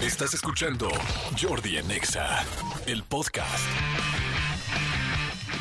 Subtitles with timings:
[0.00, 0.90] Estás escuchando
[1.40, 2.44] Jordi en Exa,
[2.86, 3.64] el podcast.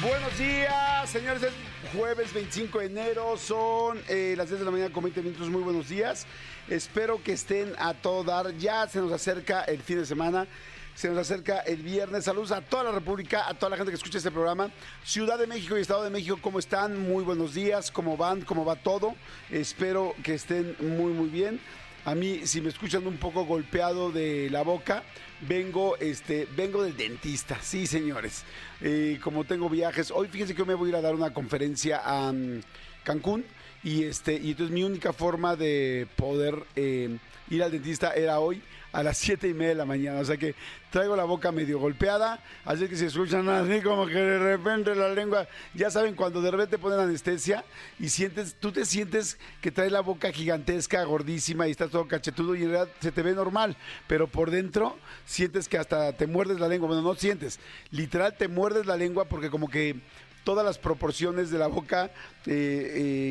[0.02, 1.42] Buenos días, señores.
[1.42, 1.54] Es
[1.98, 5.50] jueves 25 de enero, son eh, las 10 de la mañana con 20 minutos.
[5.50, 6.28] Muy buenos días.
[6.68, 8.54] Espero que estén a todo dar.
[8.58, 10.48] Ya se nos acerca el fin de semana.
[10.96, 12.26] Se nos acerca el viernes.
[12.26, 14.70] Saludos a toda la República, a toda la gente que escucha este programa.
[15.06, 17.00] Ciudad de México y Estado de México, ¿cómo están?
[17.00, 17.90] Muy buenos días.
[17.90, 18.42] ¿Cómo van?
[18.42, 19.16] ¿Cómo va todo?
[19.50, 21.62] Espero que estén muy, muy bien.
[22.06, 25.02] A mí, si me escuchan un poco golpeado de la boca,
[25.42, 27.58] vengo, este, vengo del dentista.
[27.64, 28.44] Sí, señores.
[28.80, 31.34] Eh, como tengo viajes, hoy fíjense que yo me voy a ir a dar una
[31.34, 32.62] conferencia a mm,
[33.04, 33.44] Cancún
[33.84, 37.18] y este, y entonces mi única forma de poder eh,
[37.50, 38.62] ir al dentista era hoy
[38.96, 40.20] a las siete y media de la mañana.
[40.20, 40.56] O sea que
[40.90, 45.10] traigo la boca medio golpeada, así que si escuchan así como que de repente la
[45.10, 47.66] lengua, ya saben, cuando de repente ponen anestesia
[48.00, 52.56] y sientes, tú te sientes que traes la boca gigantesca, gordísima y estás todo cachetudo
[52.56, 53.76] y en realidad se te ve normal,
[54.08, 56.88] pero por dentro sientes que hasta te muerdes la lengua.
[56.88, 57.60] Bueno, no sientes,
[57.92, 59.98] literal te muerdes la lengua porque como que
[60.46, 62.12] todas las proporciones de la boca
[62.46, 62.52] eh,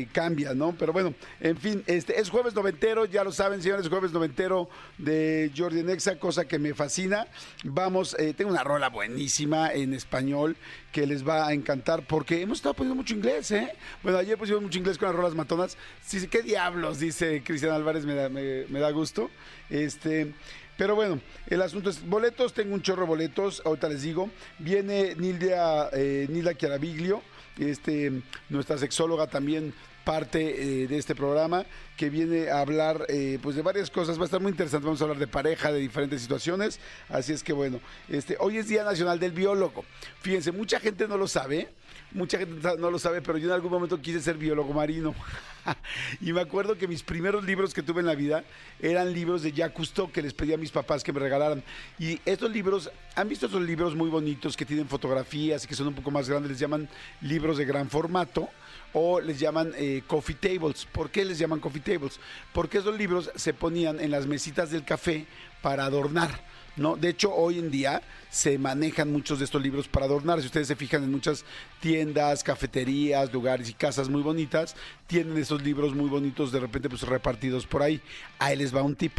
[0.05, 0.75] eh, cambian, ¿no?
[0.77, 5.49] Pero bueno, en fin, este es jueves noventero, ya lo saben, señores, jueves noventero de
[5.57, 7.25] Jordi Nexa, cosa que me fascina.
[7.63, 10.57] Vamos, eh, tengo una rola buenísima en español
[10.91, 13.71] que les va a encantar porque hemos estado poniendo mucho inglés, ¿eh?
[14.03, 15.77] Bueno, ayer pusimos mucho inglés con las rolas matonas.
[16.05, 16.99] Sí, ¿qué diablos?
[16.99, 19.31] Dice Cristian Álvarez, me da, me, me da gusto.
[19.69, 20.33] Este.
[20.77, 24.29] Pero bueno, el asunto es boletos, tengo un chorro de boletos, ahorita les digo.
[24.59, 27.21] Viene Nilda, eh, Nilda Chiaraviglio,
[27.57, 29.73] este, nuestra sexóloga también
[30.03, 31.65] parte eh, de este programa
[31.97, 34.17] que viene a hablar eh, pues de varias cosas.
[34.17, 36.79] Va a estar muy interesante vamos a hablar de pareja de diferentes situaciones.
[37.09, 39.83] Así es que bueno este hoy es día nacional del biólogo.
[40.21, 41.69] Fíjense mucha gente no lo sabe
[42.15, 45.13] mucha gente no lo sabe pero yo en algún momento quise ser biólogo marino
[46.21, 48.43] y me acuerdo que mis primeros libros que tuve en la vida
[48.79, 51.63] eran libros de Jacques Cousteau que les pedí a mis papás que me regalaran.
[51.99, 55.87] Y estos libros, ¿han visto esos libros muy bonitos que tienen fotografías y que son
[55.87, 56.51] un poco más grandes?
[56.51, 56.87] Les llaman
[57.21, 58.49] libros de gran formato
[58.93, 60.85] o les llaman eh, coffee tables.
[60.85, 62.19] ¿Por qué les llaman coffee tables?
[62.53, 65.25] Porque esos libros se ponían en las mesitas del café
[65.61, 66.39] para adornar.
[66.75, 66.95] ¿No?
[66.95, 70.39] De hecho, hoy en día se manejan muchos de estos libros para adornar.
[70.41, 71.45] Si ustedes se fijan en muchas
[71.79, 74.75] tiendas, cafeterías, lugares y casas muy bonitas,
[75.07, 78.01] tienen esos libros muy bonitos de repente pues repartidos por ahí.
[78.39, 79.17] Ahí les va un tip.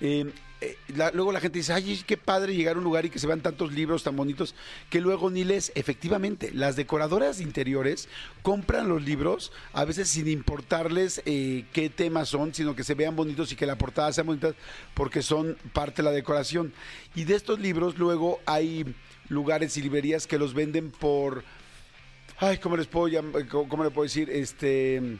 [0.00, 0.32] Eh,
[0.62, 0.76] eh,
[1.12, 3.40] luego la gente dice, ay, qué padre llegar a un lugar y que se vean
[3.40, 4.54] tantos libros tan bonitos
[4.90, 5.72] que luego ni lees.
[5.74, 8.08] Efectivamente, las decoradoras de interiores
[8.42, 13.16] compran los libros a veces sin importarles eh, qué temas son, sino que se vean
[13.16, 14.54] bonitos y que la portada sea bonita
[14.94, 16.72] porque son parte de la decoración.
[17.16, 18.94] Y de estos libros luego hay
[19.28, 21.42] lugares y librerías que los venden por,
[22.38, 23.48] ay, ¿cómo les puedo llamar?
[23.48, 24.30] ¿Cómo, cómo le puedo decir?
[24.30, 25.18] Este,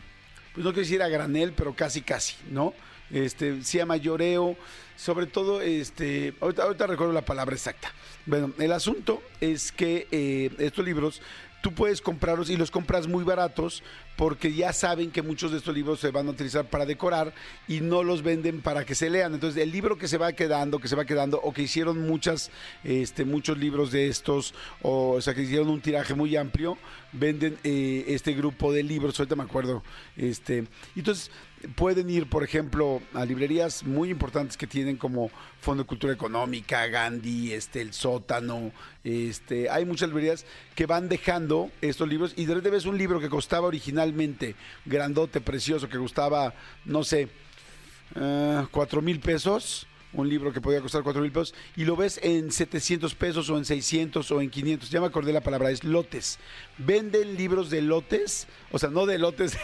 [0.52, 2.74] pues no quiero decir a granel, pero casi casi, ¿no?
[3.10, 4.56] Este, sí a mayoreo,
[4.96, 7.92] sobre todo, este, ahorita, ahorita recuerdo la palabra exacta.
[8.24, 11.20] Bueno, el asunto es que eh, estos libros
[11.62, 13.82] tú puedes comprarlos y los compras muy baratos
[14.16, 17.32] porque ya saben que muchos de estos libros se van a utilizar para decorar
[17.66, 19.32] y no los venden para que se lean.
[19.32, 22.50] Entonces, el libro que se va quedando, que se va quedando, o que hicieron muchas,
[22.84, 26.76] este, muchos libros de estos, o, o sea, que hicieron un tiraje muy amplio,
[27.12, 29.82] venden eh, este grupo de libros, ahorita me acuerdo.
[30.16, 30.64] Este,
[30.96, 31.30] entonces,
[31.74, 35.30] pueden ir, por ejemplo, a librerías muy importantes que tienen como
[35.60, 38.72] Fondo de Cultura Económica, Gandhi, este, El Sótano,
[39.04, 43.20] este, hay muchas librerías que van dejando estos libros y de repente ves un libro
[43.20, 47.28] que costaba originalmente grandote, precioso, que costaba, no sé,
[48.14, 52.20] eh, cuatro mil pesos, un libro que podía costar cuatro mil pesos, y lo ves
[52.22, 55.84] en 700 pesos o en 600 o en 500, ya me acordé la palabra, es
[55.84, 56.38] lotes.
[56.78, 59.56] Venden libros de lotes, o sea, no de lotes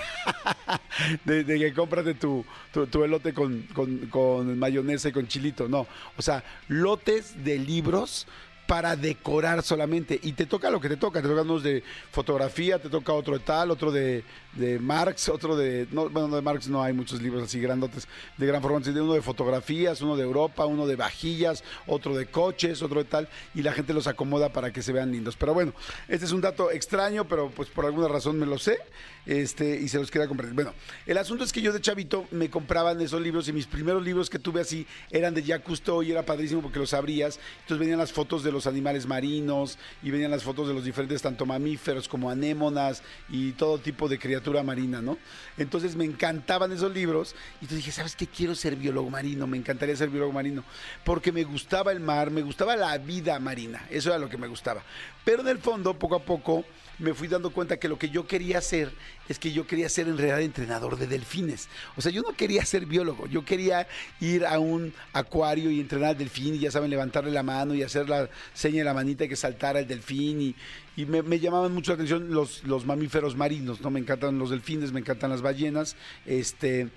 [1.24, 5.68] de, que compras de tu, tu, tu elote con, con, con mayonesa y con chilito,
[5.68, 5.86] no.
[6.16, 8.26] O sea, lotes de libros
[8.68, 10.20] para decorar solamente.
[10.22, 11.22] Y te toca lo que te toca.
[11.22, 11.82] Te toca unos de
[12.12, 15.86] fotografía, te toca otro de tal, otro de, de Marx, otro de.
[15.92, 18.90] No, bueno, de Marx no hay muchos libros así grandotes de gran formato.
[18.90, 23.28] Uno de fotografías, uno de Europa, uno de vajillas, otro de coches, otro de tal.
[23.54, 25.36] Y la gente los acomoda para que se vean lindos.
[25.36, 25.72] Pero bueno,
[26.08, 28.78] este es un dato extraño, pero pues por alguna razón me lo sé.
[29.26, 30.54] Este, y se los quería compartir.
[30.54, 30.72] Bueno,
[31.06, 34.30] el asunto es que yo de chavito me compraban esos libros y mis primeros libros
[34.30, 37.38] que tuve así eran de Jacques y era padrísimo porque los abrías.
[37.60, 41.20] Entonces venían las fotos de los animales marinos y venían las fotos de los diferentes
[41.20, 44.18] tanto mamíferos como anémonas y todo tipo de
[44.62, 45.18] marina, ¿no?
[45.56, 48.26] Entonces me encantaban esos libros y entonces dije, ¿sabes qué?
[48.26, 50.64] Quiero ser biólogo marino, me encantaría ser biólogo marino
[51.04, 54.46] porque me gustaba el mar, me gustaba la vida marina, eso era lo que me
[54.46, 54.82] gustaba.
[55.24, 56.64] Pero en el fondo, poco a poco,
[56.98, 58.92] me fui dando cuenta que lo que yo quería hacer
[59.28, 61.68] es que yo quería ser en realidad entrenador de delfines.
[61.96, 63.86] O sea, yo no quería ser biólogo, yo quería
[64.20, 67.82] ir a un acuario y entrenar al delfín y ya saben, levantarle la mano y
[67.82, 70.56] hacer la seña de la manita y que saltara el delfín y,
[71.04, 73.88] me, me llamaban mucho la atención los, los mamíferos marinos, ¿no?
[73.88, 75.94] Me encantan los delfines, me encantan las ballenas,
[76.26, 76.88] este,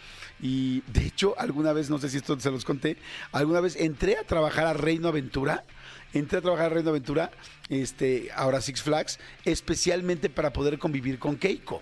[0.41, 2.97] y de hecho, alguna vez, no sé si esto se los conté,
[3.31, 5.63] alguna vez entré a trabajar a Reino Aventura,
[6.13, 7.31] entré a trabajar a Reino Aventura,
[7.69, 11.81] este, ahora Six Flags, especialmente para poder convivir con Keiko.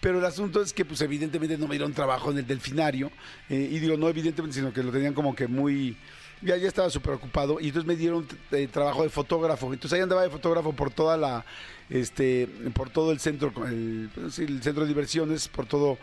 [0.00, 3.10] Pero el asunto es que, pues, evidentemente no me dieron trabajo en el delfinario.
[3.48, 5.96] eh, y digo, no evidentemente, sino que lo tenían como que muy.
[6.42, 7.60] Ya, ya estaba súper ocupado.
[7.60, 9.72] Y entonces me dieron eh, trabajo de fotógrafo.
[9.72, 11.44] Entonces ahí andaba de fotógrafo por toda la.
[11.90, 14.10] Este, por todo el centro, el,
[14.62, 15.98] centro de diversiones, por todo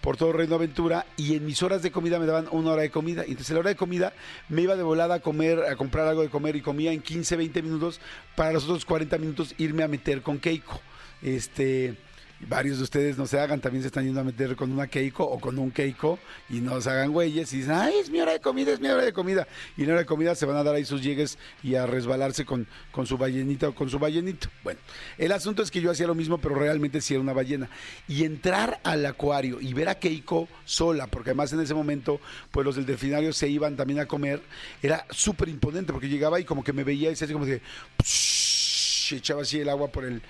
[0.00, 2.90] por todo Reino Aventura y en mis horas de comida me daban una hora de
[2.90, 3.24] comida.
[3.26, 4.12] Y entonces a la hora de comida
[4.48, 7.36] me iba de volada a comer, a comprar algo de comer y comía en 15,
[7.36, 8.00] 20 minutos
[8.36, 10.80] para los otros 40 minutos irme a meter con Keiko.
[11.22, 11.96] Este,
[12.40, 15.24] varios de ustedes no se hagan, también se están yendo a meter con una Keiko
[15.24, 16.18] o con un Keiko
[16.48, 18.88] y no se hagan güeyes y dicen, ay, es mi hora de comida, es mi
[18.88, 19.48] hora de comida.
[19.76, 21.86] Y en la hora de comida se van a dar ahí sus llegues y a
[21.86, 24.48] resbalarse con, con su ballenita o con su ballenito.
[24.62, 24.80] Bueno,
[25.16, 27.68] el asunto es que yo hacía lo mismo, pero realmente sí era una ballena.
[28.06, 32.20] Y entrar al acuario y ver a Keiko sola, porque además en ese momento,
[32.50, 34.42] pues los del delfinario se iban también a comer,
[34.82, 37.60] era súper imponente, porque llegaba y como que me veía y se hacía como que
[39.16, 40.22] echaba así el agua por el...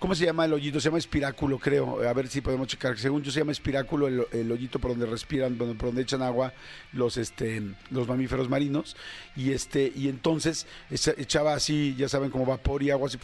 [0.00, 0.80] ¿Cómo se llama el hoyito?
[0.80, 2.02] Se llama espiráculo, creo.
[2.08, 2.98] A ver si podemos checar.
[2.98, 6.54] Según yo se llama espiráculo el, el hoyito por donde respiran, por donde echan agua
[6.94, 8.96] los este los mamíferos marinos.
[9.36, 13.18] Y este, y entonces echa- echaba así, ya saben, como vapor y agua así.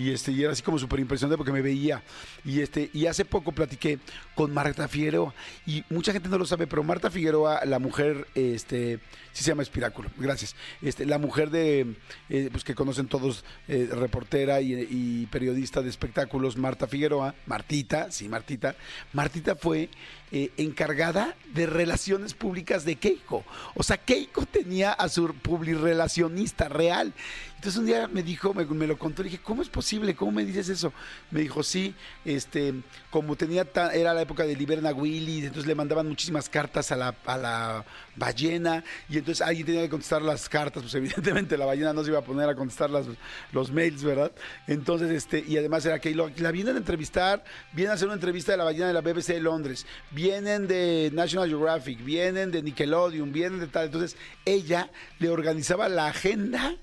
[0.00, 2.02] Y este, y era así como súper impresionante porque me veía.
[2.42, 3.98] Y este, y hace poco platiqué
[4.34, 5.34] con Marta Figueroa.
[5.66, 8.98] Y mucha gente no lo sabe, pero Marta Figueroa, la mujer, este,
[9.32, 10.56] sí se llama Espiráculo, gracias.
[10.80, 11.96] Este, la mujer de,
[12.30, 18.10] eh, pues que conocen todos, eh, reportera y, y periodista de espectáculos, Marta Figueroa, Martita,
[18.10, 18.76] sí, Martita.
[19.12, 19.90] Martita fue
[20.32, 23.44] eh, encargada de relaciones públicas de Keiko.
[23.74, 27.12] O sea, Keiko tenía a su publirelacionista real.
[27.56, 30.14] Entonces un día me dijo, me, lo contó, le dije, ¿cómo es posible?
[30.14, 30.94] ¿Cómo me dices eso?
[31.30, 31.94] Me dijo, sí,
[32.24, 32.72] este,
[33.10, 36.96] como tenía, ta- era la época de Liberna Willy, entonces le mandaban muchísimas cartas a
[36.96, 37.84] la, a la
[38.16, 42.08] ballena, y entonces alguien tenía que contestar las cartas, pues evidentemente la ballena no se
[42.10, 43.04] iba a poner a contestar las,
[43.52, 44.32] los mails, ¿verdad?
[44.66, 48.52] Entonces, este, y además era que la vienen a entrevistar, vienen a hacer una entrevista
[48.52, 49.86] de la ballena de la BBC de Londres,
[50.20, 56.08] vienen de National Geographic, vienen de Nickelodeon, vienen de tal, entonces ella le organizaba la
[56.08, 56.76] agenda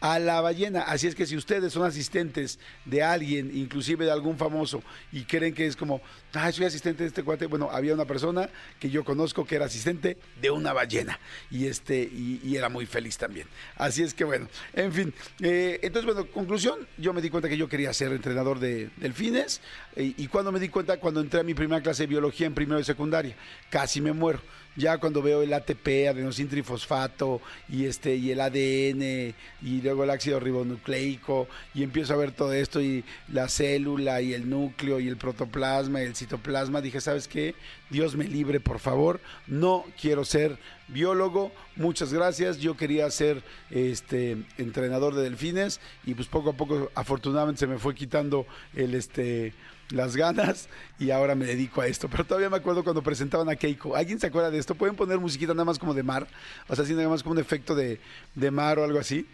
[0.00, 0.82] a la ballena.
[0.82, 4.82] Así es que si ustedes son asistentes de alguien, inclusive de algún famoso,
[5.12, 6.00] y creen que es como,
[6.34, 8.48] ah, soy asistente de este cuate, bueno, había una persona
[8.78, 11.18] que yo conozco que era asistente de una ballena
[11.50, 13.46] y este y, y era muy feliz también.
[13.76, 15.14] Así es que bueno, en fin.
[15.40, 19.60] eh, entonces, bueno, conclusión, yo me di cuenta que yo quería ser entrenador de delfines
[19.96, 22.54] eh, y cuando me di cuenta, cuando entré a mi primera clase de biología en
[22.54, 23.36] primero de secundaria,
[23.70, 24.40] casi me muero
[24.76, 30.10] ya cuando veo el ATP, adenosín trifosfato y este y el ADN y luego el
[30.10, 35.08] ácido ribonucleico y empiezo a ver todo esto y la célula y el núcleo y
[35.08, 37.54] el protoplasma y el citoplasma, dije, ¿sabes qué?
[37.90, 44.36] Dios me libre, por favor, no quiero ser biólogo, muchas gracias, yo quería ser este
[44.58, 49.54] entrenador de delfines y pues poco a poco afortunadamente se me fue quitando el este
[49.90, 52.08] las ganas y ahora me dedico a esto.
[52.08, 53.96] Pero todavía me acuerdo cuando presentaban a Keiko.
[53.96, 54.74] ¿Alguien se acuerda de esto?
[54.74, 56.26] ¿Pueden poner musiquita nada más como de mar?
[56.68, 58.00] O sea, así nada más como un efecto de,
[58.34, 59.26] de mar o algo así.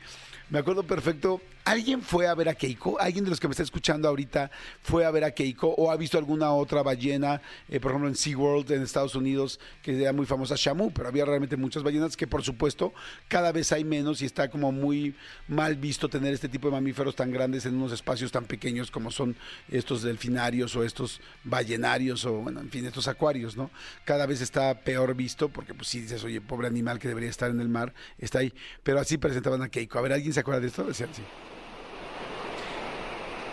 [0.51, 1.41] Me acuerdo perfecto.
[1.65, 2.99] ¿Alguien fue a ver a Keiko?
[2.99, 4.51] ¿Alguien de los que me está escuchando ahorita
[4.83, 8.17] fue a ver a Keiko o ha visto alguna otra ballena, eh, por ejemplo en
[8.17, 12.27] SeaWorld en Estados Unidos, que era muy famosa Shamu, pero había realmente muchas ballenas que
[12.27, 12.93] por supuesto
[13.29, 15.15] cada vez hay menos y está como muy
[15.47, 19.13] mal visto tener este tipo de mamíferos tan grandes en unos espacios tan pequeños como
[19.13, 19.37] son
[19.71, 23.71] estos delfinarios o estos ballenarios o bueno, en fin, estos acuarios, ¿no?
[24.05, 27.51] Cada vez está peor visto porque pues sí dices, oye, pobre animal que debería estar
[27.51, 28.53] en el mar, está ahí.
[28.83, 29.99] Pero así presentaban a Keiko.
[29.99, 30.85] A ver, ¿alguien se acuerda de esto?
[30.85, 31.23] Decían así.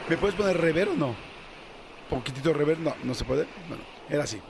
[0.10, 1.15] ¿Me puedes poner rever o no?
[2.10, 3.46] Poquitito rever, no, no se puede.
[3.67, 4.41] Bueno, era así.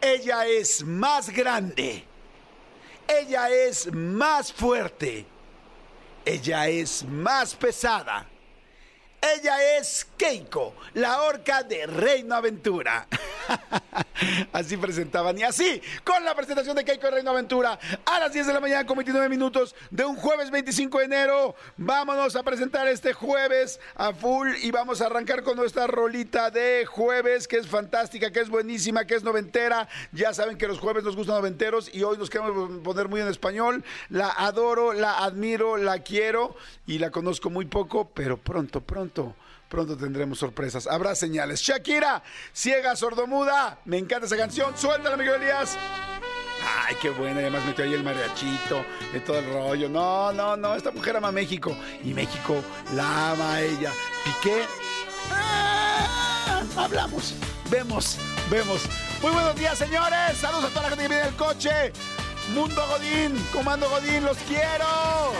[0.00, 2.04] Ella es más grande.
[3.06, 5.26] Ella es más fuerte.
[6.24, 8.28] Ella es más pesada.
[9.22, 13.06] Ella es Keiko, la orca de Reino Aventura.
[14.52, 18.48] así presentaban y así, con la presentación de Keiko de Reino Aventura, a las 10
[18.48, 21.54] de la mañana con 29 minutos de un jueves 25 de enero.
[21.76, 26.84] Vámonos a presentar este jueves a full y vamos a arrancar con nuestra rolita de
[26.84, 29.88] jueves, que es fantástica, que es buenísima, que es noventera.
[30.10, 33.28] Ya saben que los jueves nos gustan noventeros y hoy nos queremos poner muy en
[33.28, 33.84] español.
[34.08, 36.56] La adoro, la admiro, la quiero
[36.88, 39.11] y la conozco muy poco, pero pronto, pronto
[39.68, 40.86] pronto tendremos sorpresas.
[40.86, 41.60] Habrá señales.
[41.60, 43.78] Shakira, ciega, sordomuda.
[43.84, 44.76] Me encanta esa canción.
[44.76, 45.78] Suéltala, Miguel Elías.
[46.86, 47.40] Ay, qué buena.
[47.40, 49.88] Además metió ahí el mariachito, de todo el rollo.
[49.88, 50.74] No, no, no.
[50.74, 51.76] Esta mujer ama México.
[52.04, 52.62] Y México
[52.94, 53.92] la ama a ella.
[54.24, 54.64] Piqué.
[55.30, 57.34] Ah, hablamos.
[57.70, 58.18] Vemos,
[58.50, 58.82] vemos.
[59.22, 60.36] Muy buenos días, señores.
[60.36, 61.92] Saludos a toda la gente que viene del coche.
[62.54, 65.32] Mundo Godín, Comando Godín, los quiero.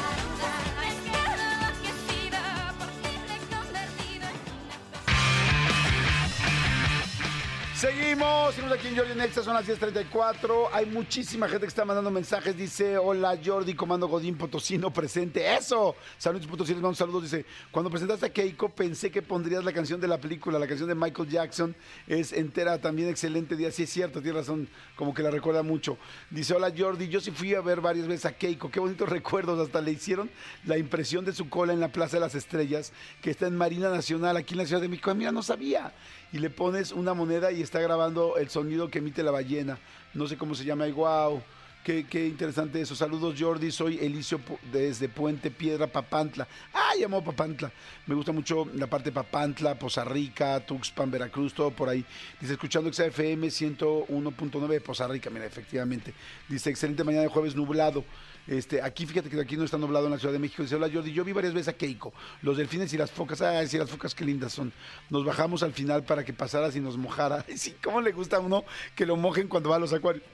[7.82, 10.68] Seguimos, seguimos aquí en Jordi Nexa, son las 10.34.
[10.72, 12.56] Hay muchísima gente que está mandando mensajes.
[12.56, 15.52] Dice, hola Jordi, Comando Godín Potosino presente.
[15.56, 15.96] ¡Eso!
[16.16, 17.24] Saludos Potosino, mando saludos.
[17.24, 20.88] Dice, cuando presentaste a Keiko pensé que pondrías la canción de la película, la canción
[20.88, 21.74] de Michael Jackson.
[22.06, 23.72] Es entera, también excelente día.
[23.72, 25.98] Sí, es cierto, tiene razón, como que la recuerda mucho.
[26.30, 28.70] Dice, hola Jordi, yo sí fui a ver varias veces a Keiko.
[28.70, 29.58] Qué bonitos recuerdos.
[29.58, 30.30] Hasta le hicieron
[30.66, 33.90] la impresión de su cola en la Plaza de las Estrellas, que está en Marina
[33.90, 35.12] Nacional, aquí en la Ciudad de México.
[35.16, 35.92] Mira, no sabía
[36.32, 39.78] y le pones una moneda y está grabando el sonido que emite la ballena.
[40.14, 40.88] No sé cómo se llama.
[40.88, 41.42] Y wow,
[41.84, 42.94] qué, qué interesante eso.
[42.94, 44.40] Saludos Jordi, soy Elicio
[44.72, 46.48] desde Puente Piedra, Papantla.
[46.72, 47.70] Ah, llamó Papantla.
[48.06, 52.04] Me gusta mucho la parte de Papantla, Poza Rica, Tuxpan, Veracruz, todo por ahí.
[52.40, 56.14] Dice, escuchando XFM 101.9 de Poza Rica, mira, efectivamente.
[56.48, 58.04] Dice, excelente mañana de jueves nublado.
[58.46, 60.62] Este, aquí, fíjate que aquí no está nublado en la Ciudad de México.
[60.62, 63.40] Dice, hola Jordi, yo vi varias veces a Keiko, los delfines y las focas.
[63.40, 64.72] Ay, sí, las focas qué lindas son.
[65.10, 67.44] Nos bajamos al final para que pasaras y nos mojara.
[67.56, 68.64] Sí, ¿cómo le gusta a uno
[68.96, 70.24] que lo mojen cuando va a los acuarios?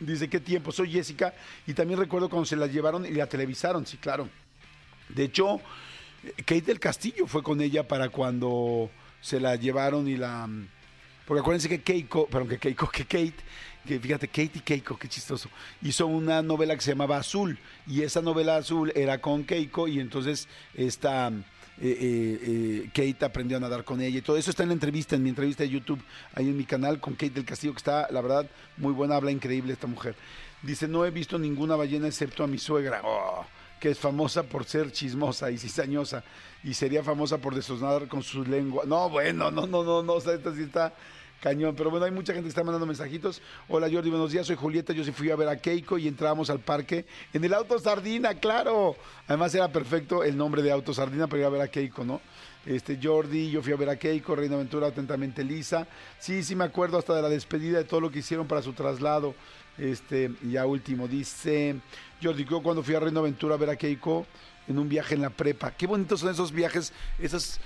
[0.00, 0.72] Dice, ¿qué tiempo?
[0.72, 1.34] Soy Jessica
[1.66, 4.28] y también recuerdo cuando se la llevaron y la televisaron, sí, claro.
[5.08, 5.60] De hecho,
[6.38, 10.48] Kate del Castillo fue con ella para cuando se la llevaron y la...
[11.28, 13.34] Porque acuérdense que Keiko, perdón, que Keiko, que Kate
[13.86, 15.48] que fíjate, Kate y Keiko, qué chistoso,
[15.82, 20.00] hizo una novela que se llamaba Azul, y esa novela Azul era con Keiko, y
[20.00, 21.32] entonces esta eh,
[21.80, 25.16] eh, eh, Kate aprendió a nadar con ella, y todo eso está en la entrevista,
[25.16, 26.02] en mi entrevista de YouTube,
[26.34, 29.30] ahí en mi canal, con Kate del Castillo, que está, la verdad, muy buena, habla
[29.30, 30.16] increíble esta mujer.
[30.62, 33.44] Dice, no he visto ninguna ballena excepto a mi suegra, oh,
[33.80, 36.24] que es famosa por ser chismosa y cizañosa,
[36.64, 38.84] y sería famosa por desonar con su lengua.
[38.86, 40.92] No, bueno, no, no, no, no, o sea, esta sí está
[41.40, 43.40] Cañón, pero bueno, hay mucha gente que está mandando mensajitos.
[43.68, 46.50] Hola Jordi, buenos días, soy Julieta, yo sí fui a ver a Keiko y entrábamos
[46.50, 48.96] al parque en el Auto Sardina, claro.
[49.28, 52.20] Además era perfecto el nombre de Auto Sardina para ir a ver a Keiko, ¿no?
[52.66, 55.86] Este Jordi, yo fui a ver a Keiko, Reina Aventura, atentamente Lisa.
[56.18, 58.72] Sí, sí me acuerdo hasta de la despedida de todo lo que hicieron para su
[58.72, 59.36] traslado.
[59.78, 61.76] Este, ya último, dice
[62.20, 64.26] Jordi, yo cuando fui a Reina Aventura a ver a Keiko
[64.66, 65.70] en un viaje en la prepa.
[65.70, 67.60] Qué bonitos son esos viajes, esos,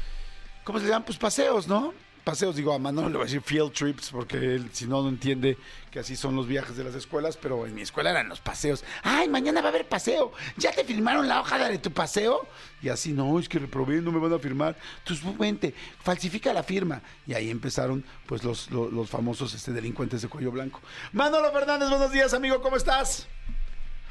[0.62, 1.04] ¿cómo se llaman?
[1.04, 1.94] Pues paseos, ¿no?
[2.22, 5.08] Paseos, digo, a Manolo le voy a decir field trips, porque él, si no, no
[5.08, 5.58] entiende
[5.90, 8.84] que así son los viajes de las escuelas, pero en mi escuela eran los paseos.
[9.02, 10.32] Ay, mañana va a haber paseo.
[10.56, 12.46] ¿Ya te firmaron la hoja de tu paseo?
[12.80, 14.76] Y así, no, es que reprobé, no me van a firmar.
[14.98, 17.02] Entonces, vente, falsifica la firma.
[17.26, 20.80] Y ahí empezaron, pues, los, los, los famosos este, delincuentes de cuello blanco.
[21.12, 23.28] Manolo Fernández, buenos días, amigo, ¿cómo estás?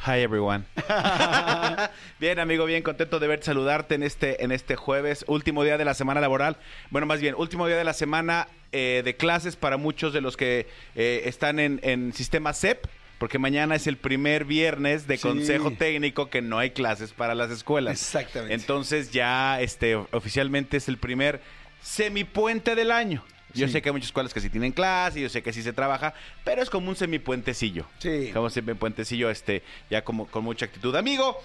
[0.04, 0.66] Hi everyone.
[2.20, 5.86] bien, amigo, bien contento de verte saludarte en este en este jueves, último día de
[5.86, 6.58] la semana laboral.
[6.90, 10.38] Bueno, más bien, último día de la semana eh, de clases para muchos de los
[10.38, 10.66] que
[10.96, 12.88] eh, están en, en sistema CEP
[13.20, 17.52] porque mañana es el primer viernes de consejo técnico que no hay clases para las
[17.52, 18.02] escuelas.
[18.02, 18.56] Exactamente.
[18.56, 21.40] Entonces ya este oficialmente es el primer
[21.84, 23.24] semipuente del año.
[23.54, 25.74] Yo sé que hay muchas escuelas que sí tienen clase, yo sé que sí se
[25.74, 27.86] trabaja, pero es como un semipuentecillo.
[28.00, 28.30] Sí.
[28.34, 30.96] Como un semipuentecillo, este, ya como con mucha actitud.
[30.96, 31.38] Amigo,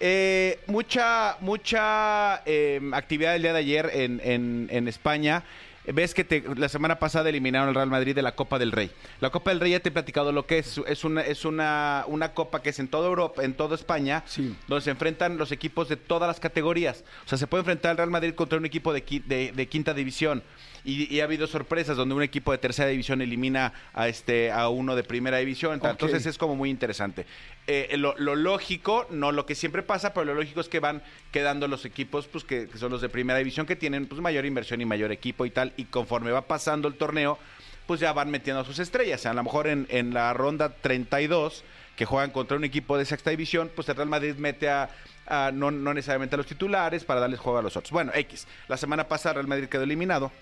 [0.00, 5.44] eh, mucha, mucha em, actividad el día de ayer en, en, en España.
[5.84, 8.90] Ves que te, la semana pasada eliminaron al Real Madrid de la Copa del Rey.
[9.20, 10.80] La Copa del Rey ya te he platicado lo que es.
[10.86, 14.54] Es una, es una, una copa que es en toda Europa, en toda España, Sí.
[14.68, 17.02] donde se enfrentan los equipos de todas las categorías.
[17.26, 19.92] O sea, se puede enfrentar el Real Madrid contra un equipo de, de, de quinta
[19.92, 20.44] división.
[20.84, 24.68] Y, y ha habido sorpresas donde un equipo de tercera división elimina a este a
[24.68, 25.80] uno de primera división.
[25.82, 27.24] Entonces es como muy interesante.
[27.68, 31.00] Eh, lo, lo lógico, no lo que siempre pasa, pero lo lógico es que van
[31.30, 34.44] quedando los equipos pues que, que son los de primera división que tienen pues mayor
[34.44, 35.71] inversión y mayor equipo y tal.
[35.76, 37.38] Y conforme va pasando el torneo,
[37.86, 39.26] pues ya van metiendo a sus estrellas.
[39.26, 41.64] A lo mejor en, en la ronda 32
[41.96, 44.88] que juegan contra un equipo de sexta división, pues el Real Madrid mete a,
[45.52, 47.90] no, no necesariamente a los titulares para darles juego a los otros.
[47.90, 48.46] Bueno, X.
[48.68, 50.32] La semana pasada Real Madrid quedó eliminado.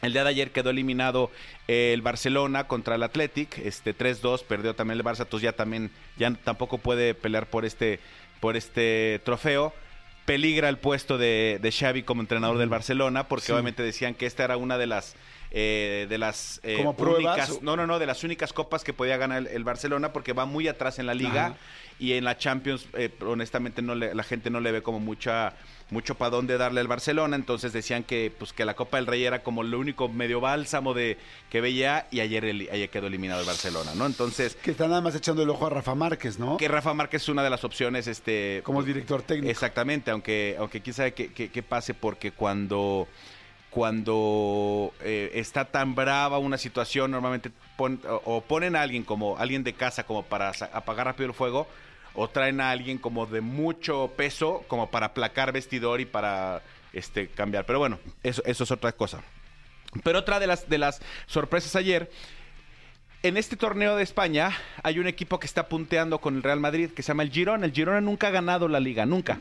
[0.00, 1.30] El día de ayer quedó eliminado
[1.66, 6.32] el Barcelona contra el Athletic, este 3-2, perdió también el Barça, entonces ya también ya
[6.32, 7.98] tampoco puede pelear por este
[8.40, 9.74] por este trofeo.
[10.28, 13.52] Peligra el puesto de, de Xavi como entrenador del Barcelona, porque Sí.
[13.52, 15.16] obviamente decían que esta era una de las
[15.50, 18.84] eh, de las eh, ¿Como pruebas únicas, o- no, no, no, de las únicas copas
[18.84, 21.56] que podía ganar el, el Barcelona porque va muy atrás en la liga Ajá.
[21.98, 25.54] y en la Champions, eh, honestamente, no le- la gente no le ve como mucha
[25.90, 29.24] mucho para dónde darle al Barcelona, entonces decían que pues que la Copa del Rey
[29.24, 31.16] era como lo único medio bálsamo de
[31.48, 34.04] que veía y ayer, el- ayer quedó eliminado el Barcelona, ¿no?
[34.04, 36.58] Entonces, Que está nada más echando el ojo a Rafa Márquez, ¿no?
[36.58, 39.50] que Rafa Márquez es una de las opciones, este, Como director técnico.
[39.50, 43.08] Exactamente, aunque, aunque quién sabe qué pase, porque cuando,
[43.78, 47.86] cuando eh, está tan brava una situación, normalmente o,
[48.24, 51.68] o ponen a alguien como alguien de casa como para apagar rápido el fuego,
[52.12, 56.60] o traen a alguien como de mucho peso, como para aplacar vestidor y para
[56.92, 57.66] este cambiar.
[57.66, 59.22] Pero bueno, eso, eso es otra cosa.
[60.02, 62.10] Pero otra de las, de las sorpresas ayer
[63.22, 66.90] en este torneo de España hay un equipo que está punteando con el Real Madrid
[66.90, 67.66] que se llama el Girona.
[67.66, 69.38] El Girona nunca ha ganado la liga, nunca.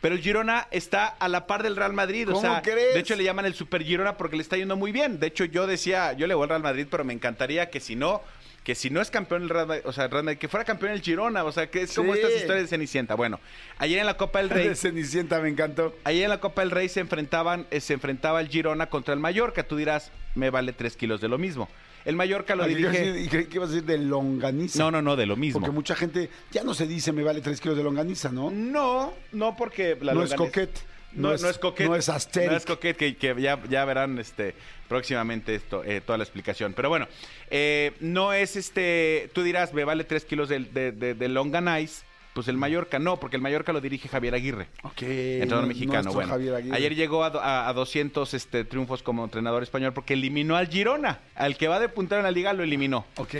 [0.00, 2.28] Pero el Girona está a la par del Real Madrid.
[2.28, 2.94] O ¿Cómo sea, crees?
[2.94, 5.20] de hecho le llaman el Super Girona porque le está yendo muy bien.
[5.20, 7.96] De hecho, yo decía, yo le voy al Real Madrid, pero me encantaría que si
[7.96, 8.22] no,
[8.64, 10.64] que si no es campeón el Real Madrid, o sea, el Real Madrid, que fuera
[10.64, 11.44] campeón el Girona.
[11.44, 12.20] O sea, que es como Sí.
[12.20, 13.14] estas historias de Cenicienta.
[13.14, 13.40] Bueno,
[13.76, 14.68] ayer en la Copa del Rey.
[14.68, 15.94] De Cenicienta me encantó.
[16.04, 19.20] Ayer en la Copa del Rey se enfrentaban, eh, se enfrentaba el Girona contra el
[19.20, 19.64] Mallorca.
[19.64, 21.68] Tú dirás, me vale tres kilos de lo mismo.
[22.04, 23.20] El Mallorca lo Ah, dirige.
[23.20, 24.78] y creí que ibas a decir de longaniza.
[24.78, 25.60] No, no, no, de lo mismo.
[25.60, 28.50] Porque mucha gente ya no se dice me vale 3 kilos de longaniza, ¿no?
[28.50, 30.78] No, no porque la No es longaniza- coquette,
[31.12, 31.88] No, no no es- es coquette.
[31.88, 32.50] no es asteric.
[32.50, 34.54] No es coquette, que, que ya, ya verán este,
[34.88, 36.72] próximamente esto, eh, toda la explicación.
[36.74, 37.08] Pero bueno,
[37.50, 39.30] eh, no es este.
[39.34, 42.04] Tú dirás, me vale 3 kilos de, de, de, de longanize.
[42.38, 44.68] Pues el Mallorca no, porque el Mallorca lo dirige Javier Aguirre.
[44.84, 45.02] Ok.
[45.02, 46.34] Entrenador mexicano, bueno.
[46.72, 50.68] Ayer llegó a, do- a- a 200 este, triunfos como entrenador español porque eliminó al
[50.68, 51.18] Girona.
[51.34, 53.06] Al que va de puntero en la liga lo eliminó.
[53.16, 53.34] Ok.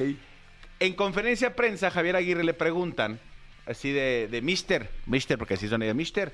[0.80, 3.20] En conferencia de prensa, Javier Aguirre le preguntan,
[3.66, 6.32] así de, de Mister, Mister, porque así son ellos, Mister,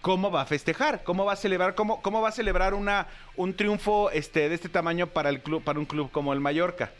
[0.00, 1.02] ¿cómo va a festejar?
[1.04, 1.74] ¿Cómo va a celebrar?
[1.74, 5.62] ¿Cómo, cómo va a celebrar una, un triunfo este, de este tamaño para, el club,
[5.62, 6.92] para un club como el Mallorca?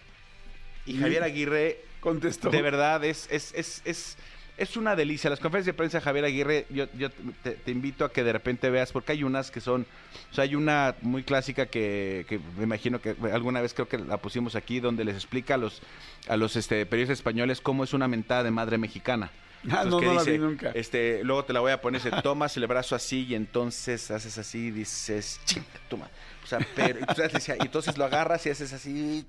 [0.85, 2.51] Y Y- Javier Aguirre, Contestó.
[2.51, 4.19] de verdad, es, es, es, es,
[4.61, 5.31] es una delicia.
[5.31, 7.09] Las conferencias de prensa de Javier Aguirre, yo, yo
[7.43, 9.87] te, te invito a que de repente veas, porque hay unas que son,
[10.31, 13.97] o sea, hay una muy clásica que, que me imagino que alguna vez creo que
[13.97, 15.81] la pusimos aquí, donde les explica a los,
[16.29, 19.31] a los este, periodistas españoles cómo es una mentada de madre mexicana.
[19.71, 20.71] Ah, no, que no la vi nunca.
[20.75, 24.37] Este, luego te la voy a poner, se tomas el brazo así y entonces haces
[24.39, 26.09] así y dices, chinga, toma.
[26.45, 29.27] O sea, pero, y entonces, decía, y entonces lo agarras y haces así.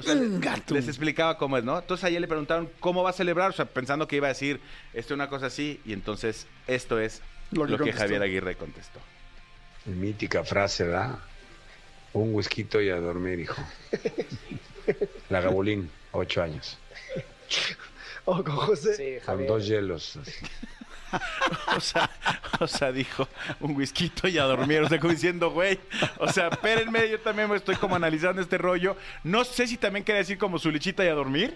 [0.00, 0.74] O sea, Chinga tú.
[0.74, 1.78] les explicaba cómo es, ¿no?
[1.78, 4.60] Entonces ayer le preguntaron cómo va a celebrar, o sea, pensando que iba a decir
[4.92, 7.92] esto una cosa así, y entonces esto es Lo lo que.
[7.92, 9.00] Javier Aguirre contestó.
[9.86, 11.18] Mítica frase, ¿verdad?
[12.12, 13.62] Un whisky y a dormir, hijo.
[15.28, 16.76] La Gabulín, ocho años.
[18.24, 19.22] O con José.
[19.24, 20.16] Con dos hielos.
[20.16, 20.32] así.
[21.76, 22.10] O sea,
[22.58, 23.28] o sea, dijo
[23.60, 24.80] un whisky y a dormir.
[24.82, 25.78] O sea, como diciendo, güey.
[26.18, 28.96] O sea, espérenme, yo también me estoy como analizando este rollo.
[29.24, 31.54] No sé si también quería decir como su lichita y a dormir.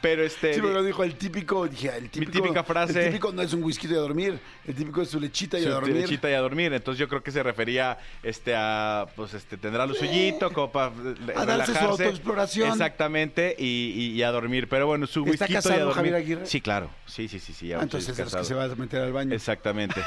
[0.00, 0.54] Pero este.
[0.54, 2.32] Sí, pero dijo el típico, dije, el típico.
[2.32, 2.98] típica frase.
[3.06, 5.64] El típico no es un whisky de dormir, el típico es su lechita y a
[5.64, 5.96] su dormir.
[5.96, 6.72] lechita y a dormir.
[6.72, 10.92] Entonces yo creo que se refería este a pues este tendrá lo suyito como para
[11.36, 12.68] A darse su autoexploración.
[12.70, 14.68] Exactamente y, y- y a dormir.
[14.68, 15.94] Pero bueno, su ¿Está whisky y a dormir.
[15.94, 16.46] Javier Aguirre?
[16.46, 16.90] Sí, claro.
[17.06, 17.68] Sí, sí, sí, sí.
[17.68, 20.00] ya Ah, entonces es que se va a meter al baño Exactamente.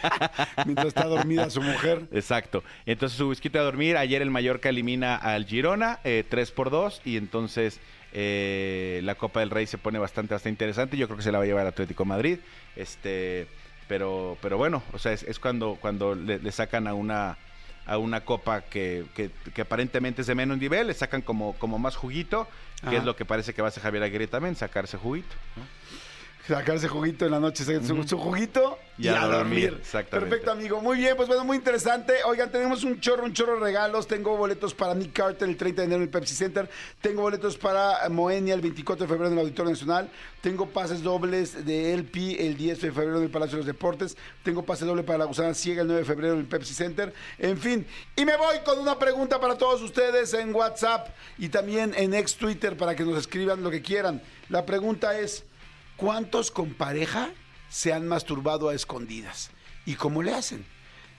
[0.64, 2.06] mientras está dormida su mujer.
[2.12, 2.64] Exacto.
[2.86, 3.96] Entonces su whisky a dormir.
[3.96, 7.80] Ayer el Mallorca elimina al Girona, eh, 3 por 2 y entonces
[8.12, 10.96] eh, la Copa del Rey se pone bastante, bastante interesante.
[10.96, 12.38] Yo creo que se la va a llevar el Atlético de Madrid.
[12.74, 13.46] Este,
[13.88, 17.38] pero, pero bueno, o sea, es, es cuando, cuando le, le sacan a una
[17.88, 21.78] a una copa que, que- que aparentemente es de menos nivel, le sacan como, como
[21.78, 22.48] más juguito,
[22.90, 25.28] que es lo que parece que va a hacer Javier Aguirre también, sacarse juguito.
[25.54, 25.62] ¿no?
[26.48, 29.70] Sacarse juguito en la noche, su, su juguito y, Y a, a dormir.
[29.70, 30.30] dormir, exactamente.
[30.30, 30.80] Perfecto, amigo.
[30.80, 32.14] Muy bien, pues bueno, muy interesante.
[32.24, 34.06] Oigan, tenemos un chorro, un chorro de regalos.
[34.06, 36.70] Tengo boletos para Nick Carter el 30 de enero en el Pepsi Center.
[37.00, 40.08] Tengo boletos para Moenia el 24 de febrero en el Auditorio Nacional.
[40.40, 44.16] Tengo pases dobles de LP el 10 de febrero en el Palacio de los Deportes.
[44.44, 47.12] Tengo pase doble para la Gusana Ciega el 9 de febrero en el Pepsi Center.
[47.38, 51.92] En fin, y me voy con una pregunta para todos ustedes en WhatsApp y también
[51.96, 54.22] en ex Twitter para que nos escriban lo que quieran.
[54.48, 55.44] La pregunta es...
[55.96, 57.30] ¿Cuántos con pareja
[57.70, 59.50] se han masturbado a escondidas?
[59.86, 60.66] ¿Y cómo le hacen?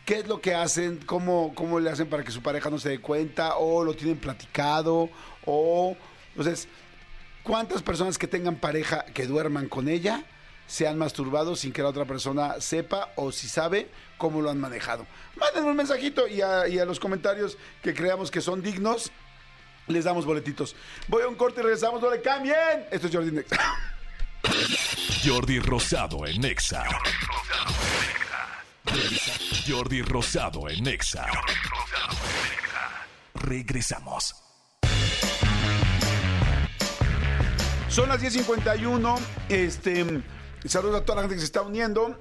[0.06, 1.00] ¿Qué es lo que hacen?
[1.04, 3.58] ¿Cómo, cómo le hacen para que su pareja no se dé cuenta?
[3.58, 5.10] ¿O lo tienen platicado?
[5.46, 5.98] ¿O,
[6.30, 6.68] entonces,
[7.42, 10.24] cuántas personas que tengan pareja que duerman con ella
[10.68, 14.60] se han masturbado sin que la otra persona sepa o si sabe cómo lo han
[14.60, 15.08] manejado?
[15.38, 19.12] Mándenme un mensajito y a, y a los comentarios que creamos que son dignos,
[19.88, 20.76] les damos boletitos.
[21.08, 22.00] Voy a un corte y regresamos.
[22.00, 22.86] ¡No le cambien!
[22.92, 23.54] Esto es Jordi Next.
[25.26, 26.84] Jordi Rosado en Nexa.
[29.68, 31.26] Jordi Rosado en Nexa.
[33.36, 34.36] Regresamos.
[37.90, 39.20] Son las 10.51.
[39.50, 40.06] Este,
[40.66, 42.20] saludos a toda la gente que se está uniendo.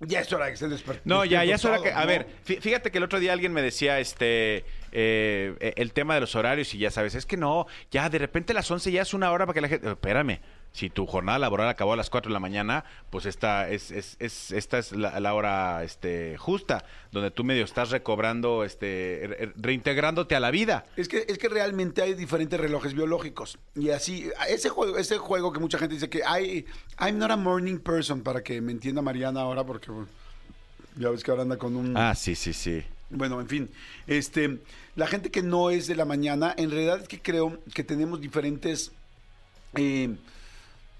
[0.00, 1.14] Ya es hora de que estén despertando.
[1.16, 1.90] No, ya, ya es hora que.
[1.92, 4.58] A ver, fí- fíjate que el otro día alguien me decía este.
[4.92, 8.18] eh, eh, el tema de los horarios y ya sabes, es que no, ya de
[8.18, 9.88] repente las 11 ya es una hora para que la gente.
[9.90, 10.40] Espérame,
[10.74, 14.16] si tu jornada laboral acabó a las 4 de la mañana, pues esta es, es,
[14.18, 19.52] es- esta es la, la hora este, justa, donde tú medio estás recobrando, este, re-
[19.56, 20.84] reintegrándote a la vida.
[20.96, 23.56] Es que, es que realmente hay diferentes relojes biológicos.
[23.76, 26.66] Y así, ese juego, ese juego que mucha gente dice que hay,
[27.00, 30.08] I'm not a morning person, para que me entienda Mariana ahora, porque bueno,
[30.98, 31.96] ya ves que ahora anda con un...
[31.96, 32.82] Ah, sí, sí, sí.
[33.10, 33.70] Bueno, en fin,
[34.08, 34.58] este,
[34.96, 38.20] la gente que no es de la mañana, en realidad es que creo que tenemos
[38.20, 38.90] diferentes,
[39.76, 40.16] eh,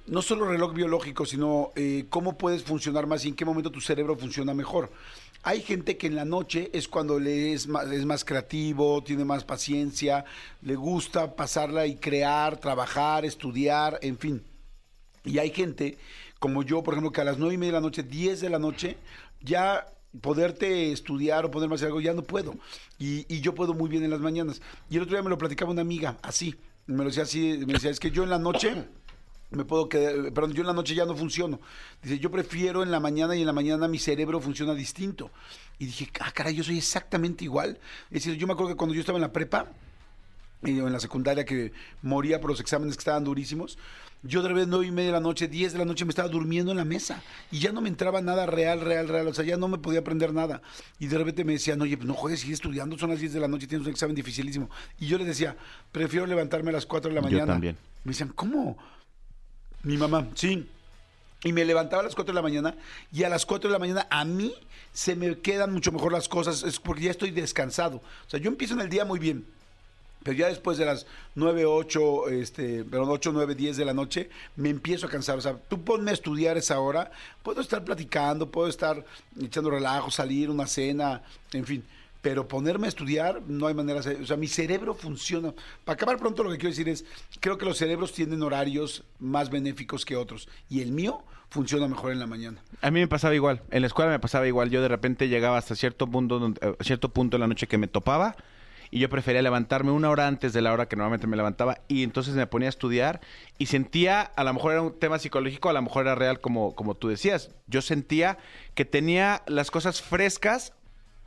[0.07, 3.81] no solo reloj biológico, sino eh, cómo puedes funcionar más y en qué momento tu
[3.81, 4.91] cerebro funciona mejor.
[5.43, 9.25] Hay gente que en la noche es cuando le es más, es más creativo, tiene
[9.25, 10.25] más paciencia,
[10.63, 14.43] le gusta pasarla y crear, trabajar, estudiar, en fin.
[15.25, 15.99] Y hay gente,
[16.39, 18.51] como yo, por ejemplo, que a las nueve y media de la noche, 10 de
[18.51, 18.97] la noche,
[19.43, 19.87] ya
[20.21, 22.55] poderte estudiar o poderme hacer algo, ya no puedo.
[22.99, 24.63] Y, y yo puedo muy bien en las mañanas.
[24.89, 26.55] Y el otro día me lo platicaba una amiga, así.
[26.87, 28.85] Me lo decía así, me decía, es que yo en la noche
[29.51, 31.61] me puedo quedar, perdón, yo en la noche ya no funciono.
[32.03, 35.31] Dice, yo prefiero en la mañana y en la mañana mi cerebro funciona distinto.
[35.79, 37.79] Y dije, ah, caray, yo soy exactamente igual.
[38.11, 39.69] Es decir, yo me acuerdo que cuando yo estaba en la prepa,
[40.67, 43.79] y en la secundaria que moría por los exámenes que estaban durísimos.
[44.23, 46.29] Yo de repente nueve y media de la noche, 10 de la noche me estaba
[46.29, 49.45] durmiendo en la mesa y ya no me entraba nada real, real, real, o sea,
[49.45, 50.63] ya no me podía aprender nada.
[50.99, 53.41] Y de repente me decían, oye, pues no juegues, sigue estudiando, son las 10 de
[53.41, 54.71] la noche, tienes un examen dificilísimo.
[54.99, 55.57] Y yo les decía,
[55.93, 57.53] prefiero levantarme a las 4 de la Yo mañana.
[57.53, 57.77] también.
[58.05, 58.79] Me decían, ¿cómo?
[59.85, 60.69] Mi mamá, sí.
[61.45, 62.75] Y me levantaba a las 4 de la mañana
[63.13, 64.55] y a las 4 de la mañana a mí
[64.93, 67.99] se me quedan mucho mejor las cosas, es porque ya estoy descansado.
[67.99, 69.45] O sea, yo empiezo en el día muy bien.
[70.23, 74.31] Pero ya después de las 9, 8, este, perdón, 8, 9, 10 de la noche,
[74.57, 75.37] me empiezo a cansar.
[75.37, 79.05] O sea, tú ponme a estudiar esa hora, puedo estar platicando, puedo estar
[79.39, 81.85] echando relajo, salir, una cena, en fin.
[82.25, 84.01] Pero ponerme a estudiar, no hay manera.
[84.01, 85.53] O sea, mi cerebro funciona.
[85.85, 87.05] Para acabar pronto, lo que quiero decir es:
[87.39, 90.49] creo que los cerebros tienen horarios más benéficos que otros.
[90.71, 92.63] Y el mío funciona mejor en la mañana.
[92.81, 93.61] A mí me pasaba igual.
[93.71, 94.71] En la escuela me pasaba igual.
[94.71, 97.89] Yo de repente llegaba hasta cierto punto, eh, cierto punto en la noche que me
[97.89, 98.37] topaba
[98.91, 102.05] y yo prefería levantarme una hora antes de la hora que normalmente me levantaba y
[102.05, 103.21] entonces me ponía a estudiar
[103.59, 106.75] y sentía, a lo mejor era un tema psicológico, a lo mejor era real como,
[106.75, 107.51] como tú decías.
[107.67, 108.39] Yo sentía
[108.75, 110.73] que tenía las cosas frescas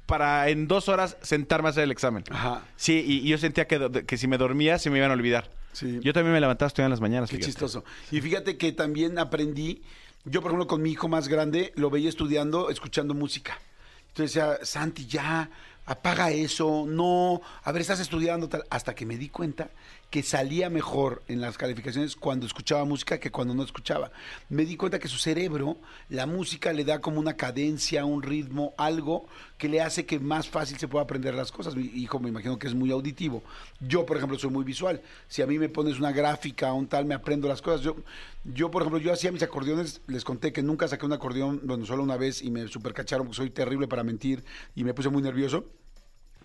[0.08, 2.24] para en dos horas sentarme a hacer el examen.
[2.32, 2.64] Ajá.
[2.76, 5.52] Sí, y, y yo sentía que, que si me dormía se me iban a olvidar.
[5.74, 6.00] Sí.
[6.02, 7.30] Yo también me levantaba a estudiar en las mañanas.
[7.30, 7.52] Qué fíjate.
[7.52, 7.84] chistoso.
[8.10, 9.84] Y fíjate que también aprendí,
[10.26, 13.60] yo por ejemplo con mi hijo más grande, lo veía estudiando, escuchando música.
[14.08, 15.52] Entonces decía, Santi, ya,
[15.86, 18.64] apaga eso, no, a ver, estás estudiando tal.
[18.72, 19.70] Hasta que me di cuenta
[20.10, 24.12] que salía mejor en las calificaciones cuando escuchaba música que cuando no escuchaba.
[24.50, 25.78] Me di cuenta que su cerebro,
[26.10, 30.48] la música le da como una cadencia, un ritmo, algo que le hace que más
[30.48, 31.76] fácil se pueda aprender las cosas.
[31.76, 33.44] Mi hijo me imagino que es muy auditivo.
[33.82, 35.02] Yo, por ejemplo, soy muy visual.
[35.28, 37.82] Si a mí me pones una gráfica, un tal, me aprendo las cosas.
[37.82, 37.98] Yo,
[38.46, 41.86] yo por ejemplo, yo hacía mis acordeones, les conté que nunca saqué un acordeón, bueno,
[41.86, 45.22] solo una vez y me supercacharon porque soy terrible para mentir y me puse muy
[45.22, 45.66] nervioso.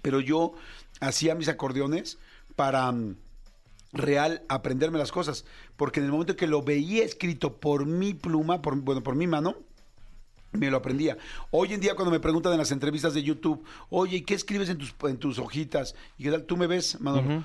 [0.01, 0.55] Pero yo
[1.01, 2.18] hacía mis acordeones
[2.57, 3.14] para mm,
[3.92, 5.44] real aprenderme las cosas.
[5.76, 9.26] Porque en el momento que lo veía escrito por mi pluma, por, bueno, por mi
[9.26, 9.57] mano,
[10.52, 11.16] me lo aprendía.
[11.50, 14.68] Hoy en día cuando me preguntan en las entrevistas de YouTube, oye, ¿y qué escribes
[14.68, 15.94] en tus, en tus hojitas?
[16.18, 16.44] ¿Y qué tal?
[16.44, 17.44] ¿Tú me ves, Manolo?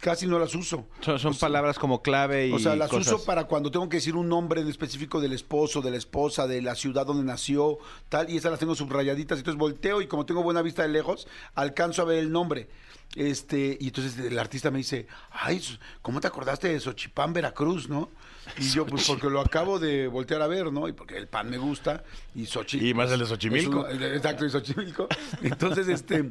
[0.00, 0.86] Casi no las uso.
[1.00, 3.12] Son, son palabras como clave y O sea, las cosas.
[3.12, 6.46] uso para cuando tengo que decir un nombre en específico del esposo, de la esposa,
[6.46, 9.38] de la ciudad donde nació, tal, y esas las tengo subrayaditas.
[9.38, 12.68] Entonces volteo y como tengo buena vista de lejos, alcanzo a ver el nombre.
[13.16, 15.62] Este, y entonces el artista me dice, ay,
[16.02, 18.10] ¿cómo te acordaste de Xochipán, Veracruz, no?
[18.58, 20.86] Y yo, pues porque lo acabo de voltear a ver, ¿no?
[20.88, 22.04] Y porque el pan me gusta
[22.34, 22.86] y Xochipán.
[22.86, 23.88] Y más el de Xochimilco.
[23.88, 25.08] exacto, y Xochimilco.
[25.42, 26.30] Entonces, este,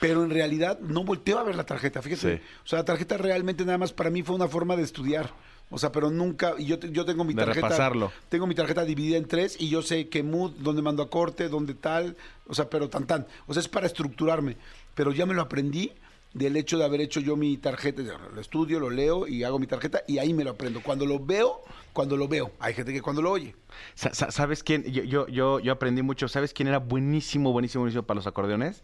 [0.00, 2.36] pero en realidad no volteo a ver la tarjeta, fíjese.
[2.36, 2.42] Sí.
[2.64, 5.30] O sea, la tarjeta realmente nada más para mí fue una forma de estudiar.
[5.70, 7.66] O sea, pero nunca, y yo, yo tengo mi De tarjeta.
[7.68, 8.12] repasarlo.
[8.28, 11.48] Tengo mi tarjeta dividida en tres y yo sé qué mood, dónde mando a corte,
[11.48, 12.16] dónde tal.
[12.46, 13.26] O sea, pero tan tan.
[13.46, 14.56] O sea, es para estructurarme.
[14.94, 15.90] Pero ya me lo aprendí
[16.34, 18.02] del hecho de haber hecho yo mi tarjeta.
[18.34, 20.82] Lo estudio, lo leo y hago mi tarjeta y ahí me lo aprendo.
[20.82, 22.50] Cuando lo veo, cuando lo veo.
[22.58, 23.54] Hay gente que cuando lo oye.
[23.94, 24.84] Sa- sa- ¿Sabes quién?
[24.84, 26.28] Yo, yo, yo, yo aprendí mucho.
[26.28, 28.82] ¿Sabes quién era buenísimo, buenísimo, buenísimo para los acordeones?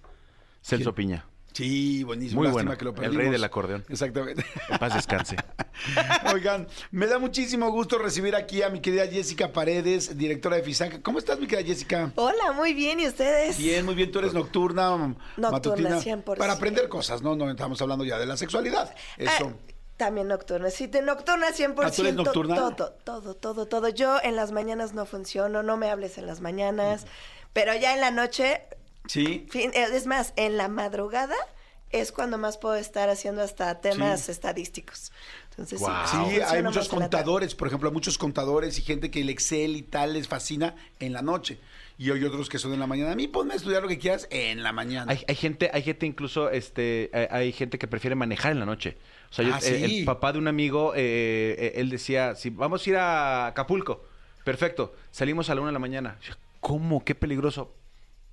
[0.62, 1.08] Celso ¿Quién?
[1.08, 1.26] Piña.
[1.52, 2.40] Sí, buenísimo.
[2.40, 2.94] Muy Lástima bueno.
[2.94, 3.84] que lo El rey del acordeón.
[3.88, 4.44] Exactamente.
[4.68, 5.36] En paz descanse.
[6.32, 11.02] Oigan, me da muchísimo gusto recibir aquí a mi querida Jessica Paredes, directora de FISAC.
[11.02, 12.12] ¿Cómo estás, mi querida Jessica?
[12.16, 13.58] Hola, muy bien, ¿y ustedes?
[13.58, 14.10] Bien, muy bien.
[14.10, 16.00] Tú eres nocturna, matutina.
[16.00, 16.36] 100%.
[16.36, 17.34] Para aprender cosas, ¿no?
[17.34, 18.94] No estamos hablando ya de la sexualidad.
[19.16, 19.52] Eso.
[19.52, 21.74] Ah, también nocturna, sí, de nocturna 100%.
[21.84, 22.54] ¿Ah, tú eres nocturna?
[22.54, 23.88] Todo, todo, todo, todo.
[23.90, 27.04] Yo en las mañanas no funciono, no me hables en las mañanas,
[27.52, 28.62] pero ya en la noche,
[29.12, 29.46] sí.
[29.50, 31.34] fin- eh, es más, en la madrugada
[31.90, 34.30] es cuando más puedo estar haciendo hasta temas Sí.
[34.32, 35.10] estadísticos.
[35.50, 36.06] Entonces, Guau.
[36.06, 39.74] sí, Sí, hay más muchos contadores, por ejemplo, muchos contadores y gente que el Excel
[39.76, 41.58] y tal les fascina en la noche.
[41.98, 43.12] Y hay otros que son en la mañana.
[43.12, 45.10] A mí ponme a estudiar lo que quieras en la mañana.
[45.12, 48.64] Hay, hay gente, hay gente incluso, este, hay, hay gente que prefiere manejar en la
[48.66, 48.96] noche.
[49.30, 49.98] O sea, yo- Ah, eh, sí.
[49.98, 54.04] el papá de un amigo, eh, eh, él decía, si vamos a ir a Acapulco,
[54.44, 56.18] perfecto, salimos a la una de la mañana.
[56.60, 57.04] ¿Cómo?
[57.04, 57.74] Qué peligroso.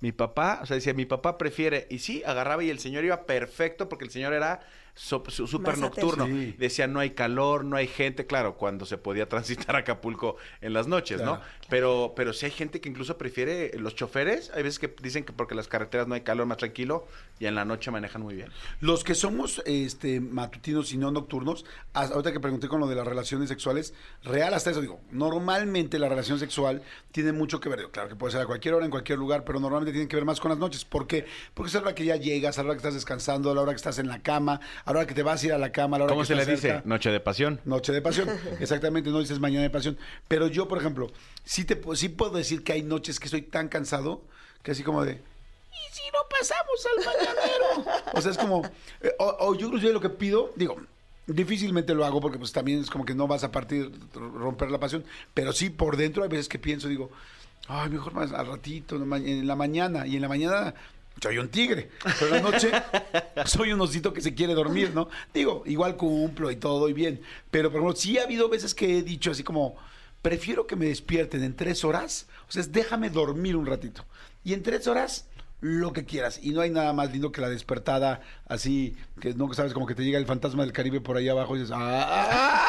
[0.00, 3.26] Mi papá, o sea, decía, mi papá prefiere, y sí, agarraba y el señor iba
[3.26, 4.60] perfecto porque el señor era
[4.98, 6.26] súper Más nocturno.
[6.26, 6.54] Sí.
[6.58, 10.72] Decía, no hay calor, no hay gente, claro, cuando se podía transitar a Acapulco en
[10.72, 11.40] las noches, ¿no?
[11.68, 15.32] Pero, pero sí hay gente que incluso prefiere, los choferes, hay veces que dicen que
[15.32, 17.06] porque las carreteras no hay calor, más tranquilo,
[17.38, 18.50] y en la noche manejan muy bien.
[18.80, 22.96] Los que somos este, matutinos y no nocturnos, hasta ahorita que pregunté con lo de
[22.96, 26.82] las relaciones sexuales, real hasta eso, digo, normalmente la relación sexual
[27.12, 29.44] tiene mucho que ver, digo, claro que puede ser a cualquier hora, en cualquier lugar,
[29.44, 30.84] pero normalmente tiene que ver más con las noches.
[30.84, 31.26] ¿Por qué?
[31.54, 33.54] Porque es a la hora que ya llegas, a la hora que estás descansando, a
[33.54, 35.52] la hora que estás en la cama, a la hora que te vas a ir
[35.52, 36.56] a la cama, a la hora ¿Cómo que se le dice?
[36.56, 36.82] cerca.
[36.86, 37.60] Noche de pasión.
[37.64, 38.28] Noche de pasión,
[38.60, 39.98] exactamente, no dices mañana de pasión.
[40.28, 41.08] Pero yo, por ejemplo,
[41.44, 44.22] sí, te, sí puedo decir que hay noches que estoy tan cansado
[44.62, 48.02] que así como de, ¿y si no pasamos al mañanero?
[48.14, 48.62] o sea, es como,
[49.00, 50.76] eh, o, o yo inclusive lo que pido, digo,
[51.26, 54.80] difícilmente lo hago porque pues también es como que no vas a partir, romper la
[54.80, 57.10] pasión, pero sí por dentro hay veces que pienso, digo,
[57.68, 60.74] ay, mejor más al ratito, en la mañana, y en la mañana
[61.20, 62.70] soy un tigre, pero en la noche
[63.44, 65.08] soy un osito que se quiere dormir, ¿no?
[65.32, 68.98] Digo, igual cumplo y todo y bien, pero por ejemplo, sí ha habido veces que
[68.98, 69.76] he dicho así como,
[70.22, 74.04] prefiero que me despierten en tres horas, o sea, déjame dormir un ratito,
[74.44, 75.26] y en tres horas
[75.60, 79.52] lo que quieras, y no hay nada más lindo que la despertada así, que no
[79.54, 82.64] sabes, como que te llega el fantasma del Caribe por ahí abajo y dices, ¡ah!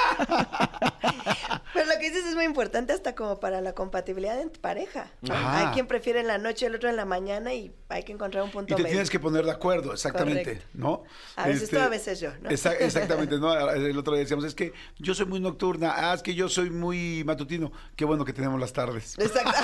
[1.73, 5.11] Pero lo que dices es muy importante hasta como para la compatibilidad en pareja.
[5.29, 5.59] Ajá.
[5.69, 8.43] Hay quien prefiere en la noche, el otro en la mañana y hay que encontrar
[8.43, 8.93] un Y punto te medio.
[8.93, 10.65] tienes que poner de acuerdo, exactamente, Correcto.
[10.73, 11.03] ¿no?
[11.05, 12.49] Este, A veces tú, a veces yo, ¿no?
[12.49, 13.57] Exa- exactamente, ¿no?
[13.71, 16.69] El otro día decíamos, es que yo soy muy nocturna, ah, es que yo soy
[16.69, 17.71] muy matutino.
[17.95, 19.17] Qué bueno que tenemos las tardes.
[19.19, 19.51] Exacto.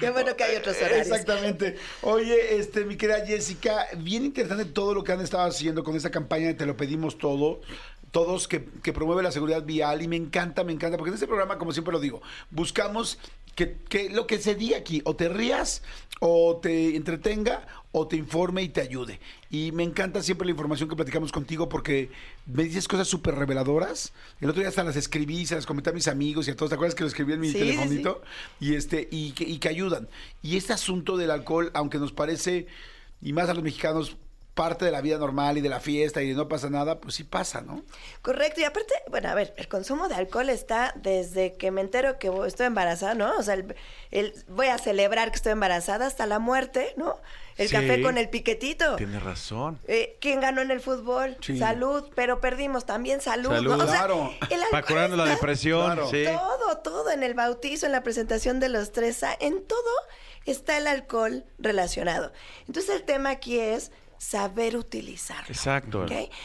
[0.00, 1.06] Qué bueno que hay otros horarios.
[1.06, 1.76] Exactamente.
[2.02, 6.10] Oye, este, mi querida Jessica, bien interesante todo lo que han estado haciendo con esta
[6.10, 7.60] campaña de Te lo pedimos todo.
[8.16, 11.26] Todos que, que promueve la seguridad vial y me encanta, me encanta, porque en este
[11.26, 13.18] programa, como siempre lo digo, buscamos
[13.54, 15.82] que, que lo que se diga aquí, o te rías,
[16.20, 19.20] o te entretenga, o te informe y te ayude.
[19.50, 22.10] Y me encanta siempre la información que platicamos contigo porque
[22.46, 24.14] me dices cosas súper reveladoras.
[24.40, 26.70] El otro día hasta las escribí, se las comenté a mis amigos y a todos.
[26.70, 27.58] ¿Te acuerdas que lo escribí en mi sí.
[27.58, 28.22] telefonito?
[28.60, 30.08] y este y que, y que ayudan.
[30.42, 32.66] Y este asunto del alcohol, aunque nos parece,
[33.20, 34.16] y más a los mexicanos,
[34.56, 37.14] parte de la vida normal y de la fiesta y de no pasa nada, pues
[37.14, 37.84] sí pasa, ¿no?
[38.22, 42.18] Correcto, y aparte, bueno, a ver, el consumo de alcohol está desde que me entero
[42.18, 43.36] que voy- estoy embarazada, ¿no?
[43.36, 43.76] O sea, el,
[44.10, 47.20] el- voy a celebrar que estoy embarazada hasta la muerte, ¿no?
[47.58, 47.74] El Sí.
[47.74, 48.96] café con el piquetito.
[48.96, 49.78] Tienes razón.
[49.88, 51.36] Eh, ¿Quién ganó en el fútbol?
[51.42, 51.58] Sí.
[51.58, 53.50] Salud, pero perdimos también salud.
[53.50, 53.76] Salud.
[53.76, 53.84] ¿no?
[53.84, 54.30] O sea, Claro.
[54.70, 56.10] Para curando la depresión, Claro.
[56.10, 56.24] sí.
[56.24, 59.90] Todo, todo, en el bautizo, en la presentación de los tres en todo
[60.46, 62.32] está el alcohol relacionado.
[62.68, 65.48] Entonces el tema aquí es saber utilizarlo.
[65.48, 66.00] Exacto.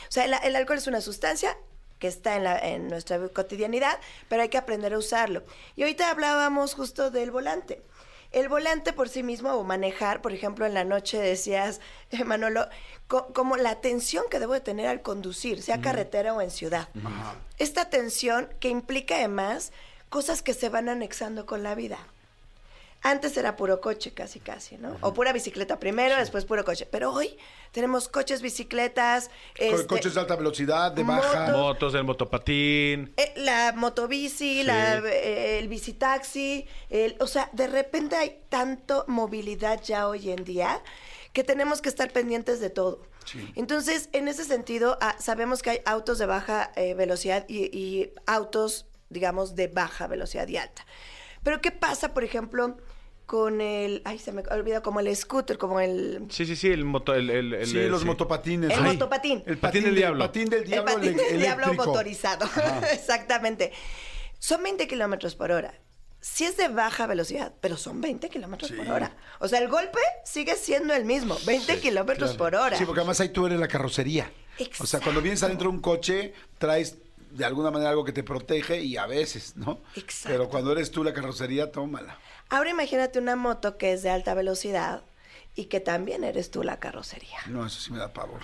[0.10, 1.58] O sea, el, el alcohol es una sustancia
[2.00, 5.44] que está en, la- en nuestra cotidianidad, pero hay que aprender a usarlo.
[5.76, 7.82] Y ahorita hablábamos justo del volante.
[8.32, 11.82] El volante por sí mismo o manejar, por ejemplo, en la noche decías,
[12.12, 12.66] eh, Manolo,
[13.08, 16.88] co- como la atención que debo de tener al conducir, sea carretera o en ciudad.
[17.58, 19.74] Esta atención que implica además
[20.10, 22.00] cosas que se van anexando con la vida.
[23.04, 24.96] Antes era puro coche, casi, casi, ¿no?
[25.02, 26.86] O pura bicicleta primero, después puro coche.
[26.86, 27.36] Pero hoy
[27.72, 29.34] tenemos coches, bicicletas, Co-
[29.64, 31.48] este, Coches de alta velocidad, de baja.
[31.48, 31.58] motos.
[31.58, 33.12] Motos, el motopatín.
[33.18, 39.82] eh, la motobici, la, eh, el bicitaxi, el, o sea, de repente hay tanto movilidad
[39.82, 40.80] ya hoy en día
[41.34, 43.02] que tenemos que estar pendientes de todo.
[43.56, 48.14] Entonces, en ese sentido, ah, sabemos que hay autos de baja eh, velocidad y, y
[48.28, 50.86] autos, digamos, de baja velocidad y alta.
[51.44, 52.78] Pero, ¿qué pasa, por ejemplo,
[53.32, 56.26] con el, ay, se me olvida, como el scooter, como el...
[56.30, 58.06] Sí, sí, sí, el moto, el, el, el- Sí, el- los sí.
[58.06, 58.72] motopatines.
[58.78, 59.42] El Ay, motopatín.
[59.46, 60.26] El Patín del diablo.
[60.26, 61.86] patín del El diablo, patín ele- del diablo eléctrico.
[61.86, 62.46] motorizado.
[62.92, 63.72] Exactamente.
[64.38, 65.74] Son 20 kilómetros por hora.
[66.20, 69.16] sí es de baja velocidad, pero son 20 kilómetros por hora.
[69.40, 72.78] O sea, el golpe sigue siendo el mismo, 20 kilómetros por hora.
[72.78, 74.30] Sí, porque además ahí tú eres la carrocería.
[74.82, 76.98] O sea, cuando vienes adentro de un coche, traes
[77.32, 79.80] de alguna manera algo que te protege y a veces, ¿no?
[79.96, 80.30] Exacto.
[80.30, 82.18] Pero cuando eres tú la carrocería, tómala.
[82.50, 85.02] Ahora imagínate una moto que es de alta velocidad
[85.56, 87.38] y que también eres tú la carrocería.
[87.48, 88.40] No, eso sí me da pavor.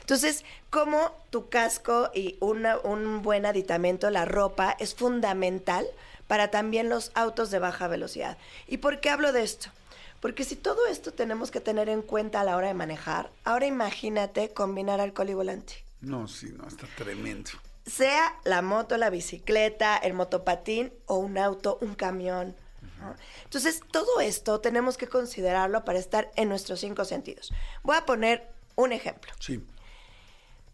[0.00, 5.86] Entonces, como tu casco y una- un buen aditamento, la ropa, es fundamental
[6.26, 8.38] para también los autos de baja velocidad.
[8.66, 9.70] ¿Y por qué hablo de esto?
[10.20, 13.66] Porque si todo esto tenemos que tener en cuenta a la hora de manejar, ahora
[13.66, 15.84] imagínate combinar alcohol y volante.
[16.02, 17.50] No, sí, no, está tremendo.
[17.86, 22.56] Sea la moto, la bicicleta, el motopatín o un auto, un camión.
[23.00, 23.14] ¿no?
[23.44, 27.52] Entonces, todo esto tenemos que considerarlo para estar en nuestros cinco sentidos.
[27.82, 29.32] Voy a poner un ejemplo.
[29.40, 29.64] Sí.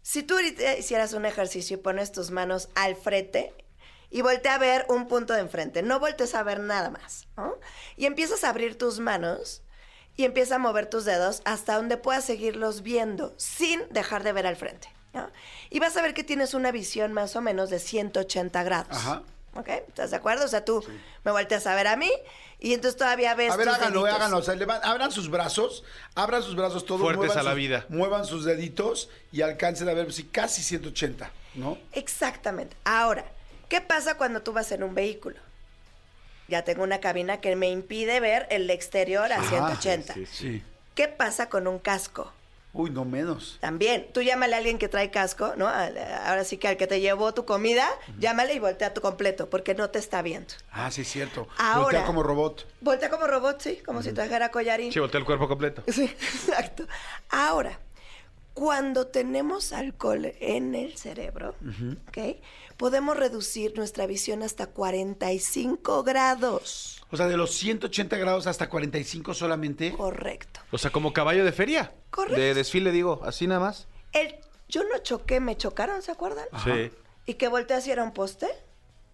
[0.01, 3.53] Si tú hicieras un ejercicio y pones tus manos al frente
[4.09, 7.55] y voltea a ver un punto de enfrente, no voltees a ver nada más, ¿no?
[7.97, 9.63] Y empiezas a abrir tus manos
[10.15, 14.47] y empiezas a mover tus dedos hasta donde puedas seguirlos viendo sin dejar de ver
[14.47, 15.29] al frente, ¿no?
[15.69, 18.87] Y vas a ver que tienes una visión más o menos de 180 grados.
[18.91, 19.21] Ajá.
[19.55, 19.69] ¿Ok?
[19.69, 20.45] ¿Estás de acuerdo?
[20.45, 20.83] O sea, tú
[21.23, 22.11] me volteas a ver a mí
[22.59, 24.19] y entonces todavía ves A ver, tus háganlo, deditos.
[24.19, 24.37] háganlo.
[24.37, 27.01] O sea, levan- abran sus brazos, abran sus brazos todos.
[27.01, 27.85] Fuertes muevan a la sus- vida.
[27.89, 31.77] Muevan sus deditos y alcancen a ver si casi 180, ¿no?
[31.93, 32.75] Exactamente.
[32.83, 33.25] Ahora,
[33.67, 35.37] ¿qué pasa cuando tú vas en un vehículo?
[36.47, 40.13] Ya tengo una cabina que me impide ver el exterior a 180.
[40.31, 40.63] Sí.
[40.93, 42.31] ¿Qué pasa con un casco?
[42.77, 43.57] Uy, no menos.
[43.59, 45.67] También, tú llámale a alguien que trae casco, ¿no?
[45.67, 47.87] Ahora sí que al que te llevó tu comida,
[48.19, 50.53] llámale y voltea tu completo, porque no te está viendo.
[50.71, 51.47] Ah, sí, es cierto.
[51.57, 52.67] Ahora- Voltea como robot.
[52.81, 54.91] Voltea como robot, sí, como si trajera collarín.
[54.93, 55.83] Sí, voltea el cuerpo completo.
[55.91, 56.85] Sí, exacto.
[57.29, 57.79] Ahora,
[58.53, 61.55] cuando tenemos alcohol en el cerebro,
[62.09, 62.37] ¿ok?
[62.77, 66.96] Podemos reducir nuestra visión hasta 45 grados.
[67.09, 69.93] O sea, de los 180 grados hasta 45 solamente.
[69.93, 70.59] Correcto.
[70.71, 71.93] O sea, como caballo de feria.
[72.09, 72.39] Correcto.
[72.39, 73.87] De desfile, digo, así nada más.
[74.13, 74.35] El
[74.67, 76.45] yo no choqué, me chocaron, ¿se acuerdan?
[76.63, 76.91] Sí.
[77.25, 78.47] Y que volteé hacia era un poste.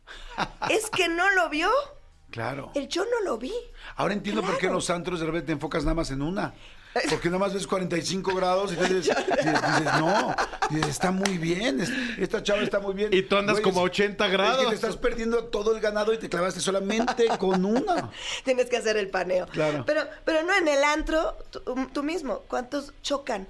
[0.69, 1.69] es que no lo vio.
[2.31, 2.71] Claro.
[2.73, 3.53] El yo no lo vi.
[3.95, 6.55] Ahora entiendo por qué en los antros de repente te enfocas nada más en una.
[7.09, 10.35] Porque nada más ves 45 grados y entonces dices, dices, no,
[10.69, 13.09] dices, está muy bien, es- esta chava está muy bien.
[13.13, 14.69] Y tú andas como a 80 Es que grados.
[14.69, 18.11] te estás perdiendo todo el ganado y te clavaste solamente con una.
[18.45, 19.47] Tienes que hacer el paneo.
[19.47, 19.83] Claro.
[19.85, 21.61] Pero, pero no en el antro, tú,
[21.93, 22.39] tú mismo.
[22.47, 23.47] ¿Cuántos chocan?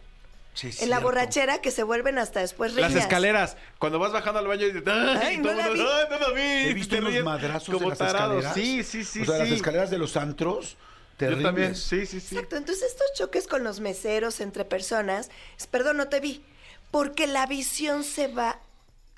[0.56, 1.08] Sí, es en la cierto.
[1.08, 3.06] borrachera que se vuelven hasta después Las riñas.
[3.06, 3.58] escaleras.
[3.80, 5.20] Cuando vas bajando al baño y dices, ¡ay!
[5.24, 5.80] Ay, no la vi.
[5.82, 6.42] ¡ay, no la vi!
[6.70, 8.46] He visto unos madrazos como de las tarados.
[8.46, 8.54] escaleras.
[8.54, 9.40] Sí, sí, sí, O sea, sí.
[9.42, 10.78] las escaleras de los antros,
[11.14, 11.44] Yo terribles.
[11.44, 12.36] también, sí, sí, sí.
[12.36, 12.58] Exacto.
[12.58, 16.44] Entonces, estos choques con los meseros entre personas, es, perdón, no te vi,
[16.92, 18.60] porque la visión se va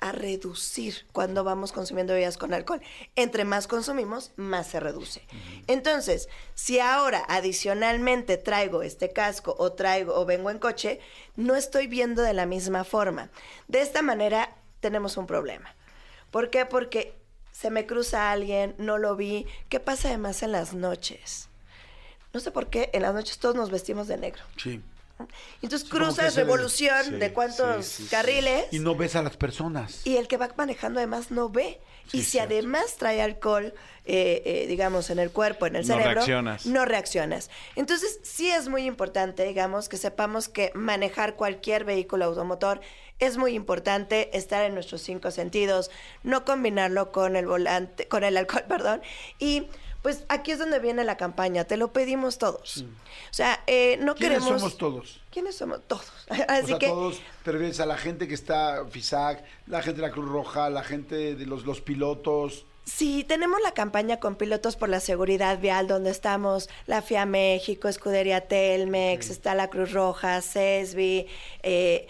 [0.00, 2.80] a reducir cuando vamos consumiendo bebidas con alcohol.
[3.16, 5.26] Entre más consumimos, más se reduce.
[5.66, 11.00] Entonces, si ahora adicionalmente traigo este casco o traigo o vengo en coche,
[11.34, 13.30] no estoy viendo de la misma forma.
[13.68, 15.74] De esta manera tenemos un problema.
[16.30, 16.66] ¿Por qué?
[16.66, 17.14] Porque
[17.52, 19.46] se me cruza alguien, no lo vi.
[19.70, 21.48] ¿Qué pasa además en las noches?
[22.36, 24.42] No sé por qué en las noches todos nos vestimos de negro.
[24.58, 24.82] Sí.
[25.62, 28.08] Entonces que cruzas revolución sí, de cuántos sí, sí, sí.
[28.10, 30.02] carriles Y no ves a las personas.
[30.06, 31.80] y el que va manejando además no ve.
[32.08, 32.52] Sí, y si cierto.
[32.52, 33.72] además trae alcohol,
[34.04, 36.66] eh, eh, digamos, en el cuerpo, en el No cerebro, reaccionas.
[36.66, 37.48] no reaccionas.
[37.74, 42.82] Entonces, sí es muy importante, digamos, que sepamos que manejar cualquier vehículo automotor
[43.18, 45.90] es muy importante estar en nuestros cinco sentidos,
[46.22, 49.00] no combinarlo con el volante, con el alcohol, perdón.
[49.38, 49.66] Y
[50.02, 52.84] pues aquí es donde viene la campaña, te lo pedimos todos.
[53.30, 54.60] O sea, eh, no ¿Quiénes queremos.
[54.60, 55.20] somos todos?
[55.30, 55.80] ¿Quiénes somos?
[55.86, 56.10] Todos.
[56.30, 56.86] O Así sea, que.
[56.88, 60.70] todos, te refieres a la gente que está FISAC, la gente de la Cruz Roja,
[60.70, 62.66] la gente de los, los pilotos.
[62.84, 67.88] Sí, tenemos la campaña con pilotos por la seguridad vial, donde estamos la FIA México,
[67.88, 71.26] Escudería Telmex, está la Cruz Roja, CESBI.
[71.64, 72.06] eh,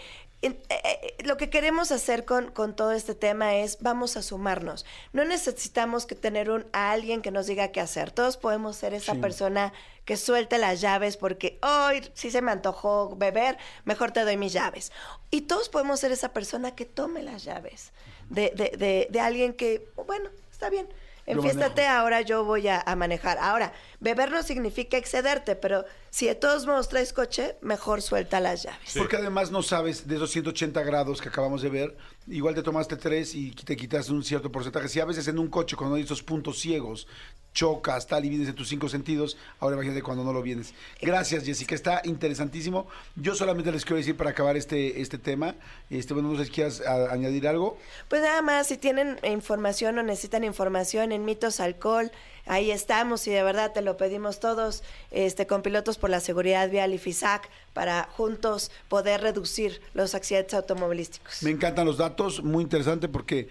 [1.23, 4.85] lo que queremos hacer con, con todo este tema es vamos a sumarnos.
[5.13, 8.11] No necesitamos que tener un, a alguien que nos diga qué hacer.
[8.11, 9.19] Todos podemos ser esa Sí.
[9.19, 9.73] persona
[10.05, 14.53] que suelte las llaves porque hoy si se me antojó beber, mejor te doy mis
[14.53, 14.91] llaves.
[15.31, 17.91] Y todos podemos ser esa persona que tome las llaves
[18.29, 20.87] de, de, de, de alguien que, bueno, está bien.
[21.25, 23.37] Enfiéstate, ahora yo voy a, a manejar.
[23.39, 28.63] Ahora, beber no significa excederte, pero si de todos modos traes coche, mejor suelta las
[28.63, 28.93] llaves.
[28.95, 32.95] Porque además no sabes de esos 180 grados que acabamos de ver, igual te tomaste
[32.95, 34.87] tres y te quitas un cierto porcentaje.
[34.89, 37.07] Si a veces en un coche, cuando hay esos puntos ciegos,
[37.53, 40.73] chocas, tal, y vienes de tus cinco sentidos, ahora imagínate cuando no lo vienes.
[41.01, 42.87] Gracias, Jessica, está interesantísimo.
[43.15, 45.55] Yo solamente les quiero decir para acabar este, este tema,
[45.89, 47.79] este, bueno, no sé si quieras a- añadir algo.
[48.09, 52.11] Pues nada más, si tienen información o necesitan información en Mitos Alcohol,
[52.47, 56.69] ahí estamos y de verdad te lo pedimos todos, este, con pilotos por la seguridad
[56.69, 61.43] vial y FISAC, para juntos poder reducir los accidentes automovilísticos.
[61.43, 63.47] Me encantan los datos, muy interesante porque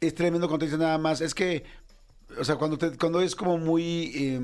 [0.00, 1.20] es tremendo dicen nada más.
[1.20, 1.64] Es que,
[2.38, 4.12] o sea, cuando, te- cuando es como muy...
[4.14, 4.40] eh,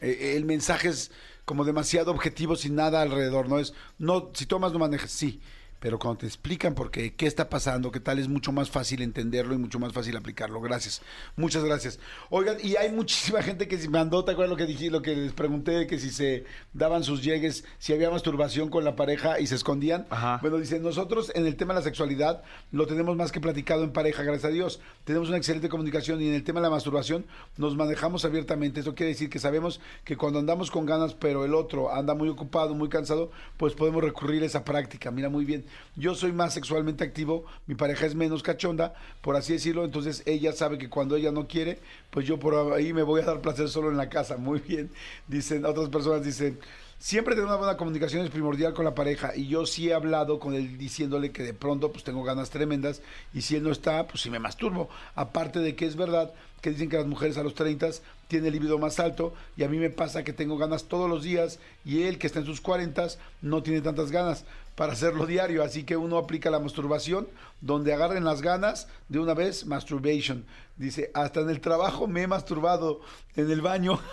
[0.00, 1.10] eh, el mensaje es
[1.44, 3.58] como demasiado objetivo sin nada alrededor, ¿no?
[3.58, 5.40] Es, no, si tomas no manejes, sí.
[5.80, 9.00] Pero cuando te explican por qué, qué está pasando, qué tal, es mucho más fácil
[9.00, 10.60] entenderlo y mucho más fácil aplicarlo.
[10.60, 11.00] Gracias.
[11.36, 11.98] Muchas gracias.
[12.28, 15.16] Oigan, y hay muchísima gente que se mandó, ¿te acuerdas lo que dije, lo que
[15.16, 19.46] les pregunté, que si se daban sus llegues, si había masturbación con la pareja y
[19.46, 20.06] se escondían?
[20.10, 20.38] Ajá.
[20.42, 23.92] Bueno, dice, nosotros en el tema de la sexualidad lo tenemos más que platicado en
[23.92, 24.80] pareja, gracias a Dios.
[25.04, 27.24] Tenemos una excelente comunicación y en el tema de la masturbación
[27.56, 28.80] nos manejamos abiertamente.
[28.80, 32.28] Eso quiere decir que sabemos que cuando andamos con ganas, pero el otro anda muy
[32.28, 35.10] ocupado, muy cansado, pues podemos recurrir a esa práctica.
[35.10, 35.64] Mira, muy bien.
[35.96, 39.84] Yo soy más sexualmente activo, mi pareja es menos cachonda, por así decirlo.
[39.84, 41.78] Entonces ella sabe que cuando ella no quiere,
[42.10, 44.36] pues yo por ahí me voy a dar placer solo en la casa.
[44.38, 44.90] Muy bien.
[45.28, 46.58] Dicen, otras personas dicen...
[47.00, 50.38] Siempre tener una buena comunicación es primordial con la pareja y yo sí he hablado
[50.38, 53.00] con él diciéndole que de pronto pues tengo ganas tremendas
[53.32, 54.90] y si él no está, pues sí me masturbo.
[55.14, 57.88] Aparte de que es verdad que dicen que las mujeres a los 30
[58.28, 61.22] tienen el libido más alto y a mí me pasa que tengo ganas todos los
[61.22, 63.08] días y él que está en sus 40
[63.40, 64.44] no tiene tantas ganas
[64.80, 67.28] para hacerlo diario, así que uno aplica la masturbación
[67.60, 70.46] donde agarren las ganas de una vez, masturbation.
[70.78, 73.02] Dice, hasta en el trabajo me he masturbado,
[73.36, 74.00] en el baño.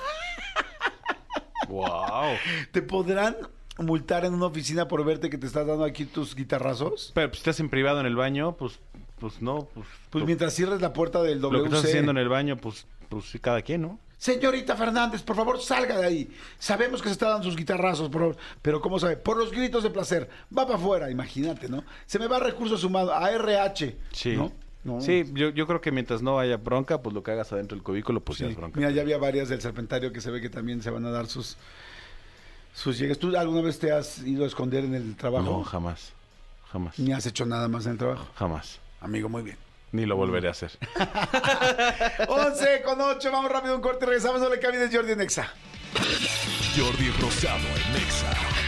[1.70, 2.36] Wow.
[2.72, 3.36] ¿Te podrán
[3.78, 7.11] multar en una oficina por verte que te estás dando aquí tus guitarrazos?
[7.13, 8.80] Pero pues, si estás en privado en el baño, pues,
[9.20, 9.88] pues no, pues.
[10.09, 11.63] Pues lo- mientras cierres la puerta del lo WC.
[11.70, 13.99] que estás haciendo en el baño, pues, pues cada quien, ¿no?
[14.18, 16.30] Señorita Fernández, por favor, salga de ahí.
[16.57, 19.15] Sabemos que se está dando sus guitarrazos, por favor, pero ¿cómo sabe?
[19.18, 20.28] Por los gritos de placer.
[20.55, 21.84] Va para afuera, imagínate, ¿no?
[22.07, 23.95] Se me va recursos humanos, a RH.
[24.11, 24.36] Sí.
[24.36, 24.51] ¿no?
[24.84, 25.01] No.
[25.01, 27.84] Sí, yo, yo creo que mientras no haya bronca, pues lo que hagas adentro del
[27.84, 28.45] cubículo, pues Sí.
[28.45, 28.80] ya es bronca.
[28.80, 31.28] Mira, ya había varias del Serpentario que se ve que también se van a dar
[31.28, 31.57] sus
[32.74, 33.18] sus llegues.
[33.20, 35.45] ¿Tú alguna vez te has ido a esconder en el trabajo?
[35.45, 36.13] No, jamás.
[36.72, 36.97] Jamás.
[36.99, 38.28] Ni has hecho nada más en el trabajo.
[38.36, 38.80] Jamás.
[39.01, 39.57] Amigo, muy bien.
[39.97, 40.69] Ni lo volveré a hacer.
[42.27, 45.51] 11 con 8, vamos rápido un corte y regresamos la cabina de Jordi Nexa.
[46.77, 48.66] Jordi Rosado en Nexa.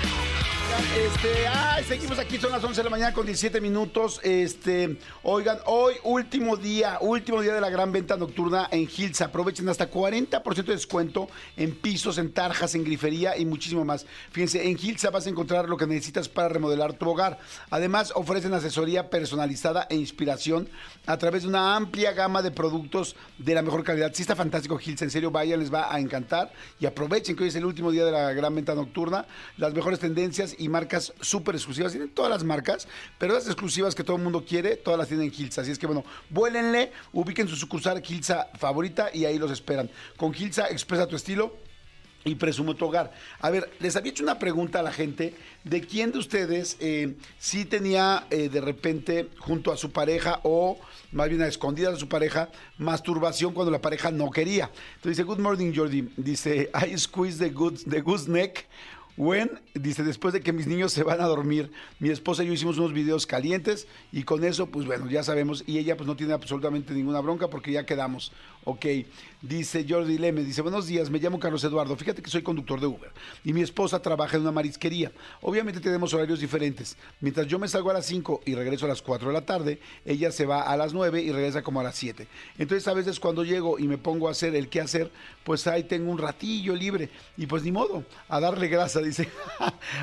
[0.80, 4.22] Este, ay, seguimos aquí, son las 11 de la mañana con 17 minutos.
[4.24, 9.20] Este, oigan, hoy último día, último día de la gran venta nocturna en Hills.
[9.20, 11.28] Aprovechen hasta 40% de descuento
[11.58, 14.06] en pisos, en tarjas, en grifería y muchísimo más.
[14.32, 17.40] Fíjense, en Hills vas a encontrar lo que necesitas para remodelar tu hogar.
[17.72, 20.70] Además, ofrecen asesoría personalizada e inspiración
[21.08, 24.14] a través de una amplia gama de productos de la mejor calidad.
[24.14, 27.50] Sí está fantástico Hills, en serio, vayan, les va a encantar y aprovechen que hoy
[27.50, 29.26] es el último día de la gran venta nocturna.
[29.58, 31.92] Las mejores tendencias y marcas súper exclusivas.
[31.92, 35.28] Tienen todas las marcas, pero las exclusivas que todo el mundo quiere, todas las tienen
[35.28, 35.62] en Gilsa.
[35.62, 39.90] Así es que bueno, vuélenle, ubiquen su sucursal Gilsa favorita y ahí los esperan.
[40.16, 41.54] Con Gilsa expresa tu estilo
[42.26, 43.12] y presumo tu hogar.
[43.40, 47.16] A ver, les había hecho una pregunta a la gente de quién de ustedes eh,
[47.38, 50.78] sí tenía eh, de repente junto a su pareja o
[51.12, 54.70] más bien a escondidas de su pareja masturbación cuando la pareja no quería.
[54.96, 58.30] Entonces dice, good morning Jordi, dice, I squeeze the, good, the goose
[59.20, 62.54] When, dice, después de que mis niños se van a dormir, mi esposa y yo
[62.54, 66.16] hicimos unos videos calientes y con eso, pues bueno, ya sabemos, y ella pues no
[66.16, 68.32] tiene absolutamente ninguna bronca porque ya quedamos.
[68.64, 68.86] Ok,
[69.42, 72.88] dice Jordi Leme, dice, buenos días, me llamo Carlos Eduardo, fíjate que soy conductor de
[72.88, 73.12] Uber
[73.44, 75.12] y mi esposa trabaja en una marisquería.
[75.42, 76.98] Obviamente tenemos horarios diferentes.
[77.22, 79.80] Mientras yo me salgo a las 5 y regreso a las 4 de la tarde,
[80.06, 82.28] ella se va a las 9 y regresa como a las 7.
[82.58, 85.12] Entonces a veces cuando llego y me pongo a hacer el qué hacer,
[85.44, 89.30] pues ahí tengo un ratillo libre y pues ni modo, a darle grasa, dice.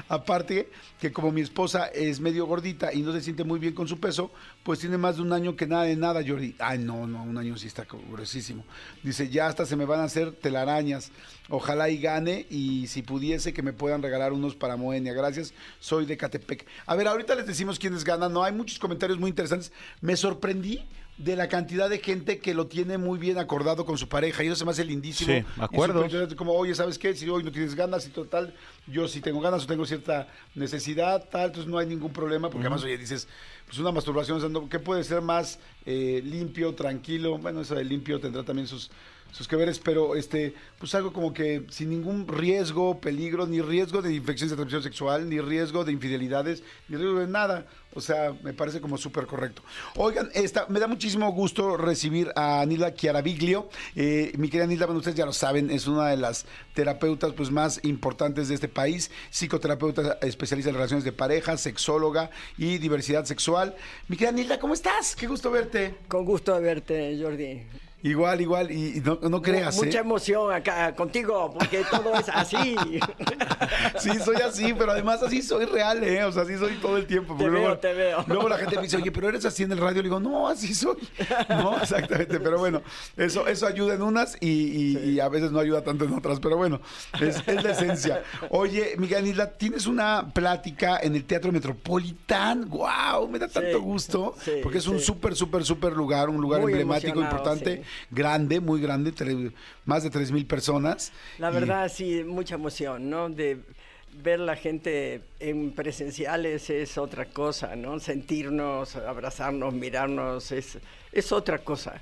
[0.08, 0.70] Aparte
[1.00, 4.00] que como mi esposa es medio gordita y no se siente muy bien con su
[4.00, 4.30] peso,
[4.62, 6.54] pues tiene más de un año que nada de nada, Jordi.
[6.58, 8.64] Ay, no, no, un año sí está gruesísimo.
[9.02, 11.10] Dice, ya hasta se me van a hacer telarañas.
[11.48, 15.12] Ojalá y gane y si pudiese que me puedan regalar unos para Moenia.
[15.12, 16.66] Gracias, soy de Catepec.
[16.86, 18.32] A ver, ahorita les decimos quiénes ganan.
[18.32, 19.72] No, hay muchos comentarios muy interesantes.
[20.00, 20.84] Me sorprendí
[21.18, 24.48] de la cantidad de gente que lo tiene muy bien acordado con su pareja y
[24.48, 25.32] eso se me hace lindísimo.
[25.32, 27.14] Sí, súper interesante, Como, oye, ¿sabes qué?
[27.14, 28.54] Si hoy no tienes ganas y total,
[28.86, 32.66] yo sí tengo ganas o tengo cierta necesidad, tal, entonces no hay ningún problema, porque
[32.66, 33.28] además, oye, dices,
[33.64, 37.38] pues una masturbación, o sea, ¿qué puede ser más eh, limpio, tranquilo?
[37.38, 38.90] Bueno, eso de limpio tendrá también sus,
[39.36, 44.00] sus que veres, pero este, pues algo como que sin ningún riesgo, peligro, ni riesgo
[44.00, 47.66] de infecciones de transmisión sexual, ni riesgo de infidelidades, ni riesgo de nada.
[47.92, 49.62] O sea, me parece como súper correcto.
[49.96, 53.68] Oigan, esta, me da muchísimo gusto recibir a Nilda Chiaraviglio.
[53.94, 57.50] Eh, mi querida Nilda, bueno, ustedes ya lo saben, es una de las terapeutas pues,
[57.50, 63.76] más importantes de este país, psicoterapeuta especialista en relaciones de pareja, sexóloga y diversidad sexual.
[64.08, 65.14] Mi querida Nilda, ¿cómo estás?
[65.14, 65.94] Qué gusto verte.
[66.08, 67.85] Con gusto verte, Jordi.
[68.02, 69.76] Igual, igual, y, y no, no creas.
[69.76, 70.00] Mucha ¿eh?
[70.02, 72.76] emoción acá contigo, porque todo es así.
[73.98, 76.22] Sí, soy así, pero además así soy real, ¿eh?
[76.24, 77.34] O sea, así soy todo el tiempo.
[77.36, 78.24] Te veo, te veo.
[78.26, 79.96] Luego la gente me dice, oye, pero eres así en el radio.
[80.02, 80.96] Le digo, no, así soy.
[81.48, 82.38] No, exactamente.
[82.38, 82.82] Pero bueno,
[83.16, 86.38] eso, eso ayuda en unas y, y- y a veces no ayuda tanto en otras.
[86.40, 86.80] Pero bueno,
[87.20, 88.22] es, es la esencia.
[88.50, 92.68] Oye, Miguel Isla, tienes una plática en el Teatro Metropolitán.
[92.68, 93.28] ¡Wow!
[93.28, 94.34] Me da tanto gusto.
[94.44, 96.28] sí, porque es un súper, súper, súper lugar.
[96.28, 97.85] Un lugar Muy emblemático, importante, sí.
[98.10, 99.12] Grande, muy grande.
[99.14, 99.52] tre-
[99.84, 101.12] más de tres mil personas.
[101.38, 103.28] La Y- verdad, sí, mucha emoción, ¿no?
[103.28, 103.58] De
[104.22, 107.98] ver la gente en presenciales es otra cosa, ¿no?
[108.00, 110.78] Sentirnos, abrazarnos, mirarnos, es,
[111.12, 112.00] es otra cosa.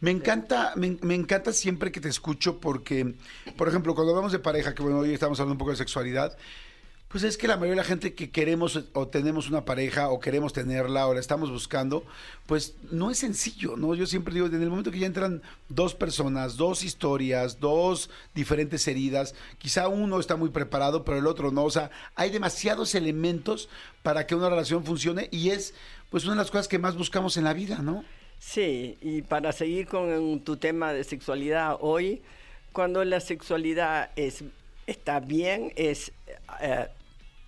[0.00, 3.14] Me encanta, me, me encanta siempre que te escucho porque,
[3.56, 6.36] por ejemplo, cuando hablamos de pareja, que bueno, hoy estamos hablando un poco de sexualidad,
[7.14, 10.18] pues es que la mayoría de la gente que queremos o tenemos una pareja o
[10.18, 12.02] queremos tenerla o la estamos buscando,
[12.46, 13.94] pues no es sencillo, ¿no?
[13.94, 18.88] Yo siempre digo, en el momento que ya entran dos personas, dos historias, dos diferentes
[18.88, 23.68] heridas, quizá uno está muy preparado, pero el otro no, o sea, hay demasiados elementos
[24.02, 25.72] para que una relación funcione y es
[26.10, 28.04] pues una de las cosas que más buscamos en la vida, ¿no?
[28.40, 32.22] Sí, y para seguir con tu tema de sexualidad hoy,
[32.72, 34.42] cuando la sexualidad es,
[34.88, 36.10] está bien, es
[36.60, 36.88] eh,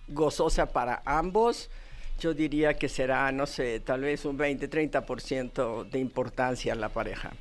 [0.07, 1.69] gozosa para ambos,
[2.19, 7.31] yo diría que será, no sé, tal vez un 20-30% de importancia en la pareja.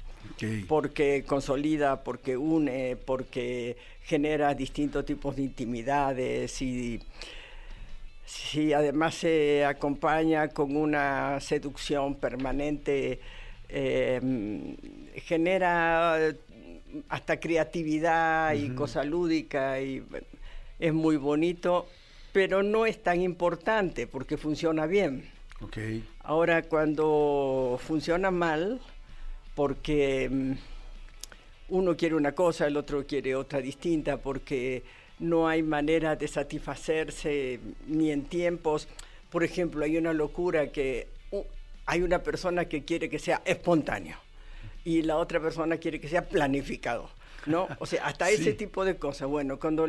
[0.68, 7.00] Porque consolida, porque une, porque genera distintos tipos de intimidades y
[8.26, 13.20] si además se acompaña con una seducción permanente,
[13.68, 14.76] eh,
[15.14, 16.18] genera
[17.08, 20.02] hasta creatividad y cosa lúdica y
[20.78, 21.86] es muy bonito,
[22.36, 25.24] pero no es tan importante porque funciona bien.
[25.62, 25.78] Ok.
[26.20, 28.78] Ahora, cuando funciona mal,
[29.54, 30.52] porque mm,
[31.70, 34.82] uno quiere una cosa, el otro quiere otra distinta, porque
[35.18, 38.86] no hay manera de satisfacerse ni en tiempos.
[39.30, 41.42] Por ejemplo, hay una locura que uh,
[41.86, 44.18] hay una persona que quiere que sea espontáneo
[44.84, 47.08] y la otra persona quiere que sea planificado,
[47.46, 47.66] ¿no?
[47.78, 49.26] O sea, hasta ese tipo de cosas.
[49.26, 49.88] Bueno, cuando,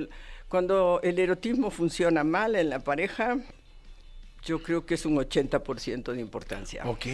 [0.50, 3.38] cuando el erotismo funciona mal en la pareja,
[4.46, 6.84] yo creo que es un 80% de importancia.
[6.86, 7.06] Ok.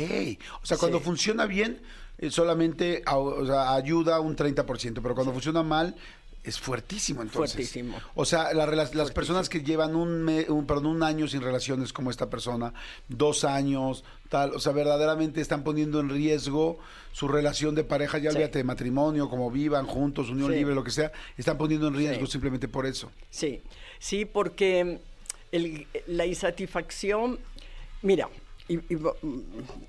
[0.62, 1.04] O sea, cuando Sí.
[1.06, 1.82] funciona bien,
[2.20, 5.96] eh, solamente a- o sea, ayuda un 30%, pero cuando funciona mal,
[6.44, 7.54] es fuertísimo entonces.
[7.54, 7.98] Fuertísimo.
[8.16, 11.94] O sea, la las personas que llevan un, me- un, perdón, un año sin relaciones
[11.94, 12.74] como esta persona,
[13.08, 16.80] dos años, tal, o sea, verdaderamente están poniendo en riesgo
[17.14, 18.36] su relación de pareja, ya Sí.
[18.38, 20.58] olvídate de matrimonio, como vivan juntos, unión Sí.
[20.58, 22.34] libre, lo que sea, están poniendo en riesgo Sí.
[22.34, 23.10] simplemente por eso.
[23.30, 23.62] Sí,
[24.00, 25.00] sí, porque
[25.54, 27.40] el- la insatisfacción,
[28.02, 28.28] mira,
[28.68, 29.14] y- y va-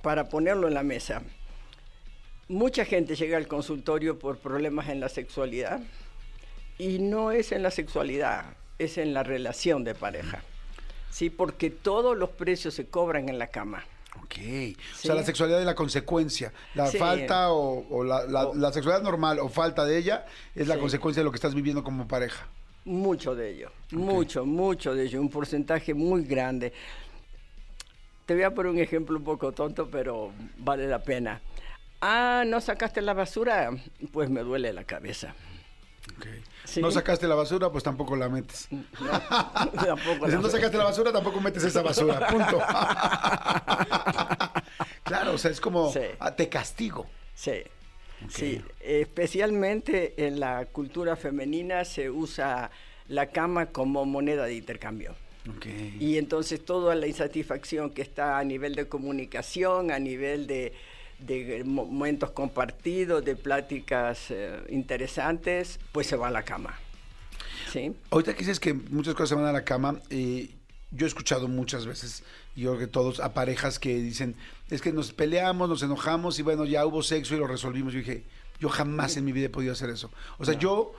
[0.02, 1.22] para ponerlo en la mesa,
[2.48, 5.80] mucha gente llega al consultorio por problemas en la sexualidad
[6.78, 8.44] y no es en la sexualidad,
[8.78, 10.42] es en la relación de pareja.
[11.10, 13.84] Sí, porque todos los precios se cobran en la cama.
[14.22, 14.34] Ok.
[14.94, 16.52] O sea, la sexualidad es la consecuencia.
[16.74, 16.98] La Sí.
[16.98, 20.74] falta o, o la, la- O- la sexualidad normal o falta de ella es la
[20.74, 20.80] Sí.
[20.80, 22.46] consecuencia de lo que estás viviendo como pareja.
[22.84, 26.72] Mucho de ello, mucho, mucho de ello, un porcentaje muy grande.
[28.26, 31.40] Te voy a poner un ejemplo un poco tonto, pero vale la pena.
[32.00, 33.70] Ah, ¿no sacaste la basura?
[34.12, 35.34] Pues me duele la cabeza.
[36.16, 36.26] Ok.
[36.64, 36.80] Sí.
[36.80, 38.68] No sacaste la basura, pues tampoco la metes.
[38.70, 38.82] No,
[39.84, 42.26] tampoco la- no sacaste la basura, tampoco metes esa basura.
[42.28, 42.58] Punto.
[45.04, 46.00] claro, o sea, es como Sí.
[46.18, 47.06] ah, te castigo.
[47.34, 47.62] Sí,
[48.28, 48.62] sí.
[48.80, 52.70] Especialmente en la cultura femenina se usa
[53.08, 55.14] la cama como moneda de intercambio.
[56.00, 60.72] Y entonces toda la insatisfacción que está a nivel de comunicación, a nivel de,
[61.18, 66.78] de momentos compartidos, de pláticas eh, interesantes, pues se va a la cama.
[67.72, 67.92] ¿Sí?
[68.10, 70.50] Ahorita que dices que muchas cosas se van a la cama, eh,
[70.90, 72.22] yo he escuchado muchas veces,
[72.54, 74.36] yo creo que todos, a parejas que dicen,
[74.70, 77.92] es que nos peleamos, nos enojamos y bueno, ya hubo sexo y lo resolvimos.
[77.92, 78.22] Yo dije,
[78.60, 80.10] yo jamás en mi vida he podido hacer eso.
[80.38, 80.92] O sea, yo,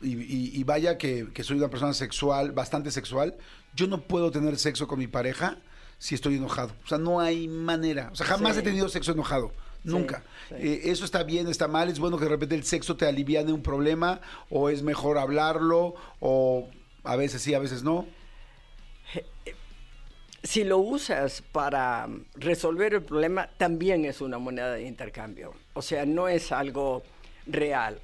[0.00, 3.34] y, y- y vaya que, que soy una persona sexual, bastante sexual,
[3.74, 5.56] yo no puedo tener sexo con mi pareja
[6.02, 6.72] si estoy enojado.
[6.84, 8.08] O sea, no hay manera.
[8.12, 8.58] O sea, jamás Sí.
[8.58, 9.52] he tenido sexo enojado.
[9.84, 10.24] Nunca.
[10.48, 10.54] sí.
[10.58, 11.88] Eh, ¿Eso está bien, está mal?
[11.88, 14.20] ¿Es bueno que de repente el sexo te aliviane un problema?
[14.50, 15.94] ¿O es mejor hablarlo?
[16.18, 16.68] ¿O
[17.04, 18.06] a veces sí, a veces no?
[20.42, 25.54] Si lo usas para resolver el problema, también es una moneda de intercambio.
[25.74, 27.04] O sea, no es algo
[27.46, 28.00] real.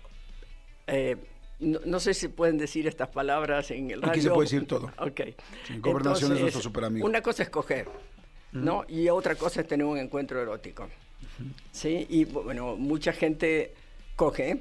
[0.87, 1.17] Eh,
[1.61, 4.13] no, no sé si pueden decir estas palabras en el radio.
[4.13, 4.91] Aquí se puede decir todo.
[4.99, 5.21] Ok.
[5.67, 7.07] Sí, Gobernación es nuestro superamigo.
[7.07, 7.89] Una cosa es coger,
[8.53, 8.85] ¿no?
[8.89, 10.89] Y otra cosa es tener un encuentro erótico.
[11.73, 12.07] ¿Sí?
[12.09, 13.73] Y bueno, mucha gente
[14.17, 14.61] coge,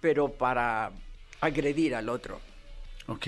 [0.00, 0.90] pero para
[1.40, 2.40] agredir al otro.
[3.06, 3.26] Ok.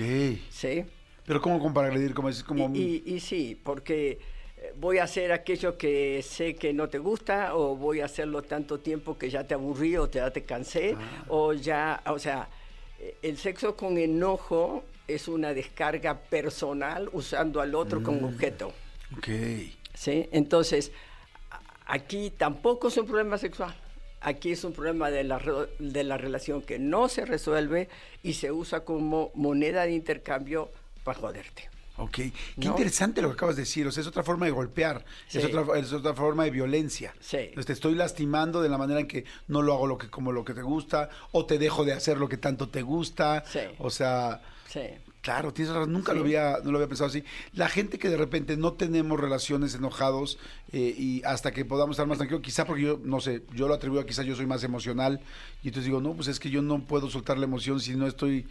[0.49, 0.83] ¿Sí?
[1.25, 2.13] Pero ¿cómo como para agredir?
[2.13, 2.69] Como es como...
[2.75, 4.19] Y, y- y sí, porque
[4.57, 8.41] eh, voy a hacer aquello que sé que no te gusta o voy a hacerlo
[8.41, 11.23] tanto tiempo que ya te aburrí o te, ya te cansé Ah.
[11.29, 12.49] o ya, o sea,
[13.21, 18.03] el sexo con enojo es una descarga personal usando al otro Mm.
[18.03, 18.73] como objeto.
[19.17, 19.27] Ok.
[19.93, 20.27] ¿sí?
[20.31, 20.91] Entonces,
[21.85, 23.75] aquí tampoco es un problema sexual.
[24.21, 25.39] Aquí es un problema de la,
[25.79, 27.89] de la relación que no se resuelve
[28.23, 30.71] y se usa como moneda de intercambio
[31.03, 31.69] para joderte.
[31.97, 32.11] Ok.
[32.11, 32.71] Qué ¿No?
[32.71, 33.85] interesante lo que acabas de decir.
[33.85, 35.05] O sea, es otra forma de golpear.
[35.31, 37.13] Es, otra, es otra forma de violencia.
[37.19, 37.37] Sí.
[37.37, 40.31] Entonces, te estoy lastimando de la manera en que no lo hago lo que, como
[40.31, 43.43] lo que te gusta o te dejo de hacer lo que tanto te gusta.
[43.47, 43.59] Sí.
[43.77, 44.41] O sea...
[44.67, 44.81] Sí.
[45.21, 46.17] Claro, tienes razón, nunca Sí.
[46.17, 47.23] lo había, no lo había pensado así.
[47.53, 50.37] La gente que de repente no tenemos relaciones enojados
[50.73, 53.73] eh, y hasta que podamos estar más tranquilos, quizá porque yo, no sé, yo lo
[53.75, 55.21] atribuyo a quizá yo soy más emocional
[55.63, 58.05] y entonces digo, no, pues es que yo no puedo soltar la emoción si no
[58.05, 58.47] estoy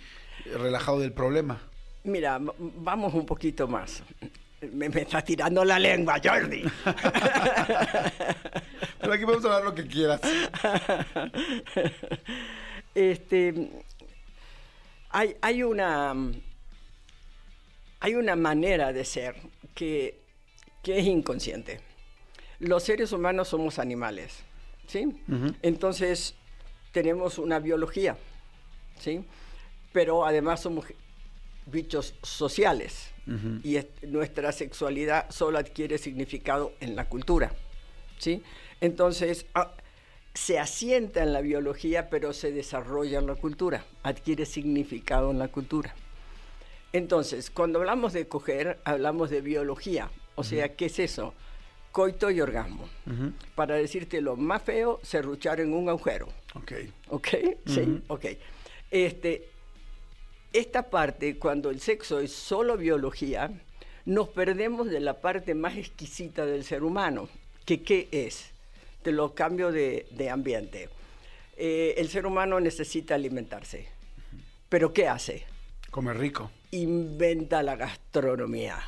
[0.47, 1.61] eh, relajado del problema.
[2.05, 4.03] Mira, vamos un poquito más.
[4.73, 6.63] Me, me está tirando la lengua, Jordi.
[9.01, 10.21] Pero aquí podemos hablar lo que quieras.
[12.95, 13.71] este,
[15.11, 16.15] hay, hay una
[18.03, 19.37] hay una manera de ser
[19.77, 20.19] que,
[20.83, 21.81] que es inconsciente.
[22.59, 24.43] Los seres humanos somos animales,
[24.89, 25.07] ¿sí?
[25.63, 26.35] Entonces
[26.91, 28.17] tenemos una biología,
[28.99, 29.25] ¿sí?
[29.93, 30.87] Pero además somos
[31.67, 33.09] bichos sociales
[33.63, 37.53] y es- nuestra sexualidad solo adquiere significado en la cultura,
[38.19, 38.43] ¿sí?
[38.81, 39.73] Entonces ah,
[40.35, 45.49] se asienta en la biología, pero se desarrolla en la cultura, adquiere significado en la
[45.49, 45.95] cultura.
[46.93, 50.11] Entonces, cuando hablamos de coger, hablamos de biología.
[50.35, 51.33] O sea, ¿qué es eso?
[51.91, 52.89] Coito y orgasmo.
[53.55, 56.29] Para decirte lo más feo, serruchar en un agujero.
[56.55, 56.73] Ok.
[57.09, 57.29] ¿Ok?
[57.67, 58.25] Sí, ok.
[58.91, 59.49] Este,
[60.53, 63.51] esta parte, cuando el sexo es solo biología,
[64.05, 67.29] nos perdemos de la parte más exquisita del ser humano,
[67.65, 68.51] que qué es,
[69.03, 70.89] te lo cambio de, de ambiente.
[71.57, 73.87] Eh, el ser humano necesita alimentarse,
[74.69, 75.45] pero ¿qué hace?
[75.91, 76.51] Come rico.
[76.71, 78.79] inventa la gastronomía.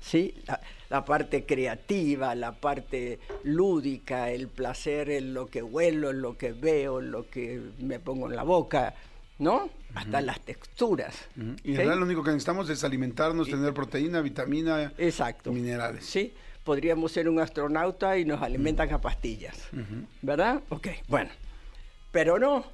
[0.00, 0.34] ¿Sí?
[0.46, 6.36] La, la parte creativa, la parte lúdica, el placer en lo que huelo, en lo
[6.36, 8.94] que veo, en lo que me pongo en la boca,
[9.38, 9.70] ¿no?
[9.94, 11.14] Hasta las texturas.
[11.36, 11.58] Y en ¿ok?
[11.76, 15.52] realidad lo único que necesitamos es alimentarnos, tener proteína, vitamina, Exacto.
[15.52, 16.04] minerales.
[16.04, 16.34] ¿Sí?
[16.64, 19.56] Podríamos ser un astronauta y nos alimentan a pastillas.
[20.22, 20.62] ¿Verdad?
[20.70, 21.30] Ok, bueno.
[22.10, 22.64] Pero no.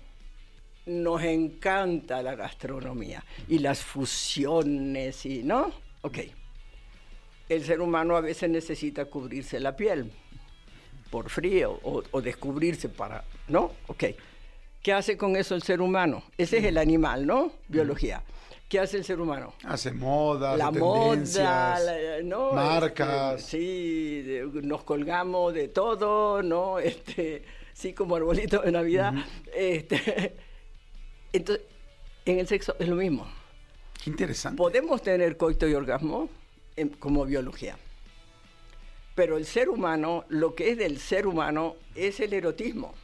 [0.86, 5.72] Nos encanta la gastronomía y las fusiones y, ¿no?
[6.02, 6.18] Ok.
[7.48, 10.10] El ser humano a veces necesita cubrirse la piel
[11.10, 13.72] por frío o, o descubrirse para, ¿no?
[13.88, 14.04] Ok.
[14.82, 16.22] ¿Qué hace con eso el ser humano?
[16.38, 17.52] Ese es el animal, ¿no?
[17.68, 18.22] Biología.
[18.68, 19.52] ¿Qué hace el ser humano?
[19.64, 22.52] Hace moda, la moda, la- ¿no?
[22.52, 23.40] marcas.
[23.40, 26.78] Este, sí, de- nos colgamos de todo, ¿no?
[26.80, 27.42] Este,
[27.74, 29.12] sí, como arbolito de Navidad.
[29.54, 30.34] este,
[31.32, 31.64] entonces,
[32.24, 33.26] en el sexo es lo mismo.
[34.04, 34.56] Qué interesante.
[34.56, 36.28] Podemos tener coito y orgasmo
[36.76, 37.76] en- como biología.
[39.16, 42.94] Pero el ser humano, lo que es del ser humano, es el erotismo.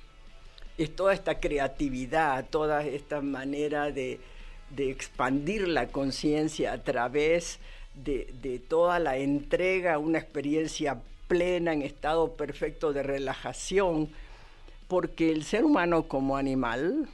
[0.79, 4.20] Es toda esta creatividad, toda esta manera de,
[4.70, 7.59] de expandir la conciencia a través
[7.95, 14.11] de, de toda la entrega a una experiencia plena en estado perfecto de relajación.
[14.89, 17.09] Porque el ser humano como animal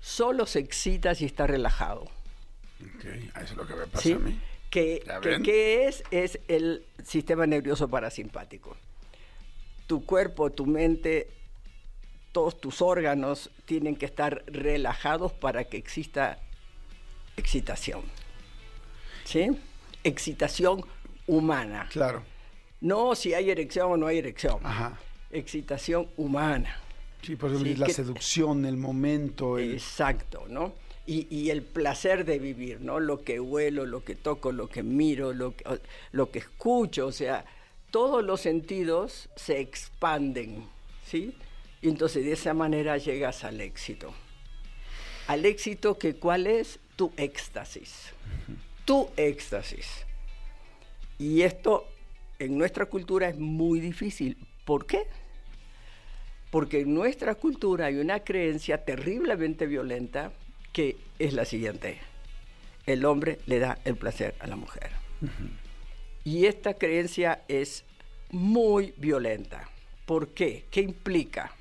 [0.00, 2.02] solo se excita si está relajado.
[2.82, 4.12] Ok, Eso es lo que me pasa ¿sí?
[4.12, 4.38] a mí.
[4.70, 6.04] ¿Qué es?
[6.10, 8.76] Es el sistema nervioso parasimpático.
[9.88, 11.28] Tu cuerpo, tu mente,
[12.32, 16.38] todos tus órganos tienen que estar relajados para que exista
[17.36, 18.02] excitación.
[19.24, 19.48] ¿Sí?
[20.04, 20.84] Excitación
[21.26, 21.88] humana.
[21.90, 22.22] Claro.
[22.80, 24.58] No si hay erección o no hay erección.
[24.64, 24.98] Ajá.
[25.30, 26.76] Excitación humana.
[27.22, 29.74] Sí, por eso Sí, la que- seducción, el momento, el...
[29.74, 30.72] Exacto, ¿no?
[31.06, 33.00] Y, y el placer de vivir, ¿no?
[33.00, 35.64] Lo que huelo, lo que toco, lo que miro, lo que,
[36.12, 37.44] lo que escucho, o sea,
[37.90, 40.64] todos los sentidos se expanden,
[41.06, 41.34] ¿sí?
[41.82, 44.12] Y entonces de esa manera llegas al éxito.
[45.26, 48.12] Al éxito que cuál es tu éxtasis.
[48.84, 50.04] Tu éxtasis.
[51.18, 51.86] Y esto
[52.38, 54.36] en nuestra cultura es muy difícil.
[54.64, 55.04] ¿Por qué?
[56.50, 60.32] Porque en nuestra cultura hay una creencia terriblemente violenta
[60.72, 61.98] que es la siguiente.
[62.86, 64.90] El hombre le da el placer a la mujer.
[66.24, 67.84] Y esta creencia es
[68.30, 69.68] muy violenta.
[70.06, 70.64] ¿Por qué?
[70.70, 71.54] ¿Qué implica?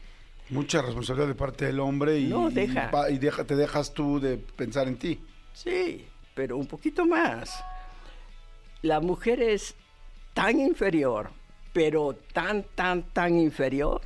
[0.50, 2.88] Mucha responsabilidad de parte del hombre y, No, deja.
[2.88, 5.20] y pa- y deja- te dejas tú de pensar en ti.
[5.54, 7.64] Sí, pero un poquito más.
[8.82, 9.76] La mujer es
[10.34, 11.30] tan inferior,
[11.74, 14.02] pero tan, tan, tan inferior,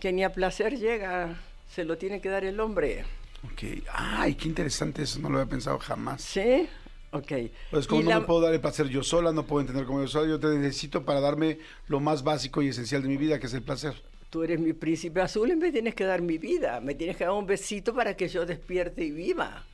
[0.00, 1.36] que ni a placer llega,
[1.68, 3.04] se lo tiene que dar el hombre.
[3.44, 3.84] Ok.
[3.92, 6.22] Ay, qué interesante eso, no lo había pensado jamás.
[6.22, 6.68] ¿Sí?
[7.10, 7.32] Ok.
[7.70, 9.86] Pues como Y no la- me puedo dar el placer yo sola, no puedo entender
[9.86, 11.58] como yo sola, yo te necesito para darme
[11.88, 13.94] lo más básico y esencial de mi vida, que es el placer.
[14.34, 17.22] Tú eres mi príncipe azul y me tienes que dar mi vida, me tienes que
[17.22, 19.64] dar un besito para que yo despierte y viva.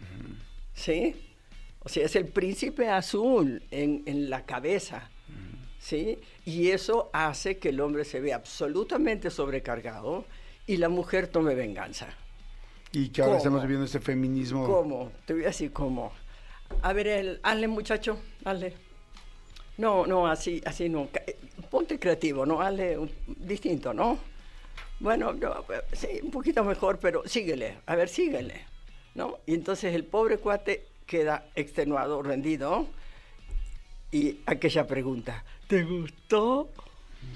[0.74, 1.16] ¿Sí?
[1.78, 5.08] O sea, es el príncipe azul en, en la cabeza.
[5.78, 6.18] ¿Sí?
[6.44, 10.26] Y eso hace que el hombre se vea absolutamente sobrecargado
[10.66, 12.08] y la mujer tome venganza.
[12.92, 13.38] Y que ahora ¿Cómo?
[13.38, 14.66] estamos viviendo este feminismo.
[14.66, 15.11] ¿Cómo?
[15.24, 16.12] Te voy a decir cómo.
[16.82, 18.74] A ver, el, hazle muchacho, hazle.
[19.78, 21.08] No, no, así, así no.
[21.11, 21.38] Ca- eh,
[21.70, 22.61] Ponte creativo, ¿no?
[22.61, 24.28] Hazle un- distinto, ¿no?
[25.01, 28.66] Bueno, no, eh, sí, un poquito mejor, pero síguele, a ver, síguele,
[29.14, 29.38] ¿no?
[29.46, 32.86] Y entonces el pobre cuate queda extenuado, rendido,
[34.12, 36.68] y aquella pregunta, ¿te gustó?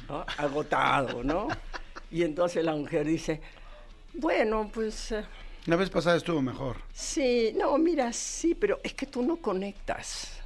[0.08, 0.24] ¿No?
[0.36, 1.48] Agotado, ¿no?
[2.10, 3.40] Y entonces la mujer dice,
[4.12, 5.12] bueno, pues...
[5.12, 5.24] eh,
[5.66, 6.76] La vez pasada estuvo mejor.
[6.92, 10.38] Sí, no, mira, sí, pero es que tú no conectas.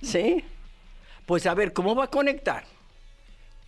[0.00, 0.44] ¿Sí?
[1.26, 2.64] Pues a ver, ¿cómo va a conectar?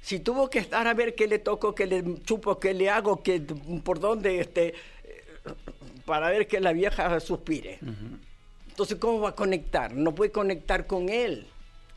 [0.07, 3.25] Si tuvo que estar a ver qué le toco, qué le chupo, qué le hago,
[3.25, 3.41] qué,
[3.83, 4.73] por dónde, este,
[6.05, 7.81] para ver que la vieja suspire.
[8.69, 9.93] Entonces, ¿cómo va a conectar?
[9.95, 11.49] No puede conectar con él.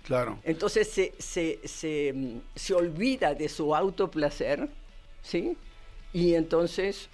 [0.06, 0.40] Claro.
[0.44, 4.68] Entonces se, se, se, mm, se olvida de su autoplacer,
[5.22, 5.56] ¿sí?
[6.12, 7.10] Y entonces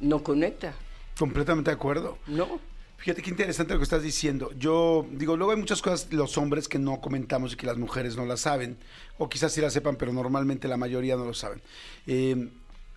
[0.00, 0.74] no conecta,
[1.18, 2.16] Completamente de acuerdo.
[2.26, 2.58] ¿no?
[3.02, 4.52] Fíjate qué interesante lo que estás diciendo.
[4.56, 8.16] Yo digo, luego hay muchas cosas los hombres que no comentamos y que las mujeres
[8.16, 8.78] no las saben,
[9.18, 11.60] o quizás sí las sepan, pero normalmente la mayoría no lo saben.
[12.06, 12.48] Eh,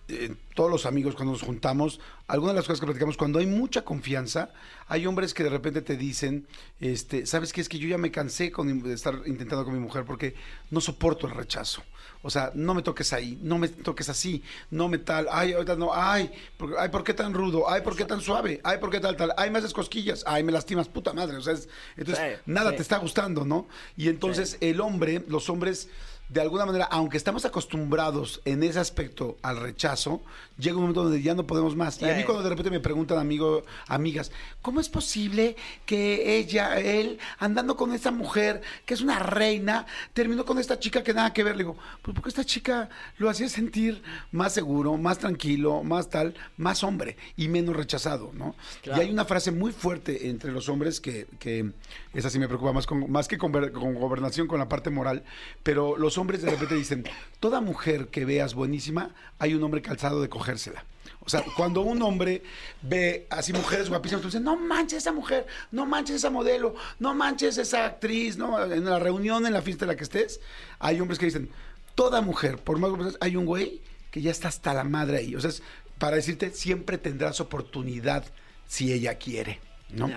[0.06, 1.98] eh, todos los amigos cuando nos juntamos,
[2.28, 4.50] algunas de las cosas que platicamos, cuando hay mucha confianza,
[4.86, 6.46] hay hombres que de repente te dicen,
[6.78, 7.60] este, ¿sabes qué?
[7.60, 10.36] Es que yo ya me cansé con, de estar intentando con mi mujer porque
[10.70, 11.82] no soporto el rechazo.
[12.26, 15.76] O sea, no me toques ahí, no me toques así, no me tal, ay, ahorita
[15.76, 17.70] no, ay, por, ay, ¿por qué tan rudo?
[17.70, 18.60] Ay, ¿por qué tan suave?
[18.64, 19.32] Ay, ¿por qué tal, tal?
[19.36, 21.36] Ay, me haces cosquillas, ay, me lastimas, puta madre.
[21.36, 22.76] O sea, es- entonces, Sí, nada sí.
[22.76, 23.68] te está gustando, ¿no?
[23.96, 25.88] Y entonces el hombre, los hombres,
[26.28, 30.22] de alguna manera, aunque estamos acostumbrados en ese aspecto al rechazo,
[30.58, 32.00] llega un momento donde ya no podemos más.
[32.02, 35.54] Y a mí cuando de repente me preguntan amigo, amigas, ¿cómo es posible
[35.84, 41.02] que ella, él, andando con esta mujer, que es una reina, terminó con esta chica
[41.04, 41.54] que nada que ver?
[41.56, 44.02] Le digo, pues porque esta chica lo hacía sentir
[44.32, 48.56] más seguro, más tranquilo, más tal, más hombre y menos rechazado, ¿no?
[48.82, 49.00] Claro.
[49.00, 51.70] Y hay una frase muy fuerte entre los hombres que, que
[52.14, 55.22] esa sí me preocupa más, con- más que con, con gobernación, con la parte moral,
[55.62, 57.04] pero los hombres de repente dicen,
[57.40, 60.84] toda mujer que veas buenísima, hay un hombre calzado de cogérsela.
[61.20, 62.42] O sea, cuando un hombre
[62.82, 67.58] ve así mujeres guapísimas, tú no manches esa mujer, no manches esa modelo, no manches
[67.58, 68.62] esa actriz, ¿no?
[68.62, 70.40] En la reunión, en la fiesta en la que estés,
[70.78, 71.50] hay hombres que dicen,
[71.96, 75.34] toda mujer, por más que hay un güey que ya está hasta la madre ahí.
[75.34, 75.50] O sea,
[75.98, 78.24] para decirte, siempre tendrás oportunidad
[78.68, 79.60] si ella quiere.
[79.90, 80.08] ¿No?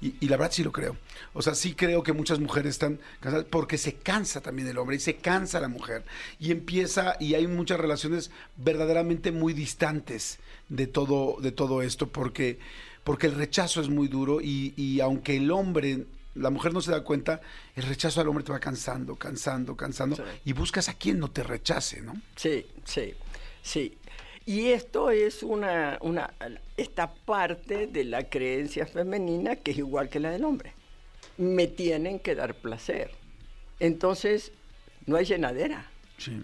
[0.00, 0.96] Y, y la verdad sí lo creo.
[1.32, 4.96] O sea, sí creo que muchas mujeres están cansadas porque se cansa también el hombre
[4.96, 6.04] y se cansa la mujer.
[6.40, 12.58] Y empieza, y hay muchas relaciones verdaderamente muy distantes de todo, de todo esto porque,
[13.04, 16.04] porque el rechazo es muy duro y, y aunque el hombre,
[16.34, 17.40] la mujer no se da cuenta,
[17.76, 20.22] el rechazo al hombre te va cansando, cansando, cansando Sí.
[20.46, 22.14] y buscas a quien no te rechace, ¿no?
[22.36, 23.14] Sí, sí,
[23.62, 23.96] sí.
[24.44, 26.34] Y esto es una, una,
[26.76, 30.72] esta parte de la creencia femenina que es igual que la del hombre.
[31.36, 33.10] Me tienen que dar placer.
[33.78, 34.52] Entonces,
[35.06, 35.86] no hay llenadera,
[36.18, 36.42] Sí.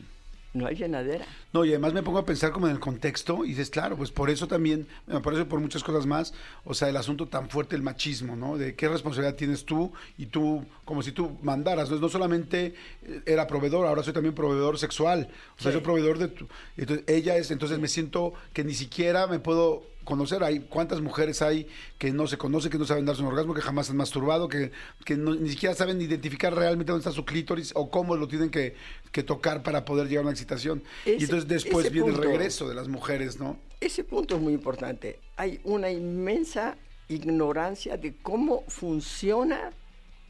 [0.55, 1.27] No hay llenadera.
[1.53, 4.11] No, y además me pongo a pensar como en el contexto y dices, claro, pues
[4.11, 4.87] por eso también,
[5.23, 6.33] por eso y por muchas cosas más,
[6.65, 8.57] o sea, el asunto tan fuerte del machismo, ¿no?
[8.57, 13.23] De qué responsabilidad tienes tú y tú, como si tú mandaras, no, no solamente eh,
[13.27, 15.29] era proveedor, ahora soy también proveedor sexual,
[15.59, 15.77] o sea, Sí.
[15.77, 19.83] soy proveedor de tu, entonces ella es, entonces me siento que ni siquiera me puedo
[20.09, 20.43] conocer.
[20.43, 21.67] Hay cuántas mujeres hay
[21.99, 24.73] que no se conocen, que no saben darse un orgasmo, que jamás han masturbado, que,
[25.05, 28.51] que no- ni siquiera saben identificar realmente dónde está su clítoris o cómo lo tienen
[28.51, 28.75] que,
[29.13, 30.83] que tocar para poder llegar a una excitación.
[31.07, 33.59] y entonces después viene el regreso de las mujeres, ¿no?
[33.81, 35.19] Ese punto es muy importante.
[35.37, 36.77] Hay una inmensa
[37.09, 39.71] ignorancia de cómo funciona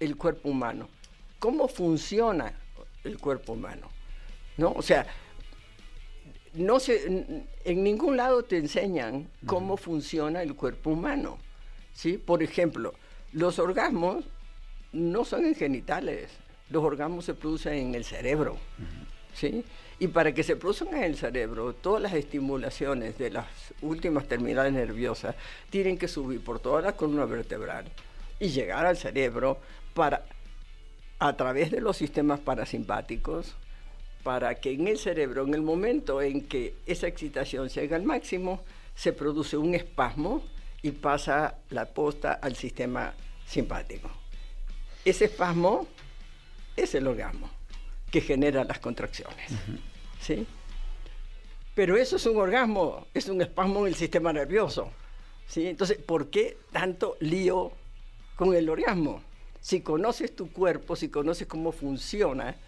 [0.00, 0.88] el cuerpo humano.
[1.38, 2.52] ¿Cómo funciona
[3.04, 3.88] el cuerpo humano?
[4.56, 4.72] ¿No?
[4.72, 5.06] O sea,
[6.54, 7.06] no se,
[7.64, 11.38] en- ningún lado te enseñan cómo funciona el cuerpo humano.
[11.94, 12.18] ¿sí?
[12.18, 12.94] Por ejemplo,
[13.32, 14.24] los orgasmos
[14.92, 16.30] no son en genitales,
[16.70, 18.56] los orgasmos se producen en el cerebro.
[19.34, 19.64] ¿sí?
[20.00, 23.46] Y para que se produzcan en el cerebro, todas las estimulaciones de las
[23.82, 25.34] últimas terminales nerviosas
[25.70, 27.84] tienen que subir por toda la columna vertebral
[28.38, 29.58] y llegar al cerebro
[29.94, 30.24] para,
[31.18, 33.56] a través de los sistemas parasimpáticos,
[34.28, 38.62] para que en el cerebro, en el momento en que esa excitación llega al máximo,
[38.94, 40.42] se produce un espasmo
[40.82, 43.14] y pasa la posta al sistema
[43.46, 44.10] simpático.
[45.02, 45.88] Ese espasmo
[46.76, 47.48] es el orgasmo
[48.10, 49.50] que genera las contracciones.
[50.20, 50.46] ¿sí?
[51.74, 54.90] Pero eso es un orgasmo, es un espasmo en el sistema nervioso.
[55.46, 55.68] ¿sí?
[55.68, 57.72] Entonces, ¿por qué tanto lío
[58.36, 59.22] con el orgasmo?
[59.62, 62.58] Si conoces tu cuerpo, si conoces cómo funciona,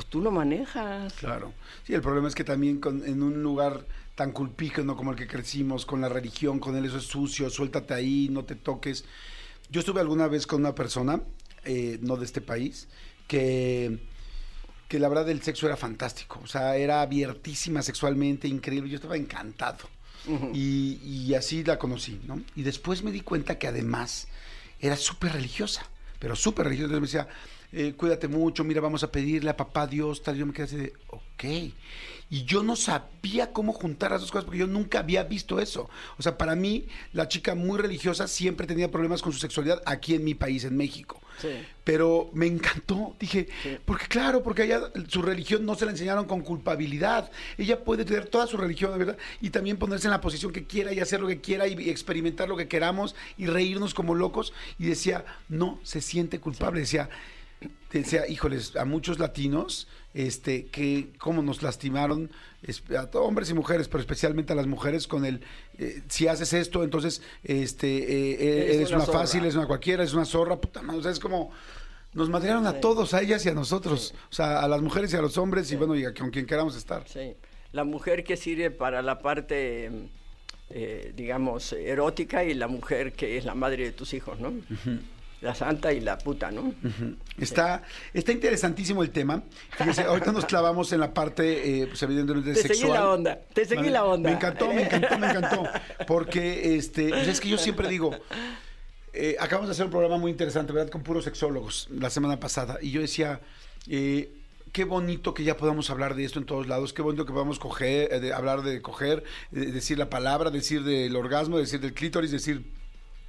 [0.00, 1.12] pues tú lo manejas.
[1.14, 1.52] Claro.
[1.86, 3.84] Sí, el problema es que también con- en un lugar
[4.14, 7.92] tan culpígeno como el que crecimos, con la religión, con el eso es sucio, suéltate
[7.92, 9.04] ahí, no te toques.
[9.70, 11.20] Yo estuve alguna vez con una persona,
[11.64, 12.88] eh, no de este país,
[13.28, 13.98] que,
[14.88, 16.40] que la verdad el sexo era fantástico.
[16.42, 18.88] O sea, era abiertísima sexualmente, increíble.
[18.90, 19.88] Yo estaba encantado.
[20.52, 22.40] y, y así la conocí, ¿no?
[22.56, 24.28] Y después me di cuenta que además
[24.80, 25.86] era súper religiosa,
[26.18, 26.92] pero súper religiosa.
[26.94, 27.34] Entonces me decía,
[27.72, 30.36] eh, cuídate mucho, mira, vamos a pedirle a papá Dios, tal.
[30.36, 31.44] Yo me quedé así de, ok.
[32.32, 35.90] Y yo no sabía cómo juntar las dos cosas porque yo nunca había visto eso.
[36.16, 40.14] O sea, para mí, la chica muy religiosa siempre tenía problemas con su sexualidad aquí
[40.14, 41.20] en mi país, en México.
[41.40, 41.48] Sí.
[41.82, 43.48] Pero me encantó, dije,
[43.84, 47.32] porque claro, porque allá su religión no se la enseñaron con culpabilidad.
[47.58, 49.18] Ella puede tener toda su religión, ¿verdad?
[49.40, 51.90] Y también ponerse en la posición que quiera y hacer lo que quiera y, y
[51.90, 54.52] experimentar lo que queramos y reírnos como locos.
[54.78, 56.80] Y decía, no, se siente culpable.
[56.80, 57.10] Decía,
[57.92, 62.30] decía, híjoles, a muchos latinos, este, que cómo nos lastimaron,
[62.96, 65.42] a hombres y mujeres, pero especialmente a las mujeres con el,
[65.78, 70.14] eh, si haces esto, entonces, este, eh, eh, Eres una fácil, eres una cualquiera, eres
[70.14, 71.50] una zorra, puta madre, o sea, es como,
[72.12, 75.16] nos madrearon a todos, a ellas y a nosotros, o sea, a las mujeres y
[75.16, 77.06] a los hombres, y bueno, y a con quien queramos estar.
[77.08, 77.34] Sí.
[77.72, 79.90] La mujer que sirve para la parte,
[80.70, 84.52] eh, digamos, erótica y la mujer que es la madre de tus hijos, ¿no?
[85.40, 86.74] La santa y la puta, ¿no?
[87.38, 87.82] Está,
[88.12, 89.42] está interesantísimo el tema.
[89.70, 92.92] Fíjese, ahorita nos clavamos en la parte, eh, pues evidentemente Te seguí sexual.
[92.92, 93.90] la onda, te seguí Vale.
[93.90, 94.28] la onda.
[94.28, 95.62] Me encantó, me encantó, me encantó.
[96.06, 98.14] Porque, este, pues es que yo siempre digo,
[99.12, 100.90] eh, acabamos de hacer un programa muy interesante, ¿verdad?
[100.90, 102.78] Con puros sexólogos la semana pasada.
[102.80, 103.40] Y yo decía,
[103.88, 104.30] eh,
[104.72, 107.58] qué bonito que ya podamos hablar de esto en todos lados, qué bonito que podamos
[107.58, 111.94] coger, eh, de, hablar de coger, de decir la palabra, decir del orgasmo, decir del
[111.94, 112.64] clítoris, decir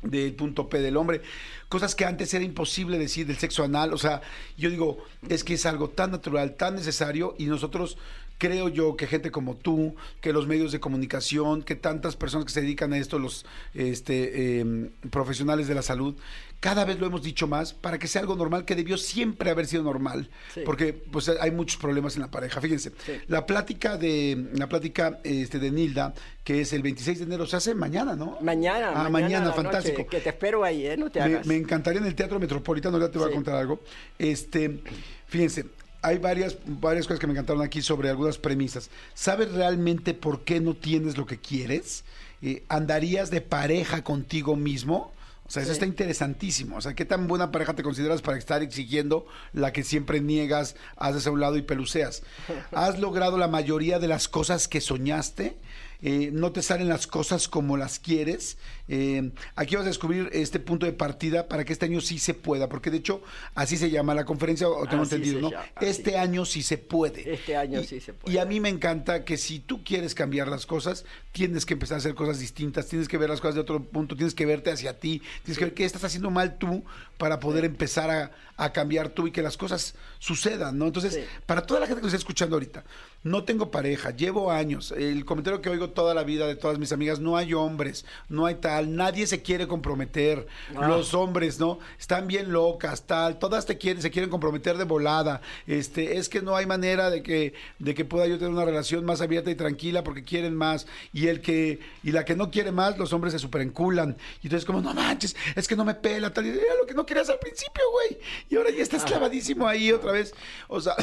[0.02, 1.22] del punto P del hombre,
[1.70, 4.22] cosas que antes era imposible decir del sexo anal, o sea,
[4.58, 4.97] yo digo,
[5.30, 7.97] es que es algo tan natural, tan necesario y nosotros
[8.41, 12.51] creo yo que gente como tú, que los medios de comunicación, que tantas personas que
[12.51, 16.15] se dedican a esto, los este, eh, profesionales de la salud,
[16.59, 19.67] cada vez lo hemos dicho más para que sea algo normal que debió siempre haber
[19.67, 20.61] sido normal, Sí.
[20.65, 22.59] porque pues hay muchos problemas en la pareja.
[22.59, 23.11] Fíjense, Sí.
[23.27, 27.57] la plática de la plática este, de Nilda, que es el 26 de enero, se
[27.57, 28.39] hace mañana, ¿no?
[28.41, 29.99] Mañana, Ah, mañana, fantástico.
[29.99, 30.97] noche, que te espero ahí, ¿eh?
[30.97, 31.45] No te Me, hagas.
[31.45, 33.33] me encantaría en el Teatro Metropolitano, ya te voy Sí.
[33.33, 33.81] a contar algo.
[34.17, 34.79] Este,
[35.27, 35.65] fíjense,
[36.02, 38.89] hay varias, varias cosas que me encantaron aquí sobre algunas premisas.
[39.14, 42.04] ¿Sabes realmente por qué no tienes lo que quieres?
[42.41, 45.12] Eh, ¿Andarías de pareja contigo mismo?
[45.45, 45.76] O sea, eso Sí.
[45.76, 46.78] está interesantísimo.
[46.78, 50.76] O sea, ¿qué tan buena pareja te consideras para estar exigiendo la que siempre niegas,
[50.95, 52.24] haces a un lado y peluceas?
[52.72, 55.58] ¿Has logrado la mayoría de las cosas que soñaste?
[56.04, 58.58] Eh, no te salen las cosas como las quieres.
[58.88, 62.34] Eh, aquí vas a descubrir este punto de partida para que este año sí se
[62.34, 63.22] pueda, porque de hecho
[63.54, 65.52] así se llama la conferencia, o tengo Así entendido, ¿no?
[65.52, 65.66] llama.
[65.80, 67.32] Este año sí se puede.
[67.34, 68.34] Este año Y- sí se puede.
[68.34, 71.95] Y a mí me encanta que si tú quieres cambiar las cosas, tienes que empezar
[71.95, 74.72] a hacer cosas distintas, tienes que ver las cosas de otro punto, tienes que verte
[74.72, 76.84] hacia ti, tienes que ver qué estás haciendo mal tú
[77.18, 80.88] para poder empezar a, a cambiar tú y que las cosas sucedan, ¿no?
[80.88, 81.20] Entonces, Sí.
[81.45, 82.84] para toda la gente que nos está escuchando ahorita,
[83.24, 86.91] no tengo pareja, llevo años, el comentario que oigo toda la vida de todas mis
[86.91, 90.47] amigas, no hay hombres, no hay tal, nadie se quiere comprometer.
[90.74, 91.80] Los hombres, ¿no?
[91.99, 95.41] Están bien locas, tal, todas te quieren, se quieren comprometer de volada.
[95.67, 99.05] Este, es que no hay manera de que, de que pueda yo tener una relación
[99.05, 100.88] más abierta y tranquila porque quieren más.
[101.13, 104.17] Y el que, y la que no quiere más, los hombres se superenculan.
[104.41, 106.93] Y entonces como, no manches, es que no me pela, tal, y era lo que
[106.93, 108.17] no querías al principio, güey.
[108.49, 110.34] Y ahora ya estás clavadísimo ahí otra vez.
[110.67, 110.95] O sea,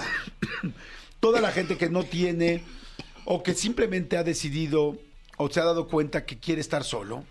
[1.20, 2.62] toda la gente que no tiene
[3.24, 4.96] o que simplemente ha decidido
[5.36, 7.24] o se ha dado cuenta que quiere estar solo.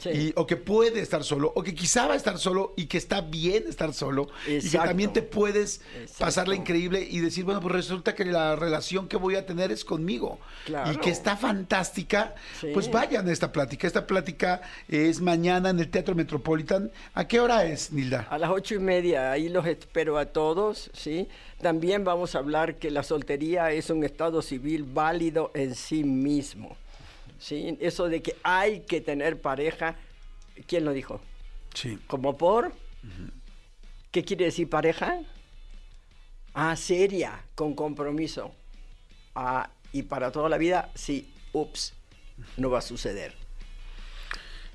[0.00, 0.08] Sí.
[0.10, 2.96] y- o que puede estar solo, o que quizá va a estar solo y que
[2.98, 6.24] está bien estar solo, y que también te puedes Exacto.
[6.24, 9.84] pasarla increíble y decir, bueno, pues resulta que la relación que voy a tener es
[9.84, 10.92] conmigo Claro.
[10.92, 12.68] y que está fantástica, Sí.
[12.72, 13.86] pues vayan a esta plática.
[13.86, 16.90] Esta plática es mañana en el Teatro Metropolitan.
[17.14, 18.26] ¿A qué hora es, Nilda?
[18.30, 21.28] A las ocho y media, ahí los espero a todos, ¿sí?
[21.60, 26.76] También vamos a hablar que la soltería es un estado civil válido en sí mismo,
[27.40, 27.76] ¿sí?
[27.80, 29.96] Eso de que hay que tener pareja,
[30.68, 31.20] ¿quién lo dijo?
[31.74, 31.98] Sí.
[32.06, 32.72] ¿Como por?
[34.12, 35.20] ¿Qué quiere decir pareja?
[36.54, 38.52] Ah, seria, con compromiso.
[39.34, 41.94] Ah, y para toda la vida, sí, ups,
[42.56, 43.34] no va a suceder.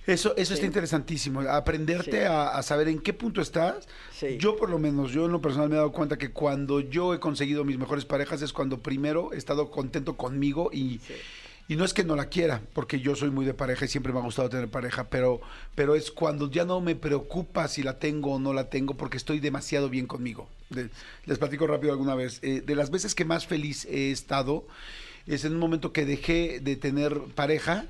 [0.07, 2.26] Eso, eso está interesantísimo, aprenderte Sí.
[2.26, 3.88] a, a saber en qué punto estás.
[4.13, 4.38] Sí.
[4.38, 7.13] Yo por lo menos, yo en lo personal me he dado cuenta que cuando yo
[7.16, 11.01] he conseguido mis mejores parejas es cuando primero he estado contento conmigo y.
[11.68, 14.13] y no es que no la quiera, porque yo soy muy de pareja y siempre
[14.13, 15.41] me ha gustado tener pareja, pero,
[15.74, 19.18] pero es cuando ya no me preocupa si la tengo o no la tengo porque
[19.18, 20.47] estoy demasiado bien conmigo.
[21.26, 22.39] Les platico rápido alguna vez.
[22.43, 24.68] Eh, de las veces que más feliz he estado
[25.26, 27.86] es en un momento que dejé de tener pareja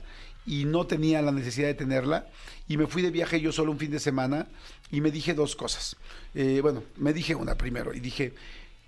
[0.45, 2.27] y no tenía la necesidad de tenerla
[2.67, 4.47] y me fui de viaje yo solo un fin de semana
[4.89, 5.97] y me dije dos cosas.
[6.33, 8.33] Eh, bueno, me dije una primero y dije,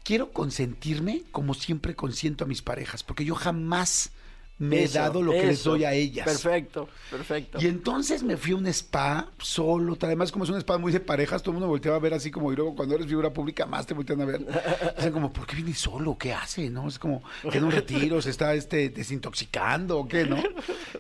[0.04, 4.12] quiero consentirme como siempre consiento a mis parejas, porque yo jamás
[4.60, 6.26] me Eso, he dado lo que les doy a ellas.
[6.26, 7.60] Perfecto, perfecto.
[7.62, 9.96] Y entonces me fui a un spa solo.
[10.02, 12.32] Además, como es un spa muy de parejas, todo el mundo volteaba a ver así
[12.32, 14.46] como, y luego cuando eres figura pública, más te voltean a ver.
[14.98, 16.18] Dicen como, ¿por qué viene solo?
[16.18, 16.72] ¿Qué hace?
[16.72, 16.88] ¿No?
[16.88, 20.42] Es como, que en un retiro se está este, desintoxicando o qué, ¿no?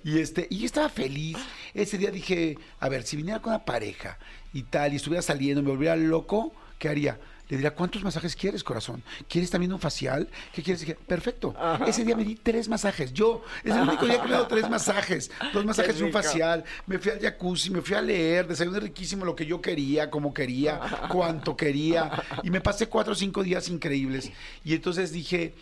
[0.03, 1.37] Y este, y yo estaba feliz.
[1.73, 4.19] Ese día dije, a ver, si viniera con una pareja
[4.53, 7.19] y tal, y estuviera saliendo, me volviera loco, ¿qué haría?
[7.49, 9.01] Le diría, ¿cuántos masajes quieres, corazón?
[9.29, 10.27] ¿Quieres también un facial?
[10.53, 10.81] ¿Qué quieres?
[10.81, 11.55] Dije, Perfecto.
[11.85, 13.13] Ese día me di tres masajes.
[13.13, 15.31] Yo, es el único día que me he dado tres masajes.
[15.53, 16.65] Dos masajes y un facial.
[16.85, 20.33] Me fui al jacuzzi, me fui a leer, desayuné riquísimo lo que yo quería, como
[20.33, 20.79] quería,
[21.09, 22.11] cuanto quería.
[22.43, 24.31] Y me pasé cuatro o cinco días increíbles.
[24.65, 25.55] Y entonces dije,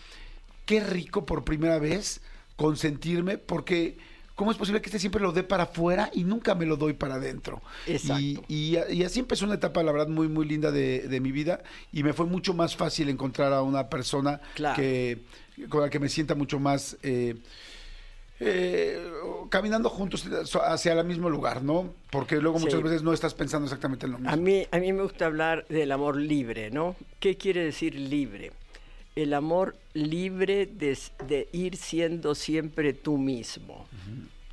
[0.65, 2.21] qué rico por primera vez
[2.55, 3.97] consentirme, porque
[4.35, 6.93] ¿cómo es posible que este siempre lo dé para afuera y nunca me lo doy
[6.93, 7.61] para adentro?
[7.87, 8.21] Exacto.
[8.21, 11.31] Y, y, y así empezó una etapa, la verdad, muy, muy linda de, de mi
[11.31, 14.75] vida y me fue mucho más fácil encontrar a una persona Claro.
[14.75, 15.19] que,
[15.69, 16.97] con la que me sienta mucho más...
[17.03, 17.35] eh,
[18.41, 19.01] eh,
[19.49, 20.25] caminando juntos
[20.65, 21.93] hacia el mismo lugar, ¿no?
[22.09, 22.83] Porque luego muchas Sí.
[22.83, 24.33] veces no estás pensando exactamente en lo mismo.
[24.33, 26.97] A mí, a mí me gusta hablar del amor libre, ¿no?
[27.21, 28.51] ¿Qué quiere decir libre?
[29.15, 30.97] El amor libre de,
[31.27, 33.87] de ir siendo siempre tú mismo,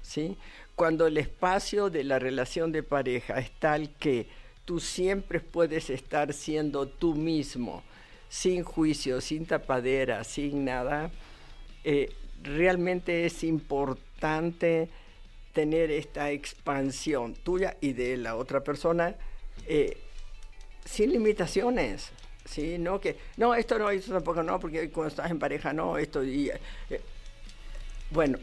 [0.03, 0.37] ¿sí?
[0.77, 4.27] Cuando el espacio de la relación de pareja es tal que
[4.65, 7.83] tú siempre puedes estar siendo tú mismo,
[8.29, 11.11] sin juicio, sin tapadera, sin nada,
[11.85, 14.89] eh, realmente es importante
[15.53, 19.15] tener esta expansión tuya y de la otra persona
[19.67, 19.99] eh,
[20.85, 22.11] sin limitaciones.
[22.45, 22.78] ¿Sí?
[22.78, 26.22] No, que, no, esto no, esto tampoco no, porque cuando estás en pareja no, esto.
[26.24, 27.01] Y, eh,
[28.11, 28.38] bueno,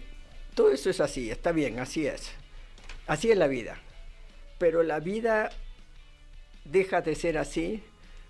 [0.55, 2.31] todo eso es así, está bien, así es.
[3.07, 3.77] Así es la vida.
[4.57, 5.49] Pero la vida
[6.65, 7.83] deja de ser así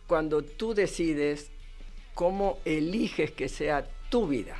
[0.07, 1.51] cuando tú decides
[2.13, 4.57] cómo eliges que sea tu vida.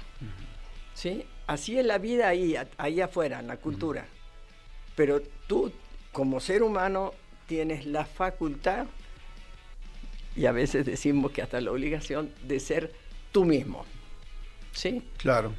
[0.94, 1.26] ¿sí?
[1.48, 4.06] Así es la vida ahí, ahí afuera, en la cultura.
[4.96, 5.72] Pero tú,
[6.12, 7.14] como ser humano,
[7.48, 8.86] tienes la facultad,
[10.36, 12.94] y a veces decimos que hasta la obligación, de ser
[13.32, 13.86] tú mismo.
[14.72, 15.04] ¿Sí?
[15.18, 15.54] Claro.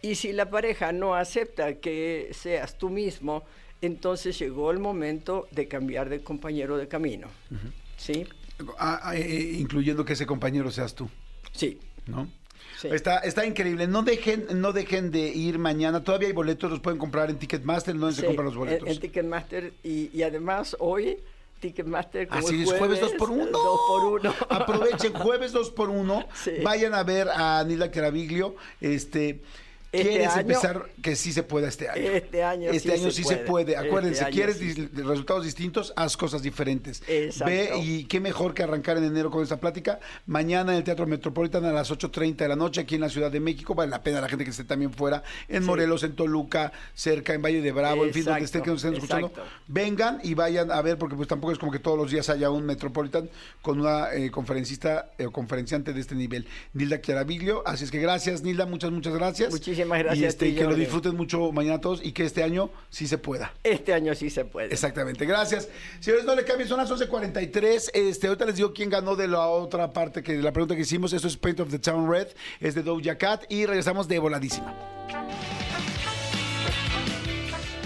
[0.00, 3.44] Y si la pareja no acepta que seas tú mismo,
[3.82, 7.28] entonces llegó el momento de cambiar de compañero de camino.
[7.96, 8.26] ¿Sí?
[8.78, 11.08] Ah, ah, eh, incluyendo que ese compañero seas tú,
[11.52, 11.78] Sí.
[12.06, 12.28] ¿no?
[12.80, 12.88] Sí.
[12.92, 13.86] Está, está increíble.
[13.88, 16.04] No dejen, no dejen de ir mañana.
[16.04, 17.96] Todavía hay boletos, los pueden comprar en Ticketmaster.
[17.98, 18.88] ¿Dónde se Sí, compran los en- boletos?
[18.88, 21.18] En, Ticketmaster y, y además hoy
[21.58, 25.70] Ticketmaster como Así es es, jueves 2 por 1 2 por 1 Aprovechen, jueves 2
[25.70, 26.52] por 1 Sí.
[26.62, 28.56] Vayan a ver a Nila Caraviglio.
[28.80, 29.40] Este,
[29.90, 32.02] Este quieres año- empezar que sí se pueda este año.
[32.02, 33.46] Este año Este sí año se sí se puede.
[33.46, 33.72] puede.
[33.74, 34.88] Este Acuérdense, quieres sí.
[34.94, 37.02] resultados distintos, haz cosas diferentes.
[37.08, 37.46] Exacto.
[37.46, 39.98] Ve y qué mejor que arrancar en enero con esta plática.
[40.26, 43.30] Mañana en el Teatro Metropolitan a las 8.30 de la noche aquí en la Ciudad
[43.30, 43.74] de México.
[43.74, 45.22] Vale la pena la gente que esté también fuera.
[45.48, 48.84] En Morelos, en Toluca, cerca, en Valle de Bravo, en fin, donde estén, que nos
[48.84, 49.28] estén escuchando.
[49.28, 49.50] Exacto.
[49.68, 52.50] Vengan y vayan a ver, porque pues tampoco es como que todos los días haya
[52.50, 53.30] un Metropolitan
[53.62, 56.46] con una eh, conferencista eh, o conferenciante de este nivel.
[56.74, 57.62] Nilda Chiaraviglio.
[57.66, 59.50] Así es que gracias, Nilda, muchas, muchas gracias.
[59.50, 62.42] Muchísimas gracias Y a este, ti, que lo disfruten mucho mañana todos y que este
[62.42, 63.54] año sí se pueda.
[63.62, 64.72] Este año sí se puede.
[64.72, 65.68] Exactamente, gracias.
[66.00, 67.90] Señores, no le cambien, son las 11.43.
[67.94, 70.82] Este, ahorita les digo quién ganó de la otra parte que de la pregunta que
[70.82, 71.12] hicimos.
[71.12, 72.28] Esto es Paint of the Town Red,
[72.60, 74.74] es de Doja Cat y regresamos de voladísima.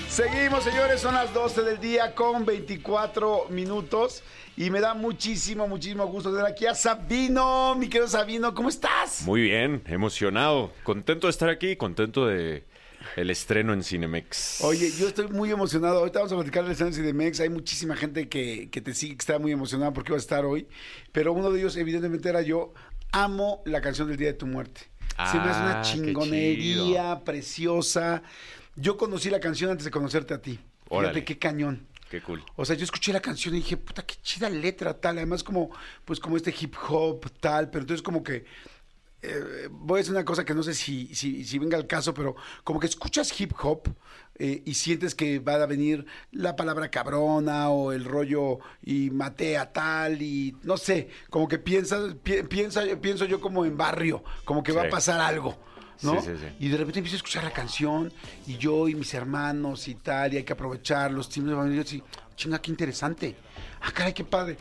[0.08, 4.22] Seguimos, señores, son las 12 del día con 24 minutos
[4.56, 9.22] y me da muchísimo, muchísimo gusto tener aquí a Sabino, mi querido Sabino, ¿cómo estás?
[9.22, 12.64] Muy bien, emocionado, contento de estar aquí, contento de
[13.16, 14.60] el estreno en Cinemex.
[14.62, 15.98] Oye, yo estoy muy emocionado.
[15.98, 17.40] Ahorita vamos a platicar del Estadio de Mex.
[17.40, 20.44] Hay muchísima gente que, que te sigue, que está muy emocionada porque iba a estar
[20.44, 20.68] hoy.
[21.10, 22.72] Pero uno de ellos, evidentemente, era yo.
[23.10, 24.82] Amo la canción del Día de tu Muerte.
[25.30, 28.22] Se me hace una Ah, chingonería preciosa.
[28.76, 30.52] Yo conocí la canción antes de conocerte a ti.
[30.52, 31.24] Fíjate Órale.
[31.24, 31.86] qué cañón.
[32.12, 32.44] Qué cool.
[32.56, 35.16] O sea, yo escuché la canción y dije, puta, qué chida letra, tal.
[35.16, 35.70] Además, como,
[36.04, 37.70] pues, como este hip hop, tal.
[37.70, 38.44] Pero entonces, como que.
[39.22, 42.12] eh, voy a decir una cosa que no sé si, si, si venga al caso,
[42.12, 42.34] pero
[42.64, 43.88] como que escuchas hip hop
[44.38, 49.56] eh, y sientes que va a venir la palabra cabrona o el rollo y maté
[49.56, 54.22] a tal y no sé, como que piensas, pi- piensa, pienso yo como en barrio,
[54.44, 55.56] como que va a pasar algo.
[56.02, 56.20] ¿No?
[56.20, 56.46] Sí, sí, sí.
[56.60, 58.12] Y de repente empiezo a escuchar la canción
[58.46, 61.80] y yo y mis hermanos y tal, y hay que aprovechar los tiempos de familia.
[61.82, 62.02] Y así,
[62.36, 63.36] chinga, qué interesante.
[63.80, 64.56] Ah, caray, qué padre.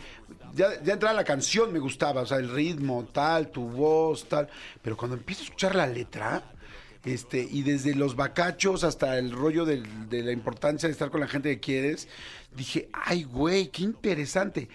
[0.55, 4.49] Ya, ya entraba la canción, me gustaba, o sea, el ritmo, tal, tu voz, tal.
[4.81, 6.43] Pero cuando empiezo a escuchar la letra,
[7.05, 11.19] este, y desde los bacachos hasta el rollo del- de la importancia de estar con
[11.21, 12.07] la gente que quieres,
[12.55, 14.67] dije, ay, güey, qué interesante.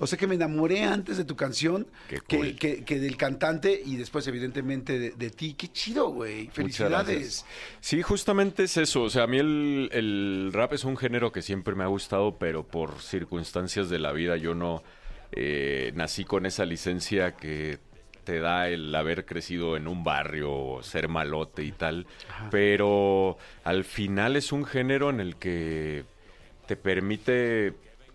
[0.00, 2.56] O sea que me enamoré antes de tu canción Qué que, cool.
[2.56, 5.54] que- que del cantante y después, evidentemente, de, de ti.
[5.54, 6.48] Qué chido, güey.
[6.48, 7.44] Felicidades.
[7.80, 9.02] Sí, justamente es eso.
[9.02, 12.38] O sea, a mí el, el rap es un género que siempre me ha gustado,
[12.38, 14.82] pero por circunstancias de la vida yo no
[15.32, 17.78] eh, nací con esa licencia que
[18.24, 22.06] te da el haber crecido en un barrio, ser malote y tal.
[22.50, 26.04] Pero al final es un género en el que
[26.66, 27.72] te permite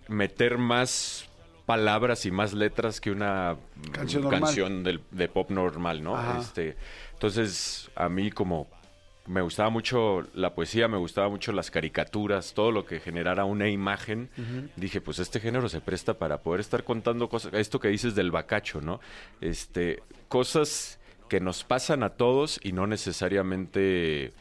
[0.08, 1.28] meter más
[1.66, 3.56] palabras y más letras que una
[3.92, 4.42] Canción normal.
[4.42, 6.16] canción del- de pop normal, ¿no?
[6.16, 6.40] Ajá.
[6.40, 6.76] Este,
[7.14, 8.68] entonces, a mí como
[9.26, 13.70] me gustaba mucho la poesía, me gustaba mucho las caricaturas, todo lo que generara una
[13.70, 14.30] imagen,
[14.76, 18.32] dije, pues este género se presta para poder estar contando cosas, esto que dices del
[18.32, 19.00] bacacho, ¿no?
[19.40, 21.00] Este, cosas
[21.30, 24.34] que nos pasan a todos y no necesariamente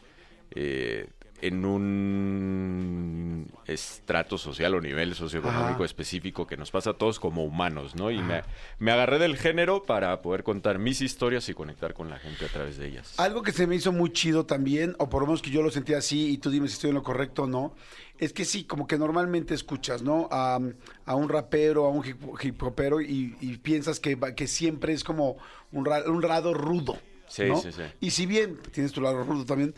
[0.51, 1.07] eh,
[1.47, 5.85] en un estrato social o nivel socioeconómico Ajá.
[5.85, 8.11] específico que nos pasa a todos como humanos, ¿no?
[8.11, 8.43] Y me,
[8.79, 12.47] me agarré del género para poder contar mis historias y conectar con la gente a
[12.47, 13.19] través de ellas.
[13.19, 15.69] Algo que se me hizo muy chido también, o por lo menos que yo lo
[15.69, 17.75] sentí así, y tú dime si estoy en lo correcto o no,
[18.17, 20.29] es que sí, como que normalmente escuchas, ¿no?
[20.31, 20.59] A,
[21.05, 25.03] a un rapero, a un hip, hip hopero, y, y piensas que, que siempre es
[25.03, 25.37] como
[25.73, 26.97] un, ra- un lado rudo.
[27.27, 27.57] Sí, ¿no?
[27.57, 27.81] sí, sí.
[27.99, 29.73] Y si bien tienes tu lado rudo también,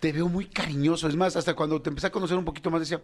[0.00, 1.08] te veo muy cariñoso.
[1.08, 3.00] Es más, hasta cuando te empecé a conocer un poquito más, decía,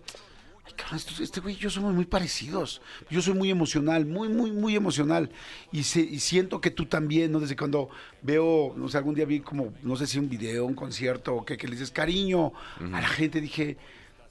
[0.67, 2.81] Ay, cabrón, este güey y yo somos muy parecidos.
[3.11, 5.31] Yo soy muy emocional, muy, muy, muy emocional.
[5.73, 7.41] Y, se- y siento que tú también, ¿no?
[7.41, 7.91] Desde cuando
[8.23, 11.45] veo, no sé, algún día vi como, no sé si un video, un concierto, o
[11.45, 13.77] que, que le dices cariño a la gente, dije,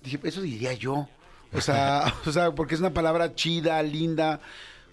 [0.04, 1.08] dije, eso diría yo.
[1.54, 4.42] O sea, o sea, porque es una palabra chida, linda,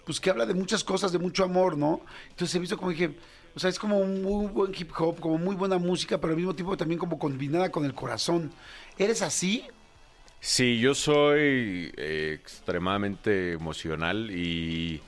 [0.05, 2.01] pues que habla de muchas cosas, de mucho amor, ¿no?
[2.29, 3.15] Entonces he visto como dije,
[3.55, 6.37] o sea, es como un muy buen hip hop, como muy buena música, pero al
[6.37, 8.51] mismo tiempo también como combinada con el corazón.
[8.97, 9.65] ¿Eres así?
[10.39, 15.01] Sí, yo soy eh, extremadamente emocional y,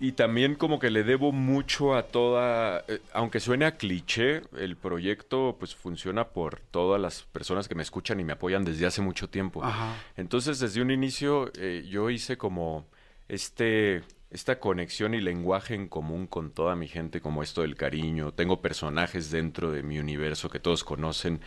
[0.00, 4.76] y también como que le debo mucho a toda, eh, aunque suene a cliché, el
[4.76, 9.02] proyecto pues funciona por todas las personas que me escuchan y me apoyan desde hace
[9.02, 9.62] mucho tiempo.
[9.62, 9.96] Ajá.
[10.16, 12.86] Entonces desde un inicio eh, yo hice como
[13.28, 14.02] este
[14.32, 18.32] esta conexión y lenguaje en común con toda mi gente, como esto del cariño.
[18.32, 21.40] Tengo personajes dentro de mi universo que todos conocen,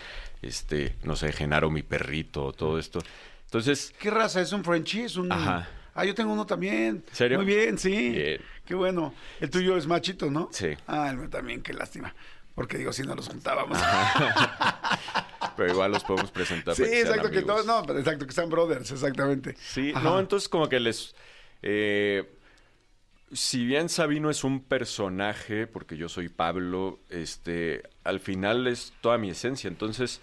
[0.44, 3.00] este, no sé, Genaro, mi perrito, todo esto.
[3.46, 4.40] Entonces, ¿Qué raza?
[4.40, 5.06] ¿Es un Frenchie?
[5.06, 5.32] ¿Es un...
[5.32, 5.68] Ajá.
[5.96, 7.04] Ah, yo tengo uno también.
[7.12, 7.38] ¿Serio?
[7.38, 8.10] Muy bien, sí.
[8.10, 8.42] Bien.
[8.66, 9.14] Qué bueno.
[9.40, 10.50] El tuyo es machito, ¿no?
[10.52, 10.76] Sí.
[10.88, 12.14] Ah, el mío también, qué lástima.
[12.54, 13.80] Porque digo, si no los juntábamos.
[15.58, 16.76] pero igual los podemos presentar.
[16.76, 19.56] sí, para que sean exacto, que todos, no, pero exacto, que sean brothers, exactamente.
[19.58, 20.04] Sí, Ajá.
[20.04, 21.16] no, entonces como que les...
[21.62, 22.35] eh,
[23.32, 29.18] si bien Sabino es un personaje, porque yo soy Pablo, este, al final es toda
[29.18, 29.68] mi esencia.
[29.68, 30.22] Entonces,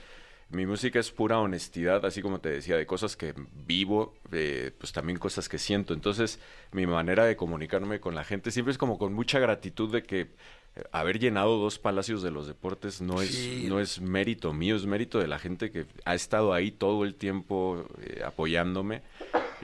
[0.51, 3.35] mi música es pura honestidad, así como te decía, de cosas que
[3.67, 5.95] vivo, eh, pues también cosas que siento.
[5.95, 6.39] Entonces,
[6.73, 10.21] mi manera de comunicarme con la gente siempre es como con mucha gratitud de que
[10.21, 13.67] eh, haber llenado dos palacios de los deportes no es, Sí.
[13.69, 17.15] no es mérito mío, es mérito de la gente que ha estado ahí todo el
[17.15, 19.03] tiempo eh, apoyándome.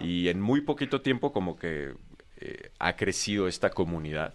[0.00, 1.94] Y en muy poquito tiempo como que
[2.40, 4.34] eh, ha crecido esta comunidad.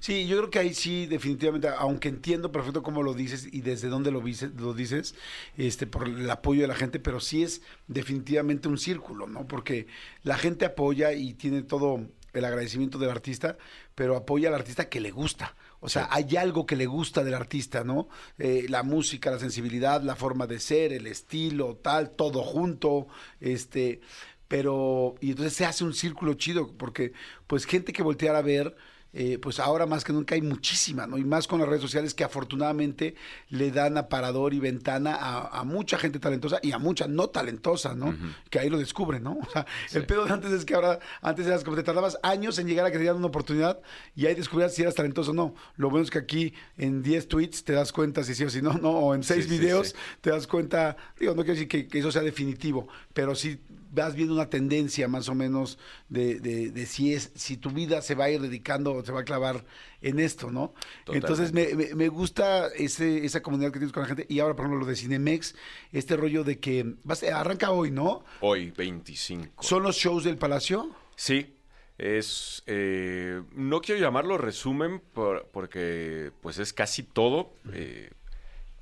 [0.00, 3.88] Sí, yo creo que ahí sí, definitivamente, aunque entiendo perfecto cómo lo dices y desde
[3.88, 5.14] dónde lo, dices, lo dices,
[5.56, 9.46] este, por el apoyo de la gente, pero sí es definitivamente un círculo, ¿no?
[9.46, 9.86] Porque
[10.22, 13.56] la gente apoya y tiene todo el agradecimiento del artista,
[13.94, 15.54] pero apoya al artista que le gusta.
[15.80, 18.08] O sea, hay algo que le gusta del artista, ¿no?
[18.38, 23.06] Eh, la música, la sensibilidad, la forma de ser, el estilo, tal, todo junto,
[23.40, 24.00] este,
[24.48, 27.12] pero, y entonces se hace un círculo chido, porque
[27.46, 28.76] pues gente que volteara a ver,
[29.18, 31.16] eh, pues ahora más que nunca hay muchísima, ¿no?
[31.16, 33.14] Y más con las redes sociales que afortunadamente
[33.48, 37.94] le dan aparador y ventana a, a mucha gente talentosa y a mucha no talentosa,
[37.94, 38.14] ¿no?
[38.50, 39.38] Que ahí lo descubren, ¿no?
[39.40, 39.64] O sea,
[39.94, 42.84] el pedo de antes es que ahora, antes eras como te tardabas años en llegar
[42.84, 43.80] a que te dieran una oportunidad
[44.14, 45.54] y ahí descubrías si eras talentoso o no.
[45.76, 48.60] Lo bueno es que aquí en 10 tweets te das cuenta si sí o si
[48.60, 48.90] no, ¿no?
[48.90, 49.94] O en 6 Sí, sí, videos sí.
[50.20, 53.60] te das cuenta, digo, no quiero decir que, que eso sea definitivo, pero sí
[53.90, 58.02] vas viendo una tendencia más o menos de, de, de si es si tu vida
[58.02, 59.64] se va a ir dedicando o se va a clavar
[60.02, 60.74] en esto, ¿no?
[61.08, 64.54] Entonces me, me- me gusta ese, esa comunidad que tienes con la gente y ahora
[64.54, 65.54] por ejemplo lo de Cinemex,
[65.92, 68.24] este rollo de que vas, arranca hoy, ¿no?
[68.40, 69.62] Hoy, 25.
[69.62, 70.90] ¿Son los shows del Palacio?
[71.16, 71.54] Sí,
[71.98, 72.62] es...
[72.66, 78.10] eh, no quiero llamarlo resumen por- porque pues es casi todo, eh,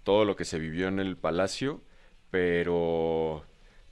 [0.02, 1.80] todo lo que se vivió en el Palacio,
[2.30, 3.44] pero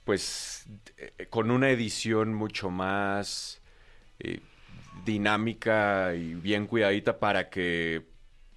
[0.03, 0.65] pues
[0.97, 3.61] eh, con una edición mucho más
[4.19, 4.39] eh,
[5.05, 8.05] dinámica y bien cuidadita para que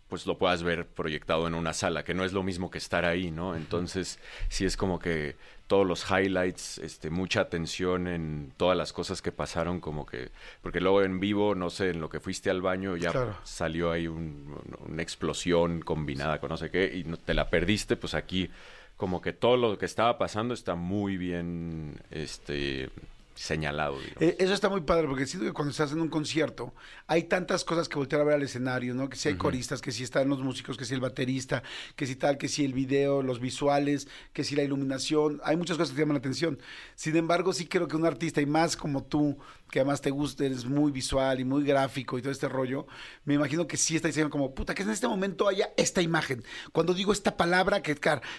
[0.09, 3.05] pues lo puedas ver proyectado en una sala, que no es lo mismo que estar
[3.05, 3.57] ahí, ¿no?
[3.57, 5.35] Entonces, sí es como que
[5.67, 10.31] todos los highlights, este, mucha atención en todas las cosas que pasaron, como que,
[10.63, 13.37] porque luego en vivo, no sé, en lo que fuiste al baño, ya Claro.
[13.43, 14.57] salió ahí un-
[14.87, 18.49] una explosión combinada con no sé qué, y no, te la perdiste, pues aquí
[18.97, 22.91] como que todo lo que estaba pasando está muy bien, este,
[23.37, 23.99] señalado.
[24.19, 26.73] Eh, eso está muy padre porque siento que cuando estás en un concierto
[27.07, 29.09] hay tantas cosas que voltear a ver al escenario, ¿no?
[29.09, 31.63] Que si hay coristas, que si están los músicos, que si el baterista,
[31.95, 35.77] que si tal, que si el video, los visuales, que si la iluminación, hay muchas
[35.77, 36.59] cosas que te llaman la atención.
[36.95, 39.39] Sin embargo, sí creo que un artista y más como tú,
[39.71, 42.87] que además te gusta, eres muy visual y muy gráfico y todo este rollo,
[43.25, 46.45] me imagino que sí está diciendo como, puta, que en este momento haya esta imagen.
[46.73, 47.97] Cuando digo esta palabra, que,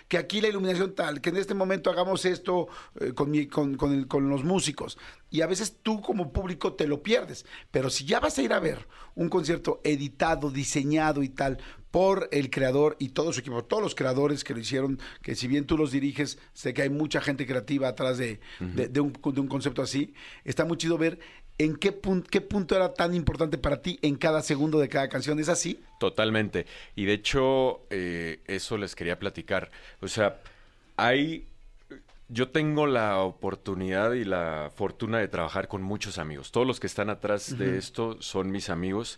[0.08, 2.68] que aquí la iluminación tal, que en este momento hagamos esto
[3.00, 4.98] eh, con, con, con con los músicos.
[5.30, 7.46] Y a veces tú como público te lo pierdes.
[7.72, 11.60] Pero si ya vas a ir a ver un concierto editado, diseñado y tal
[11.92, 15.48] por el creador y todo su equipo, todos los creadores que lo hicieron, que si
[15.48, 19.14] bien tú los diriges, sé que hay mucha gente creativa atrás de, de- de un,
[19.14, 21.20] de un concepto así, está muy chido ver
[21.60, 25.10] en qué, pun- qué punto era tan importante para ti en cada segundo de cada
[25.10, 25.40] canción.
[25.40, 25.80] ¿Es así?
[26.00, 26.66] Totalmente.
[26.96, 29.72] Y de hecho, eh, eso les quería platicar.
[30.02, 30.40] O sea,
[30.98, 31.48] hay...
[32.30, 36.52] Yo tengo la oportunidad y la fortuna de trabajar con muchos amigos.
[36.52, 39.18] Todos los que están atrás de esto son mis amigos.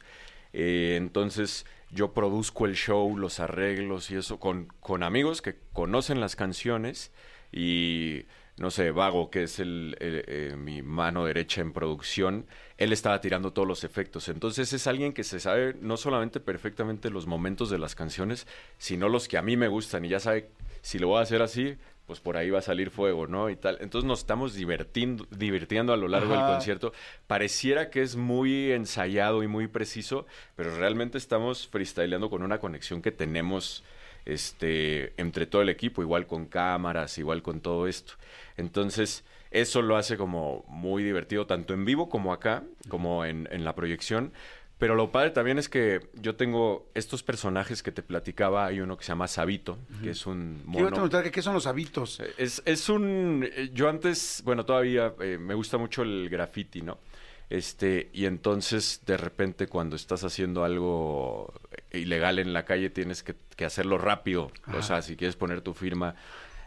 [0.54, 6.20] Eh, entonces, yo produzco el show, los arreglos y eso con, con amigos que conocen
[6.20, 7.11] las canciones
[7.52, 8.26] y
[8.57, 12.45] no sé, Vago, que es el, el- eh, mi mano derecha en producción,
[12.78, 14.28] él estaba tirando todos los efectos.
[14.28, 18.48] Entonces es alguien que se sabe no solamente perfectamente los momentos de las canciones,
[18.78, 20.49] sino los que a mí me gustan y ya sabe
[20.82, 21.78] si lo voy a hacer así,
[22.10, 23.52] pues por ahí va a salir fuego, ¿no?
[23.52, 23.77] Y tal.
[23.81, 26.44] Entonces nos estamos divirtiendo, divirtiendo a lo largo Ajá.
[26.44, 26.91] del concierto.
[27.27, 30.26] Pareciera que es muy ensayado y muy preciso,
[30.56, 33.84] pero realmente estamos freestyleando con una conexión que tenemos
[34.26, 38.14] este, entre todo el equipo, igual con cámaras, igual con todo esto.
[38.57, 43.64] Entonces, eso lo hace como muy divertido, tanto en vivo como acá, como en, en
[43.65, 44.34] la proyección.
[44.80, 48.65] Pero lo padre también es que yo tengo estos personajes que te platicaba.
[48.65, 50.89] Hay uno que se llama Sabito, que es un Quiero mono.
[50.91, 52.22] preguntar que qué son los hábitos.
[52.38, 53.45] Es, es un...
[53.53, 56.97] eh, Yo antes, bueno, todavía eh, me gusta mucho el graffiti, ¿no?
[57.49, 61.51] Este, y entonces de repente cuando estás haciendo algo
[61.91, 64.51] ilegal en la calle tienes que, que hacerlo rápido.
[64.77, 66.15] O sea, si quieres poner tu firma.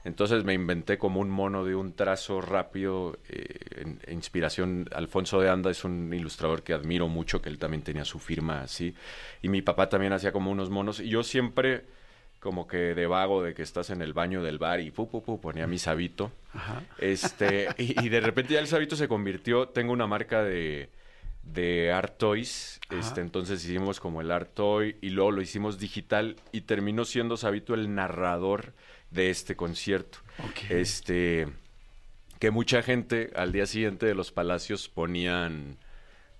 [0.04, 4.88] Entonces me inventé como un mono de un trazo rápido, eh, en- en inspiración.
[4.94, 8.62] Alfonso de Anda es un ilustrador que admiro mucho, que él también tenía su firma
[8.62, 8.94] así.
[9.42, 10.98] Y mi papá también hacía como unos monos.
[11.00, 11.84] Y yo siempre
[12.40, 15.22] como que de vago de que estás en el baño del bar y pu, pu,
[15.22, 16.32] pu, ponía mi sabito.
[16.98, 20.90] Este, y, y de repente ya el sabito se convirtió, tengo una marca de,
[21.44, 22.80] de Art Toys.
[22.90, 27.36] Este, entonces hicimos como el Art Toy y luego lo hicimos digital y terminó siendo
[27.36, 28.72] Sabito el narrador
[29.12, 30.18] de este concierto.
[30.68, 31.46] Este,
[32.38, 35.78] que mucha gente al día siguiente de los Palacios ponían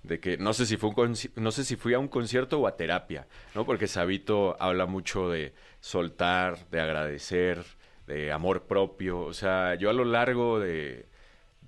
[0.03, 2.67] de que no sé si fue un no sé si fui a un concierto o
[2.67, 3.25] a terapia,
[3.55, 3.65] ¿no?
[3.65, 7.63] Porque Sabito habla mucho de soltar, de agradecer,
[8.05, 11.05] de amor propio, o sea, yo a lo largo de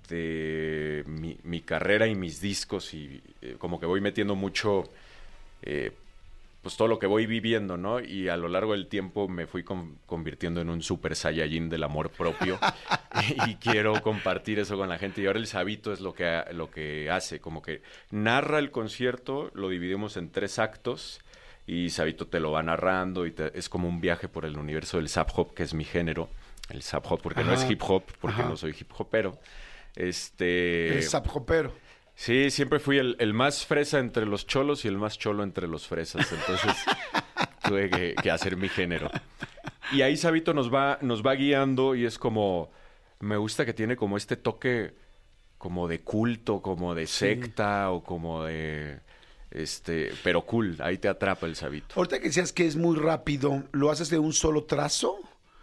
[0.08, 4.84] de mi, mi carrera y mis discos y eh, como que voy metiendo mucho
[5.62, 5.92] eh,
[6.66, 8.00] pues todo lo que voy viviendo, ¿no?
[8.00, 11.84] Y a lo largo del tiempo me fui con- convirtiendo en un super saiyajin del
[11.84, 12.58] amor propio
[13.46, 15.20] y quiero compartir eso con la gente.
[15.22, 19.52] Y ahora el Sabito es lo que, lo que hace, como que narra el concierto,
[19.54, 21.20] lo dividimos en tres actos
[21.68, 24.96] y Sabito te lo va narrando y te- es como un viaje por el universo
[24.96, 26.28] del Zap Hop, que es mi género.
[26.68, 28.48] El Zap Hop, porque no es hip hop, porque Ajá.
[28.48, 29.38] no soy hip hopero.
[29.94, 30.96] Este...
[30.96, 31.72] El sapjopero.
[32.16, 35.68] Sí, siempre fui el, el más fresa entre los cholos y el más cholo entre
[35.68, 36.32] los fresas.
[36.32, 36.74] Entonces
[37.62, 39.10] tuve que, que hacer mi género.
[39.92, 42.70] Y ahí Sabito nos va, nos va guiando y es como.
[43.20, 44.94] Me gusta que tiene como este toque
[45.58, 49.00] como de culto, como de secta o como de.
[49.50, 51.94] Este, pero cool, ahí te atrapa el Sabito.
[51.96, 55.16] Ahorita que decías que es muy rápido, ¿lo haces de un solo trazo?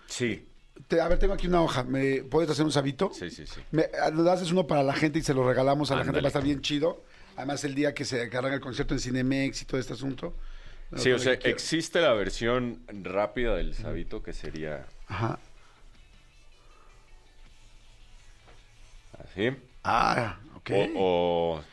[0.08, 0.48] Sí,
[0.88, 1.84] Te- a ver, tengo aquí una hoja.
[1.84, 3.12] ¿Me puedes hacer un sabito?
[3.14, 3.62] sí, sí, sí.
[3.72, 6.20] Me, lo haces uno para la gente y se lo regalamos a la gente.
[6.22, 7.04] Va a estar bien chido.
[7.36, 10.36] Además, el día que se agarran el concierto en Cinemex y todo este asunto.
[10.96, 15.40] Sí, o sea, existe la versión rápida del Sabito que sería Ajá.
[19.24, 19.50] así.
[19.84, 20.72] Ah, ok.
[20.96, 21.64] O, o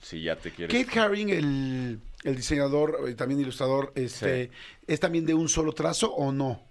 [0.00, 0.86] si ya te quieres.
[0.86, 4.50] Kate Haring, el, el diseñador, eh, también ilustrador, este, Sí.
[4.86, 6.62] ¿es también de un solo trazo o no?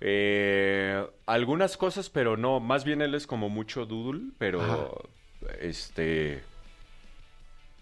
[0.00, 2.60] Eh, algunas cosas, pero no.
[2.60, 5.08] Más bien él es como mucho doodle, pero
[5.60, 6.42] este.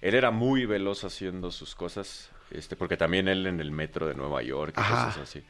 [0.01, 2.31] Él era muy veloz haciendo sus cosas.
[2.51, 5.07] Este, porque también él en el metro de Nueva York y Ajá.
[5.07, 5.43] cosas así.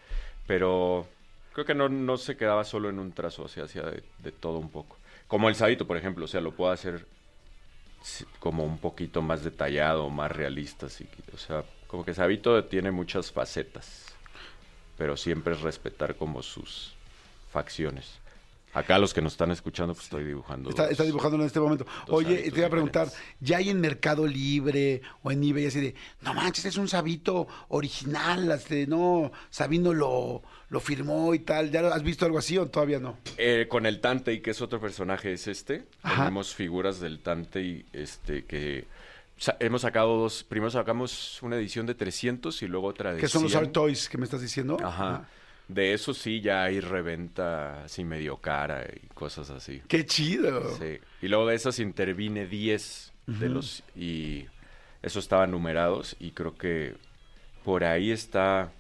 [0.47, 1.07] Pero
[1.53, 4.33] creo que no, no se quedaba solo en un trazo, o sea, hacía de, de
[4.33, 4.97] todo un poco.
[5.29, 7.05] Como el Sabito, por ejemplo, o sea, lo puedo hacer
[8.39, 10.87] como un poquito más detallado, más realista.
[10.87, 14.16] así o sea, como que Sabito tiene muchas facetas,
[14.97, 16.93] pero siempre es respetar como sus
[17.53, 18.19] facciones.
[18.75, 20.69] Acá los que nos están escuchando, pues estoy dibujando.
[20.69, 21.87] Está, está dibujándolo en este momento.
[22.09, 23.09] Oye, te iba a preguntar.
[23.41, 27.49] ¿ya hay en Mercado Libre o en eBay así de, no manches, es un Sabito
[27.69, 31.71] original, este, no, Sabino lo, lo firmó y tal?
[31.71, 33.17] ¿Ya lo- has visto algo así o todavía no?
[33.39, 35.87] Eh, con el Tantei, que es otro personaje, es este.
[36.03, 36.25] Ajá.
[36.25, 38.85] Tenemos figuras del Tantei, este, que
[39.37, 40.45] sa- hemos sacado dos.
[40.45, 43.65] Primero sacamos una edición de 300 y luego otra de ¿Qué son los 100.
[43.65, 44.77] Art Toys que me estás diciendo?
[44.83, 45.29] Ajá.
[45.69, 49.83] De eso sí ya hay reventa así medio cara y cosas así.
[49.89, 50.77] Qué chido.
[50.77, 50.99] Sí.
[51.23, 54.47] Y luego de esas intervine 10 de los y
[55.03, 56.95] esos estaban numerados y creo que
[57.65, 58.71] por ahí está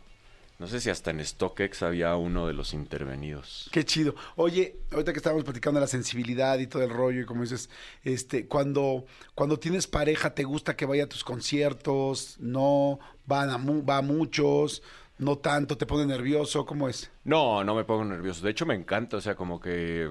[0.58, 3.68] no sé si hasta en StockX había uno de los intervenidos.
[3.72, 4.14] Qué chido.
[4.36, 7.68] Oye, ahorita que estábamos platicando de la sensibilidad y todo el rollo, y como dices,
[8.04, 9.04] este, cuando,
[9.34, 12.36] cuando tienes pareja, ¿te gusta que vaya a tus conciertos?
[12.38, 12.98] ¿No?
[13.26, 14.82] ¿Van a, mu- va a muchos?
[15.18, 15.76] ¿No tanto?
[15.78, 16.64] ¿Te pone nervioso?
[16.66, 17.10] ¿Cómo es?
[17.24, 18.44] No, no me pongo nervioso.
[18.44, 19.16] De hecho, me encanta.
[19.16, 20.10] O sea, como que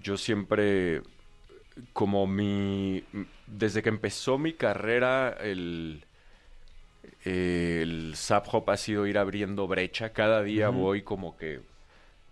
[0.00, 1.02] yo siempre,
[1.92, 3.04] como mi,
[3.46, 6.04] desde que empezó mi carrera, el,
[7.24, 10.10] el Zap Hop ha sido ir abriendo brecha.
[10.12, 11.60] Cada día voy como que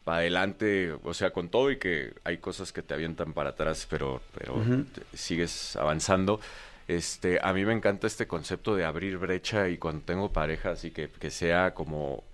[0.05, 3.87] para adelante, o sea, con todo y que hay cosas que te avientan para atrás,
[3.89, 4.55] pero, pero
[4.95, 6.41] te- sigues avanzando.
[6.89, 10.91] Este, a mí me encanta este concepto de abrir brecha y cuando tengo pareja, así
[10.91, 12.25] que, que sea como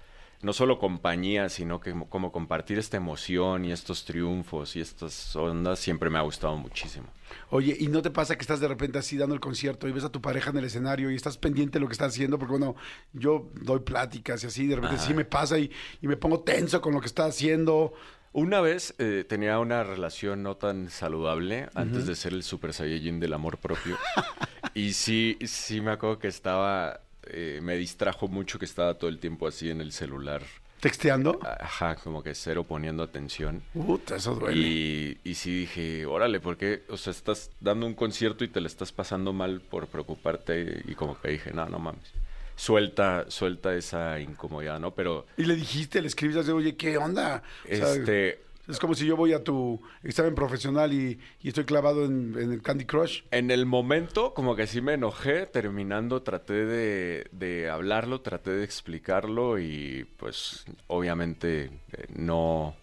[0.43, 5.79] no solo compañía, sino que como, compartir esta emoción y estos triunfos y estas ondas
[5.79, 7.07] siempre me ha gustado muchísimo.
[7.51, 10.05] Oye, ¿y no te pasa que estás de repente así dando el concierto y ves
[10.05, 12.39] a tu pareja en el escenario y estás pendiente de lo que está haciendo?
[12.39, 12.77] Porque bueno,
[13.13, 16.81] yo doy pláticas y así, de repente sí me pasa y, y me pongo tenso
[16.81, 17.95] con lo que está haciendo.
[18.37, 23.19] Una vez eh, tenía una relación no tan saludable antes de ser el Super Saiyajin
[23.19, 23.97] del amor propio.
[24.75, 29.19] y sí, sí me acuerdo que estaba, eh, me distrajo mucho que estaba todo el
[29.19, 30.43] tiempo así en el celular.
[30.81, 31.41] ¿Texteando?
[31.43, 33.63] Ajá, como que cero poniendo atención.
[33.73, 34.59] Puta, eso duele.
[34.59, 38.67] Y, y sí dije, órale, porque, o sea, estás dando un concierto y te le
[38.67, 40.83] estás pasando mal por preocuparte.
[40.87, 42.13] Y como que dije, no, no mames.
[42.57, 44.95] Suelta, suelta esa incomodidad, ¿no?
[44.95, 47.43] Pero, Y le dijiste, le escribiste, oye, ¿qué onda?
[47.65, 52.05] O sea, este, es como si yo voy a tu examen profesional y, estoy clavado
[52.05, 53.23] en, el Candy Crush.
[53.31, 59.59] En el momento, como que sí me enojé, terminando traté de, hablarlo, traté de explicarlo
[59.59, 62.75] y pues obviamente eh, no,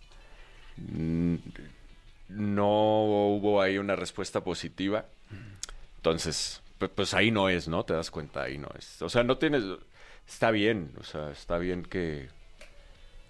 [2.30, 3.04] no
[3.36, 5.06] hubo ahí una respuesta positiva.
[5.98, 7.84] Entonces, pu- pues ahí no es, ¿no?
[7.84, 9.02] Te das cuenta, ahí no es.
[9.02, 9.64] O sea, no tienes...
[10.26, 12.30] Está bien, o sea, está bien que,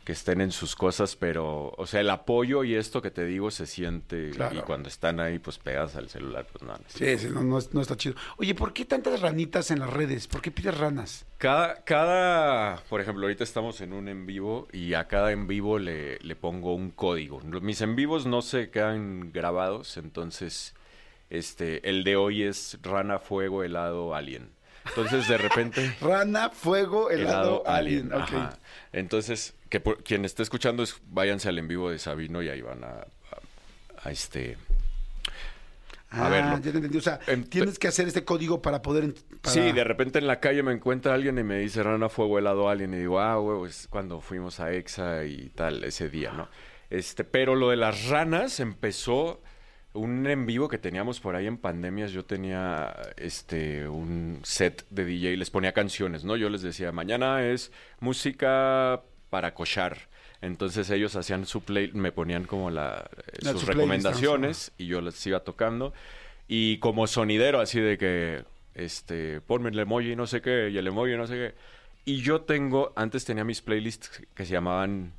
[0.03, 3.51] que estén en sus cosas, pero, o sea, el apoyo y esto que te digo
[3.51, 4.59] se siente Claro.
[4.59, 6.73] y cuando están ahí, pues pegas al celular, pues no.
[6.73, 6.80] no.
[6.88, 8.15] Sí, sí, no, no está chido.
[8.38, 10.27] Oye, ¿por qué tantas ranitas en las redes?
[10.27, 11.25] ¿Por qué pides ranas?
[11.38, 15.80] Cada, cada, por ejemplo, ahorita estamos en un en vivo y a cada en vivo
[15.80, 17.39] le, le pongo un código.
[17.41, 20.73] Mis en vivos no se quedan grabados, entonces,
[21.30, 24.49] este, el de hoy es rana, fuego, helado, alien.
[24.85, 25.95] Entonces, de repente...
[26.01, 28.11] Rana, fuego, helado, alien.
[28.91, 32.61] Entonces, que por- quien esté escuchando, es, váyanse al en vivo de Sabino y ahí
[32.61, 33.07] van a, a-
[34.03, 34.57] a este...
[36.15, 36.55] Ah, a verlo.
[36.57, 36.97] ya te entendí.
[36.97, 39.15] O sea, Em, tienes que hacer este código para poder...
[39.41, 42.38] para- Sí, de repente en la calle me encuentra alguien y me dice rana, fuego,
[42.38, 42.93] helado, alien.
[42.93, 46.49] Y digo, ah, huevo, es cuando fuimos a EXA y tal, ese día, ¿no?
[46.91, 49.41] Este, pero lo de las ranas empezó
[49.94, 52.11] un en vivo que teníamos por ahí en pandemias.
[52.11, 56.36] Yo tenía este un set de DJ, les ponía canciones, ¿no?
[56.36, 59.98] Yo les decía, mañana es música para cochar.
[60.41, 65.26] Entonces ellos hacían su play, me ponían como la, eh, sus recomendaciones y yo les
[65.26, 65.94] iba tocando.
[66.48, 68.44] Y como sonidero, así de que,
[68.76, 71.56] este, ponme el emoji no sé qué, y el emoji no sé qué.
[72.03, 75.14] Y yo tengo, antes tenía mis playlists que se llamaban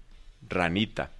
[0.46, 1.10] Ranita.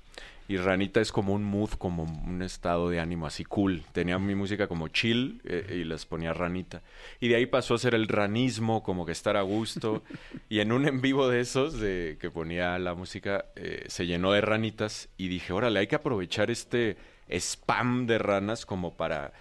[0.47, 3.83] Y Ranita es como un mood, como un estado de ánimo así cool.
[3.93, 6.83] Tenía mi música como chill eh, y les ponía Ranita.
[7.19, 10.03] Y de ahí pasó a ser el ranismo, como que estar a gusto.
[10.51, 14.33] y en un en vivo de esos, de que ponía la música, eh, se llenó
[14.33, 15.09] de ranitas.
[15.17, 16.99] Y dije, órale, hay que aprovechar este
[17.31, 19.33] spam de ranas como para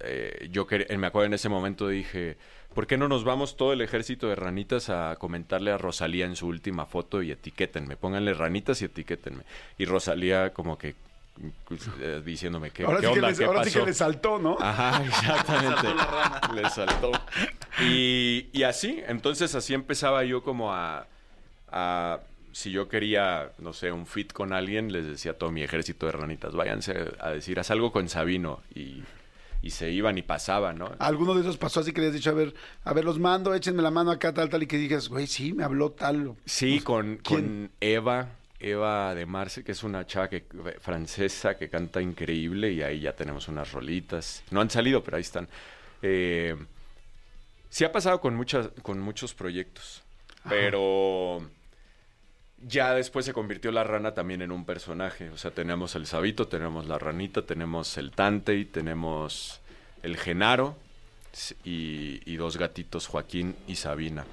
[0.00, 2.36] eh, yo quer- me acuerdo en ese momento dije,
[2.74, 6.36] ¿por qué no nos vamos todo el ejército de ranitas a comentarle a Rosalía en
[6.36, 7.96] su última foto y etiquétenme?
[7.96, 9.44] Pónganle ranitas y etiquétenme.
[9.78, 10.94] Y Rosalía como que
[11.66, 13.34] pues, eh, diciéndome, ¿qué, ahora qué sí, que onda?
[13.38, 13.86] ¿Qué ahora sí que pasó?".
[13.86, 14.56] le saltó, ¿no?
[14.60, 15.88] Ajá, exactamente.
[16.54, 17.12] Le saltó.
[17.80, 21.06] Y, y así, entonces así empezaba yo como a,
[21.70, 22.20] a-
[22.52, 26.06] si yo quería, no sé, un fit con alguien, les decía a todo mi ejército
[26.06, 28.60] de ranitas, váyanse a decir, haz algo con Sabino.
[28.76, 29.02] Y,
[29.64, 30.92] y se iban y pasaban, ¿no?
[30.98, 32.54] Alguno de esos pasó así que le has dicho, a ver,
[32.84, 35.54] a ver, los mando, échenme la mano acá, tal, tal, y que digas, güey, sí,
[35.54, 36.34] me habló tal.
[36.44, 37.40] Sí, con, ¿quién?
[37.40, 38.28] con Eva,
[38.60, 40.44] Eva de Marce, que es una chava que,
[40.80, 44.42] francesa que canta increíble y ahí ya tenemos unas rolitas.
[44.50, 45.48] No han salido, pero ahí están.
[46.02, 46.54] Eh,
[47.70, 50.02] sí ha pasado con, muchas, con muchos proyectos,
[50.46, 51.40] pero
[52.66, 55.30] ya después se convirtió la rana también en un personaje.
[55.30, 59.60] O sea, tenemos el Sabito, tenemos la ranita, tenemos el Tantei, tenemos
[60.02, 60.76] el Genaro
[61.64, 64.24] y, y dos gatitos, Joaquín y Sabina.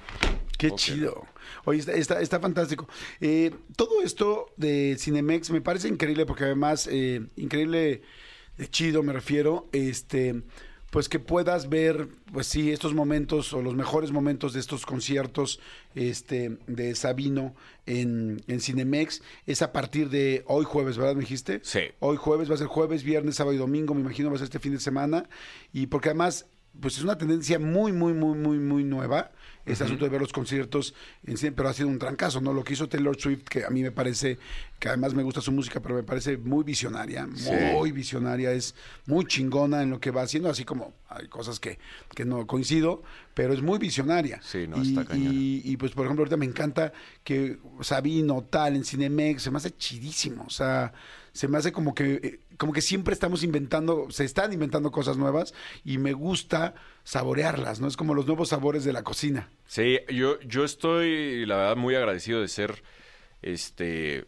[0.58, 1.26] Qué chido.
[1.64, 2.88] Oye, está, está, está fantástico.
[3.20, 8.02] Eh, todo esto de Cinemex me parece increíble porque además, eh, increíble
[8.56, 10.42] de chido me refiero, este,
[10.92, 15.58] pues que puedas ver, pues sí, estos momentos o los mejores momentos de estos conciertos
[15.94, 17.54] este, de Sabino
[17.86, 21.14] en, en Cinemex es a partir de hoy jueves, ¿verdad?
[21.14, 21.60] ¿Me dijiste?
[21.64, 21.80] Sí.
[21.98, 24.44] Hoy jueves, va a ser jueves, viernes, sábado y domingo, me imagino va a ser
[24.44, 25.30] este fin de semana.
[25.72, 26.44] Y porque además,
[26.78, 29.32] pues es una tendencia muy, muy, muy, muy, muy nueva.
[29.64, 30.94] Este asunto de ver los conciertos
[31.24, 32.52] en cine, pero ha sido un trancazo, ¿no?
[32.52, 34.38] Lo que hizo Taylor Swift, que a mí me parece,
[34.80, 37.28] que además me gusta su música, pero me parece muy visionaria,
[37.72, 38.74] muy visionaria, es
[39.06, 41.78] muy chingona en lo que va haciendo, así como hay cosas que,
[42.14, 43.02] que no coincido,
[43.34, 44.40] pero es muy visionaria.
[44.42, 45.30] Sí, no, y, está cañona.
[45.32, 49.58] y, y, pues, por ejemplo, ahorita me encanta que Sabino, tal, en Cinemex, se me
[49.58, 50.92] hace chidísimo, o sea,
[51.32, 55.16] se me hace como que, eh, como que siempre estamos inventando, se están inventando cosas
[55.16, 57.88] nuevas y me gusta saborearlas, ¿no?
[57.88, 59.50] Es como los nuevos sabores de la cocina.
[59.66, 62.82] Sí, yo, yo estoy, la verdad, muy agradecido de ser,
[63.42, 64.24] este,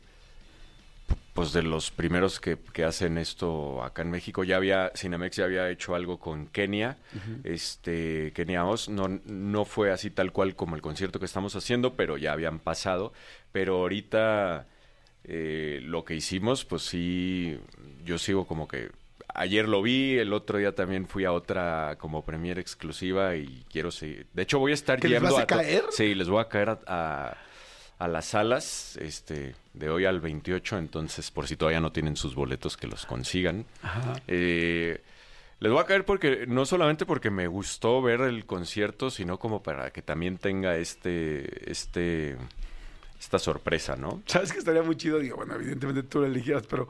[1.34, 4.44] pues de los primeros que, que hacen esto acá en México.
[4.44, 6.96] Ya había, Cinemex ya había hecho algo con Kenia,
[7.42, 8.88] este, Kenia Oz.
[8.88, 12.60] No, no fue así tal cual como el concierto que estamos haciendo, pero ya habían
[12.60, 13.12] pasado.
[13.51, 14.66] Pero ahorita
[15.24, 17.59] eh, lo que hicimos, pues sí,
[18.05, 18.90] yo sigo como que
[19.32, 23.90] ayer lo vi, el otro día también fui a otra como premier exclusiva y quiero
[23.90, 24.26] seguir.
[24.32, 25.84] De hecho, voy a estar ¿Que les yendo vas a caer?
[25.90, 27.36] Sí, les voy a caer a, a-
[27.96, 32.34] a las salas este, de hoy al 28, entonces por si todavía no tienen sus
[32.34, 33.64] boletos que los consigan.
[34.26, 35.01] Eh,
[35.60, 39.62] les voy a caer porque no solamente porque me gustó ver el concierto, sino como
[39.62, 42.36] para que también tenga este este
[43.18, 44.22] esta sorpresa, ¿no?
[44.26, 45.18] ¿Sabes que estaría muy chido?
[45.20, 46.88] Digo, bueno, evidentemente tú lo eligieras, pero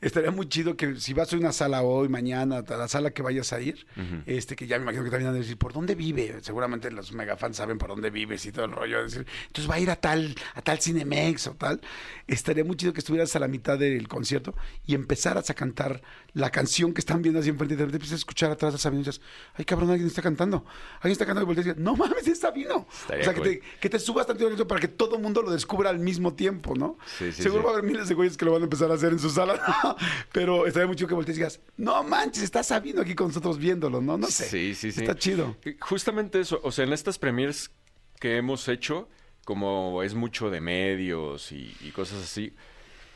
[0.00, 3.22] estaría muy chido que si vas a una sala hoy, mañana, a la sala que
[3.22, 3.86] vayas a ir,
[4.26, 6.38] este que ya me imagino que también van a decir, ¿por dónde vive?
[6.42, 9.02] Seguramente los megafans saben por dónde vives y todo el rollo.
[9.02, 11.80] Decir, entonces va a ir a tal, a tal Cinemex o tal.
[12.26, 14.54] Estaría muy chido que estuvieras a la mitad del concierto
[14.86, 16.02] y empezaras a cantar
[16.32, 18.78] la canción que están viendo así enfrente y de repente empiezas a escuchar atrás a
[18.78, 19.20] Sabino y dices,
[19.54, 20.64] ay cabrón, alguien está cantando.
[20.96, 22.86] Alguien está cantando y volteas y dices, no mames, es Sabino.
[22.92, 25.50] Estaría o sea, que te, que te subas tanto para que todo el mundo lo
[25.50, 26.98] descubra al mismo tiempo, ¿no?
[27.18, 27.66] Sí, sí, Seguro sí.
[27.66, 29.30] va a haber miles de güeyes que lo van a empezar a hacer en su
[29.30, 29.96] sala, ¿no?
[30.32, 33.58] pero estaría muy chido que voltees y digas, no manches, está Sabino aquí con nosotros
[33.58, 34.16] viéndolo, ¿no?
[34.16, 34.44] No sé.
[34.44, 35.00] Sí, sí, sí.
[35.00, 35.56] Está chido.
[35.80, 37.70] Justamente eso, o sea, en estas premiers
[38.18, 39.08] que hemos hecho,
[39.44, 42.54] como es mucho de medios y, y cosas así,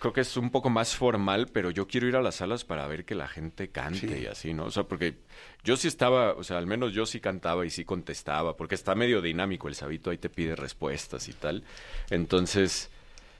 [0.04, 2.86] creo que es un poco más formal, pero yo quiero ir a las salas para
[2.86, 4.22] ver que la gente cante Sí.
[4.24, 4.66] y así, ¿no?
[4.66, 5.14] O sea, porque
[5.62, 8.94] yo sí estaba, o sea, al menos yo sí cantaba y sí contestaba, porque está
[8.94, 11.64] medio dinámico el sabito, ahí te pide respuestas y tal.
[12.10, 12.90] Entonces,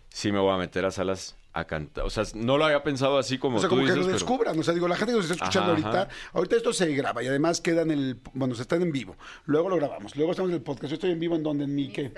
[0.09, 2.05] sí me voy a meter a salas a cantar.
[2.05, 4.05] O sea, no lo había pensado así como O sea, tú como que dices, lo
[4.07, 4.59] pero- descubran.
[4.59, 6.31] O sea, digo, la gente que nos está escuchando Ajá, ahorita, ajá.
[6.33, 9.17] ahorita esto se graba y además queda en el, bueno, se está en vivo.
[9.45, 10.17] Luego lo grabamos.
[10.17, 10.89] Luego estamos en el podcast.
[10.91, 12.11] Yo estoy en vivo en donde, en mi, ¿qué?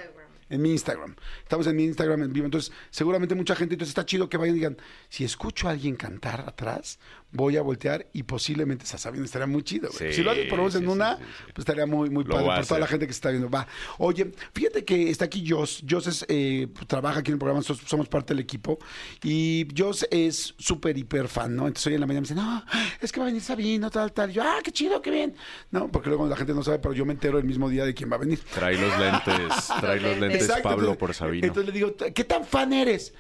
[0.49, 1.17] En mi Instagram.
[1.43, 2.47] Estamos en mi Instagram en vivo.
[2.47, 4.77] Entonces, seguramente mucha gente, entonces está chido que vayan y digan,
[5.09, 6.99] si escucho a alguien cantar atrás,
[7.37, 9.91] voy a voltear y posiblemente está sabiendo, estaría muy chido.
[9.93, 11.23] Sí, si lo haces por en sí, una, sí,
[11.55, 13.49] pues estaría muy, muy Lo padre voy a por toda la gente que está viendo.
[13.49, 13.67] Va.
[13.99, 15.85] Oye, fíjate que está aquí Jos.
[15.89, 18.79] Jos es, eh, trabaja aquí en el programa, somos parte del equipo.
[19.23, 21.67] Y Jos es súper, hiper fan, ¿no?
[21.67, 22.65] Entonces hoy en la mañana me dice, no,
[23.01, 24.31] es que va a venir Sabino, tal, tal.
[24.31, 25.35] Y yo, ah, qué chido, qué bien.
[25.71, 27.95] No, porque luego la gente no sabe, pero yo me entero el mismo día de
[27.95, 28.41] quién va a venir.
[28.53, 31.47] Trae los lentes, trae los lentes Exacto, Pablo entonces- por Sabino.
[31.47, 33.13] Entonces le digo, ¿qué tan fan eres?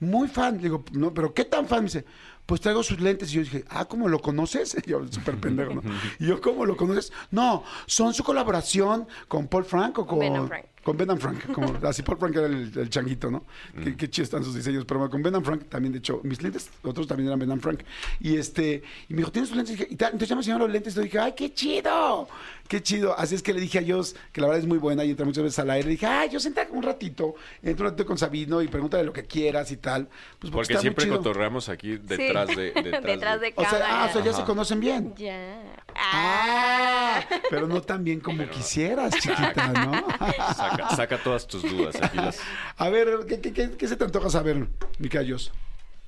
[0.00, 0.56] Muy fan.
[0.56, 1.80] Le digo, no, pero ¿qué tan fan?
[1.80, 2.04] Me dice,
[2.46, 3.30] pues traigo sus lentes.
[3.30, 4.76] Y yo dije, ah, ¿cómo lo conoces?
[4.84, 5.82] Y yo, súper pendejo, ¿no?
[6.18, 7.12] Y yo, ¿cómo lo conoces?
[7.30, 10.48] No, son su colaboración con Paul Frank o con...
[10.48, 10.66] Frank.
[10.82, 13.44] Con Ben and Frank, como así Paul Frank era el, el changuito, ¿no?
[13.74, 13.84] Mm.
[13.84, 16.42] Qué, qué chidos están sus diseños, pero con Ben and Frank también, de hecho, mis
[16.42, 17.80] lentes, otros también eran Ben and Frank.
[18.20, 19.74] Y este, y me dijo, ¿tienes tus lentes?
[19.74, 21.54] Y, dije, y tal, entonces ya me enseñaron los lentes y yo dije, ¡ay, qué
[21.54, 22.28] chido!
[22.68, 23.16] ¡Qué chido!
[23.18, 25.24] Así es que le dije a Dios, que la verdad es muy buena y entra
[25.26, 28.18] muchas veces al aire, le dije, ¡ay, yo senté un ratito, entro un ratito con
[28.18, 30.08] Sabino y pregúntale lo que quieras y tal.
[30.38, 31.18] Pues Porque está muy siempre chido.
[31.18, 32.72] cotorreamos aquí detrás de...
[32.82, 34.40] Detrás, Detrás de O sea, ah, o sea, ya Ajá.
[34.40, 35.14] se conocen bien.
[35.16, 35.62] Ya.
[36.04, 39.92] Ah, pero no tan bien como quisieras, chiquita, ¿no?
[40.56, 41.96] Saca, saca todas tus dudas.
[42.02, 42.40] Aquí las...
[42.76, 44.66] A ver, ¿qué, qué, qué- qué se te antoja saber,
[44.98, 45.52] Mica Dios?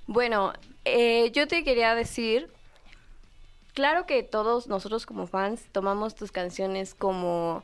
[0.07, 0.53] Bueno,
[0.85, 2.51] eh, yo te quería decir,
[3.73, 7.63] claro que todos nosotros como fans tomamos tus canciones como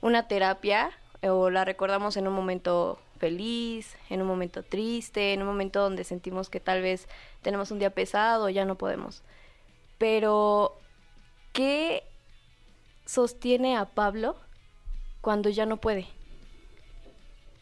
[0.00, 0.90] una terapia
[1.22, 6.04] o la recordamos en un momento feliz, en un momento triste, en un momento donde
[6.04, 7.08] sentimos que tal vez
[7.42, 9.22] tenemos un día pesado, ya no podemos.
[9.98, 10.76] Pero,
[11.56, 12.04] ¿qué
[13.06, 14.36] sostiene a Pablo
[15.22, 16.06] cuando ya no puede?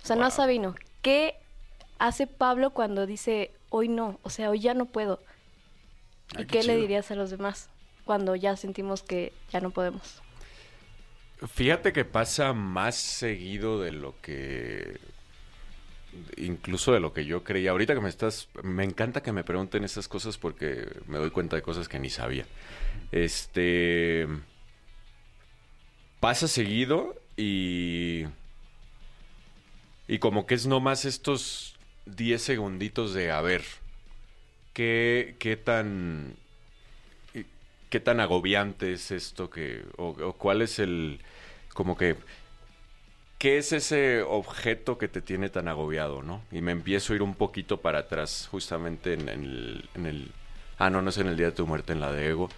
[0.02, 0.74] O sea, no a Sabino.
[1.00, 1.36] ¿Qué
[1.98, 4.18] hace Pablo cuando dice, hoy no?
[4.22, 5.22] O sea, hoy ya no puedo.
[6.32, 7.70] ¿Y Ay, qué qué, le dirías a los demás
[8.04, 10.20] cuando ya sentimos que ya no podemos?
[11.46, 14.98] Fíjate que pasa más seguido de lo que...
[16.36, 17.70] Incluso de lo que yo creía.
[17.70, 18.48] Ahorita que me estás...
[18.62, 22.10] Me encanta que me pregunten esas cosas porque me doy cuenta de cosas que ni
[22.10, 22.46] sabía.
[23.12, 24.26] Este...
[26.20, 28.24] Pasa seguido y...
[30.06, 31.76] Y como que es nomás estos
[32.06, 33.62] 10 segunditos de a ver
[34.74, 36.36] qué, qué tan
[37.88, 41.20] qué tan agobiante es esto que o, o cuál es el
[41.72, 42.16] como que
[43.44, 46.40] qué es ese objeto que te tiene tan agobiado, ¿no?
[46.50, 50.30] Y me empiezo a ir un poquito para atrás justamente en, el, en el
[50.78, 52.48] ah no no es en el día de tu muerte en la de ego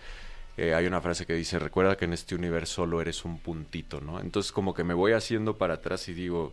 [0.56, 4.00] Eh, hay una frase que dice recuerda que en este universo solo eres un puntito,
[4.00, 4.20] ¿no?
[4.20, 6.52] Entonces como que me voy haciendo para atrás y digo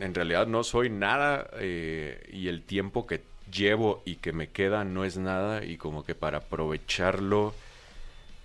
[0.00, 3.20] en realidad no soy nada eh, y el tiempo que
[3.52, 7.54] llevo y que me queda no es nada y como que para aprovecharlo,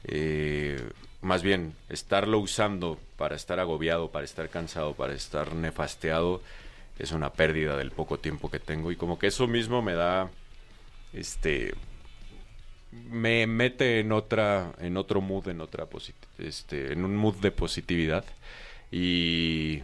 [0.04, 0.82] eh,
[1.24, 6.42] más bien estarlo usando para estar agobiado, para estar cansado, para estar nefasteado,
[7.00, 8.92] es una pérdida del poco tiempo que tengo.
[8.92, 10.30] Y como que eso mismo me da,
[11.14, 11.74] este,
[12.92, 15.88] me mete en otra, en otro mood, en otra
[16.38, 18.26] este, en un mood de positividad.
[18.92, 19.82] Y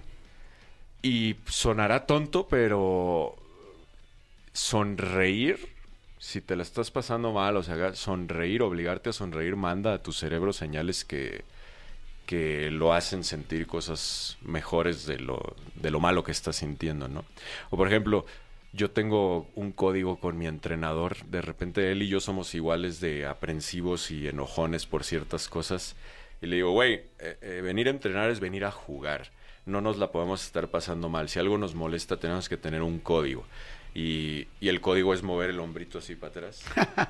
[1.02, 3.36] y sonará tonto, pero
[4.52, 5.70] sonreír,
[6.20, 10.12] si te la estás pasando mal, o sea, sonreír, obligarte a sonreír, manda a tu
[10.12, 11.46] cerebro señales que,
[12.26, 17.24] que lo hacen sentir cosas mejores de lo, de lo malo que estás sintiendo, ¿no?
[17.70, 18.26] O por ejemplo,
[18.74, 23.26] yo tengo un código con mi entrenador, de repente él y yo somos iguales de
[23.26, 25.96] aprensivos y enojones por ciertas cosas,
[26.42, 29.32] y le digo, güey, eh, eh, venir a entrenar es venir a jugar,
[29.66, 33.00] no nos la podemos estar pasando mal, si algo nos molesta tenemos que tener un
[33.00, 33.46] código.
[33.96, 36.64] Y, y el código es mover el hombrito así para atrás.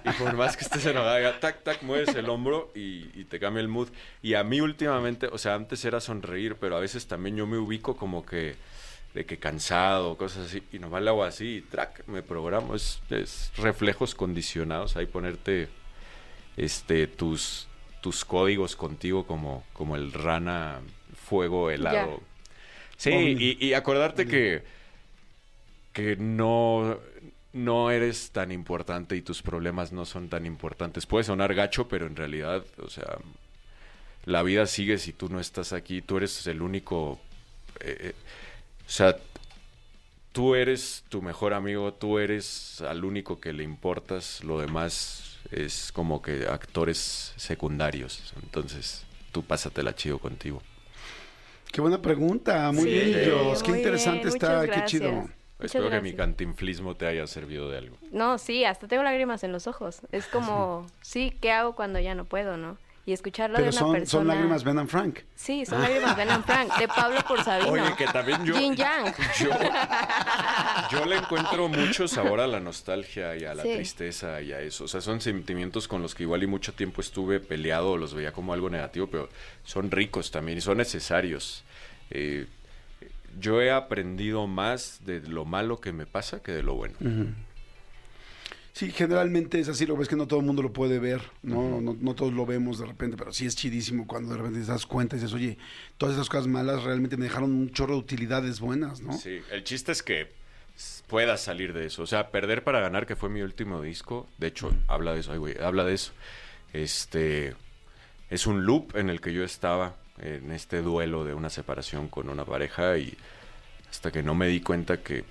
[0.05, 3.61] Y por más que estés enojado, tac, tac, mueves el hombro y, y te cambia
[3.61, 3.89] el mood.
[4.21, 7.57] Y a mí últimamente, o sea, antes era sonreír, pero a veces también yo me
[7.57, 8.55] ubico como que
[9.13, 12.75] de que cansado, cosas así, y nomás le hago así y track, me programo.
[12.75, 15.67] Es, es reflejos condicionados, ahí ponerte
[16.57, 17.67] este tus,
[18.01, 20.79] tus códigos contigo como, como el rana
[21.27, 22.21] fuego helado.
[22.97, 24.63] Sí, y, y acordarte que,
[25.99, 26.99] que no,
[27.53, 31.05] no eres tan importante y tus problemas no son tan importantes.
[31.05, 33.17] Puede sonar gacho, pero en realidad, o sea,
[34.25, 36.01] la vida sigue si tú no estás aquí.
[36.01, 37.19] Tú eres el único...
[37.81, 38.15] eh, eh,
[38.87, 39.17] o sea,
[40.31, 45.91] tú eres tu mejor amigo, tú eres al único que le importas, lo demás es
[45.91, 48.33] como que actores secundarios.
[48.43, 50.61] Entonces, tú pásatela chido contigo.
[51.71, 53.13] Qué buena pregunta, muy Sí, bien.
[53.61, 55.29] Qué muy interesante bien, está, qué chido.
[55.59, 57.97] Muchas Espero que mi cantinflismo te haya servido de algo.
[58.11, 60.01] No, sí, hasta tengo lágrimas en los ojos.
[60.11, 62.77] Es como, sí, ¿qué hago cuando ya no puedo, no?
[63.05, 64.19] Y escucharlo Pero de una son, persona...
[64.21, 65.19] son lágrimas Ben and Frank.
[65.33, 67.71] Sí, son lágrimas Ben and Frank, de Pablo por Sabino.
[67.71, 68.53] Oye, que también yo...
[68.57, 69.15] Yin Yang.
[69.39, 69.49] Yo,
[70.91, 73.73] yo le encuentro mucho sabor a la nostalgia y a la Sí.
[73.73, 74.83] tristeza y a eso.
[74.83, 78.13] O sea, son sentimientos con los que igual y mucho tiempo estuve peleado o los
[78.13, 79.29] veía como algo negativo, pero
[79.63, 81.63] son ricos también y son necesarios.
[82.11, 82.45] Eh,
[83.39, 86.95] yo he aprendido más de lo malo que me pasa que de lo bueno.
[88.73, 91.81] Sí, generalmente es así, lo ves que no todo el mundo lo puede ver, ¿no?
[91.81, 94.67] no, no todos lo vemos de repente, pero sí es chidísimo cuando de repente te
[94.67, 95.57] das cuenta y dices, oye,
[95.97, 99.11] todas esas cosas malas realmente me dejaron un chorro de utilidades buenas, ¿no?
[99.13, 100.29] Sí, el chiste es que
[101.07, 102.03] puedas salir de eso.
[102.03, 105.33] O sea, Perder para Ganar, que fue mi último disco, de hecho, habla de eso,
[105.33, 106.13] ay, güey, habla de eso.
[106.71, 107.55] Este,
[108.29, 112.29] es un loop en el que yo estaba en este duelo de una separación con
[112.29, 113.15] una pareja y
[113.89, 115.23] hasta que no me di cuenta que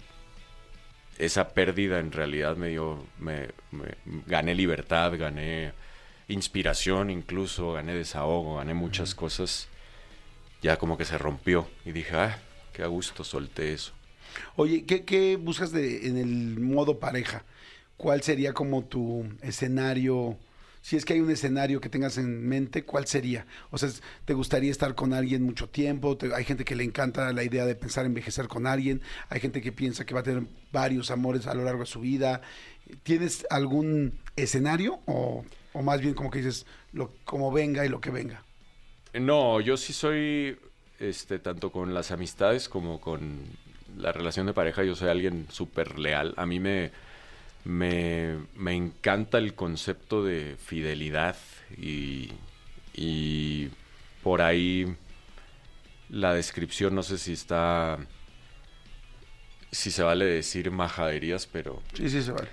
[1.18, 3.96] esa pérdida en realidad me dio, me, me-
[4.26, 5.72] gané libertad, gané
[6.28, 9.68] inspiración incluso, gané desahogo, gané muchas cosas,
[10.62, 12.38] ya como que se rompió y dije, ah,
[12.72, 13.92] qué a gusto solté eso.
[14.56, 17.44] Oye, ¿qué, qué buscas de, en el modo pareja?
[17.96, 20.36] ¿Cuál sería como tu escenario?
[20.88, 23.46] Si es que hay un escenario que tengas en mente, ¿cuál sería?
[23.70, 23.90] O sea,
[24.24, 26.16] ¿te gustaría estar con alguien mucho tiempo?
[26.34, 29.02] Hay gente que le encanta la idea de pensar envejecer con alguien.
[29.28, 32.00] Hay gente que piensa que va a tener varios amores a lo largo de su
[32.00, 32.40] vida.
[33.02, 35.00] ¿Tienes algún escenario?
[35.04, 35.44] O,
[35.74, 38.42] o más bien como que dices, lo, como venga y lo que venga.
[39.12, 40.58] No, yo sí soy,
[40.98, 43.42] este, tanto con las amistades como con
[43.98, 46.32] la relación de pareja, yo soy alguien súper leal.
[46.38, 46.92] A mí me,
[47.64, 51.36] me, me encanta el concepto de fidelidad
[51.76, 52.32] y,
[52.94, 53.68] y
[54.22, 54.86] por ahí
[56.08, 57.98] la descripción, no sé si está,
[59.70, 62.48] si se vale decir majaderías, pero Sí, sí, se vale.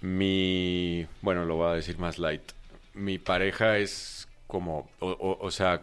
[0.00, 2.52] mi, bueno, lo voy a decir más light.
[2.94, 5.82] Mi pareja es como, o, o- o sea,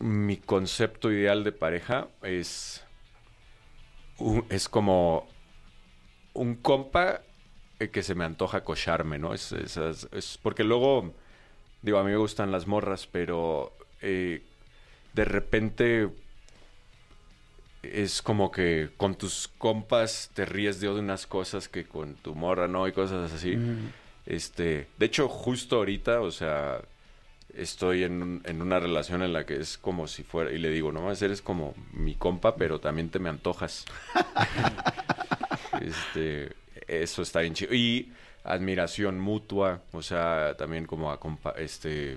[0.00, 2.84] mi concepto ideal de pareja es,
[4.48, 5.28] es como
[6.34, 7.22] un compa
[7.80, 9.34] eh, que se me antoja cocharme, ¿no?
[9.34, 11.12] Es, es- es- es- porque luego,
[11.82, 13.72] digo, a mí me gustan las morras, pero
[14.02, 14.42] eh,
[15.14, 16.08] de repente
[17.82, 22.66] es como que con tus compas te ríes de unas cosas que con tu morra
[22.68, 23.56] no y cosas así.
[24.26, 26.82] Este, de hecho, justo ahorita, o sea,
[27.54, 30.70] estoy en, un- en una relación en la que es como si fuera, y le
[30.70, 33.84] digo, no más eres como mi compa, pero también te me antojas.
[35.80, 36.52] este,
[36.86, 37.74] eso está bien chido.
[37.74, 38.12] Y
[38.44, 41.16] admiración mutua, o sea, también como
[41.56, 42.16] este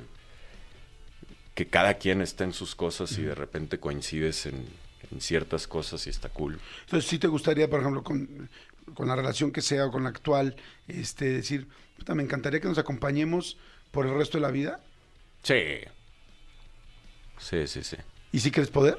[1.55, 4.65] que cada quien está en sus cosas y de repente coincides en,
[5.11, 6.59] en ciertas cosas y está cool.
[6.85, 8.49] Entonces, sí te gustaría, por ejemplo, con,
[8.93, 10.55] con la relación que sea o con la actual,
[10.87, 11.67] este, decir,
[11.97, 13.57] puta, me encantaría que nos acompañemos
[13.91, 14.79] por el resto de la vida.
[15.43, 15.79] Sí.
[17.37, 17.97] Sí, sí, sí.
[18.31, 18.97] ¿Y si quieres poder?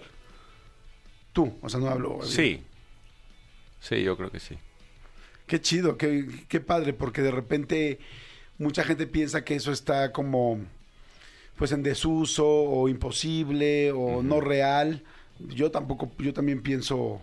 [1.32, 2.20] Tú, o sea, no hablo.
[2.22, 2.62] Sí.
[3.82, 4.56] Sí, yo creo que sí.
[5.46, 7.98] Qué chido, qué, qué padre, porque de repente
[8.58, 10.60] mucha gente piensa que eso está como,
[11.56, 15.02] pues en desuso o imposible o no real.
[15.40, 17.20] Yo tampoco, yo también pienso,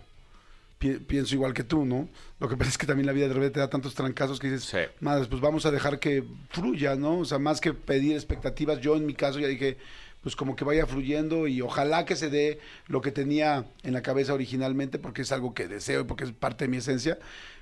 [0.78, 2.08] pi- pienso igual que tú, ¿no?
[2.38, 4.50] Lo que pasa es que también la vida de repente te da tantos trancazos que
[4.50, 4.78] dices, Sí.
[5.00, 7.20] madres, pues vamos a dejar que fluya, ¿no?
[7.20, 9.78] O sea, más que pedir expectativas, yo en mi caso ya dije,
[10.22, 14.02] pues como que vaya fluyendo y ojalá que se dé lo que tenía en la
[14.02, 17.18] cabeza originalmente, porque es algo que deseo y porque es parte de mi esencia,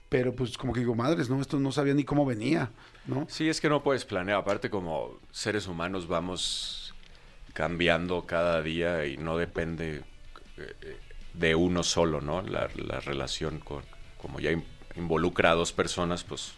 [0.08, 1.40] pero pues como que digo, madres, ¿no?
[1.40, 2.70] Esto no sabía ni cómo venía,
[3.06, 3.26] ¿no?
[3.28, 4.38] Sí, es que no puedes planear.
[4.38, 6.94] Aparte, como seres humanos vamos
[7.52, 10.02] cambiando cada día y no depende
[10.56, 10.96] eh,
[11.34, 12.42] de uno solo, ¿no?
[12.42, 13.82] La, la relación con,
[14.20, 14.64] como ya in-
[14.96, 16.52] involucra a dos personas, pues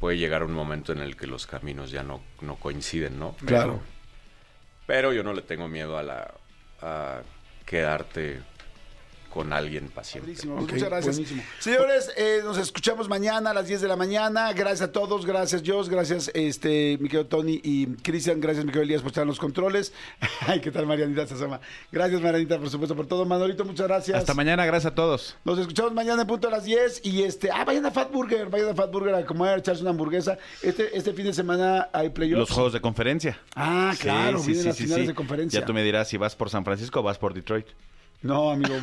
[0.00, 3.34] puede llegar un momento en el que los caminos ya no, no coinciden, ¿no?
[3.44, 3.80] Claro.
[3.80, 3.92] Pero
[5.12, 6.34] yo no le tengo miedo a la
[6.80, 7.22] a
[7.64, 8.42] quedarte
[9.32, 10.14] con alguien pues
[10.44, 11.16] muchas gracias.
[11.16, 11.42] buenísimo.
[11.58, 14.52] Señores, eh, nos escuchamos mañana a las 10 de la mañana.
[14.52, 18.84] Gracias a todos, gracias Jos, gracias este, mi querido Tony y Cristian, gracias mi querido
[18.84, 19.94] Elías por estar en los controles.
[20.46, 21.60] Ay, ¿qué tal Marianita se asoma?
[21.90, 23.24] Gracias Marianita, por supuesto, por todo.
[23.24, 24.18] Manolito, muchas gracias.
[24.18, 25.36] Hasta mañana, gracias a todos.
[25.44, 28.50] Nos escuchamos mañana en punto a las 10 y este, ah, vayan a Fat Burger,
[28.50, 30.36] vayan a Fat Burger a comer, a echarse una hamburguesa.
[30.62, 32.38] Este, este fin de semana hay playoffs.
[32.38, 33.40] Los juegos de conferencia.
[33.56, 35.08] Ah, claro, Sí, sí, vienen sí, las sí, finales sí.
[35.08, 35.60] de conferencia.
[35.60, 37.66] Ya tú me dirás si vas por San Francisco o vas por Detroit.
[38.22, 38.74] No, amigo.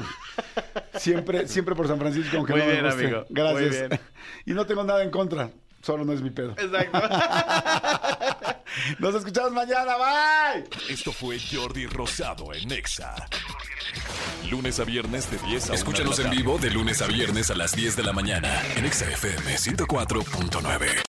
[0.97, 3.03] Siempre, siempre por San Francisco, aunque Muy no me bien, guste.
[3.05, 3.25] amigo.
[3.29, 3.61] Gracias.
[3.61, 3.99] Muy bien.
[4.45, 5.49] Y no tengo nada en contra.
[5.81, 6.51] Solo no es mi pedo.
[6.57, 7.01] Exacto.
[8.99, 9.93] Nos escuchamos mañana.
[9.97, 10.65] Bye.
[10.89, 13.15] Esto fue Jordi Rosado en Nexa.
[14.49, 17.49] Lunes a viernes de 10 a Escúchanos 1 de en vivo de lunes a viernes
[17.49, 21.08] a las 10 de la mañana en Exa FM 104.9.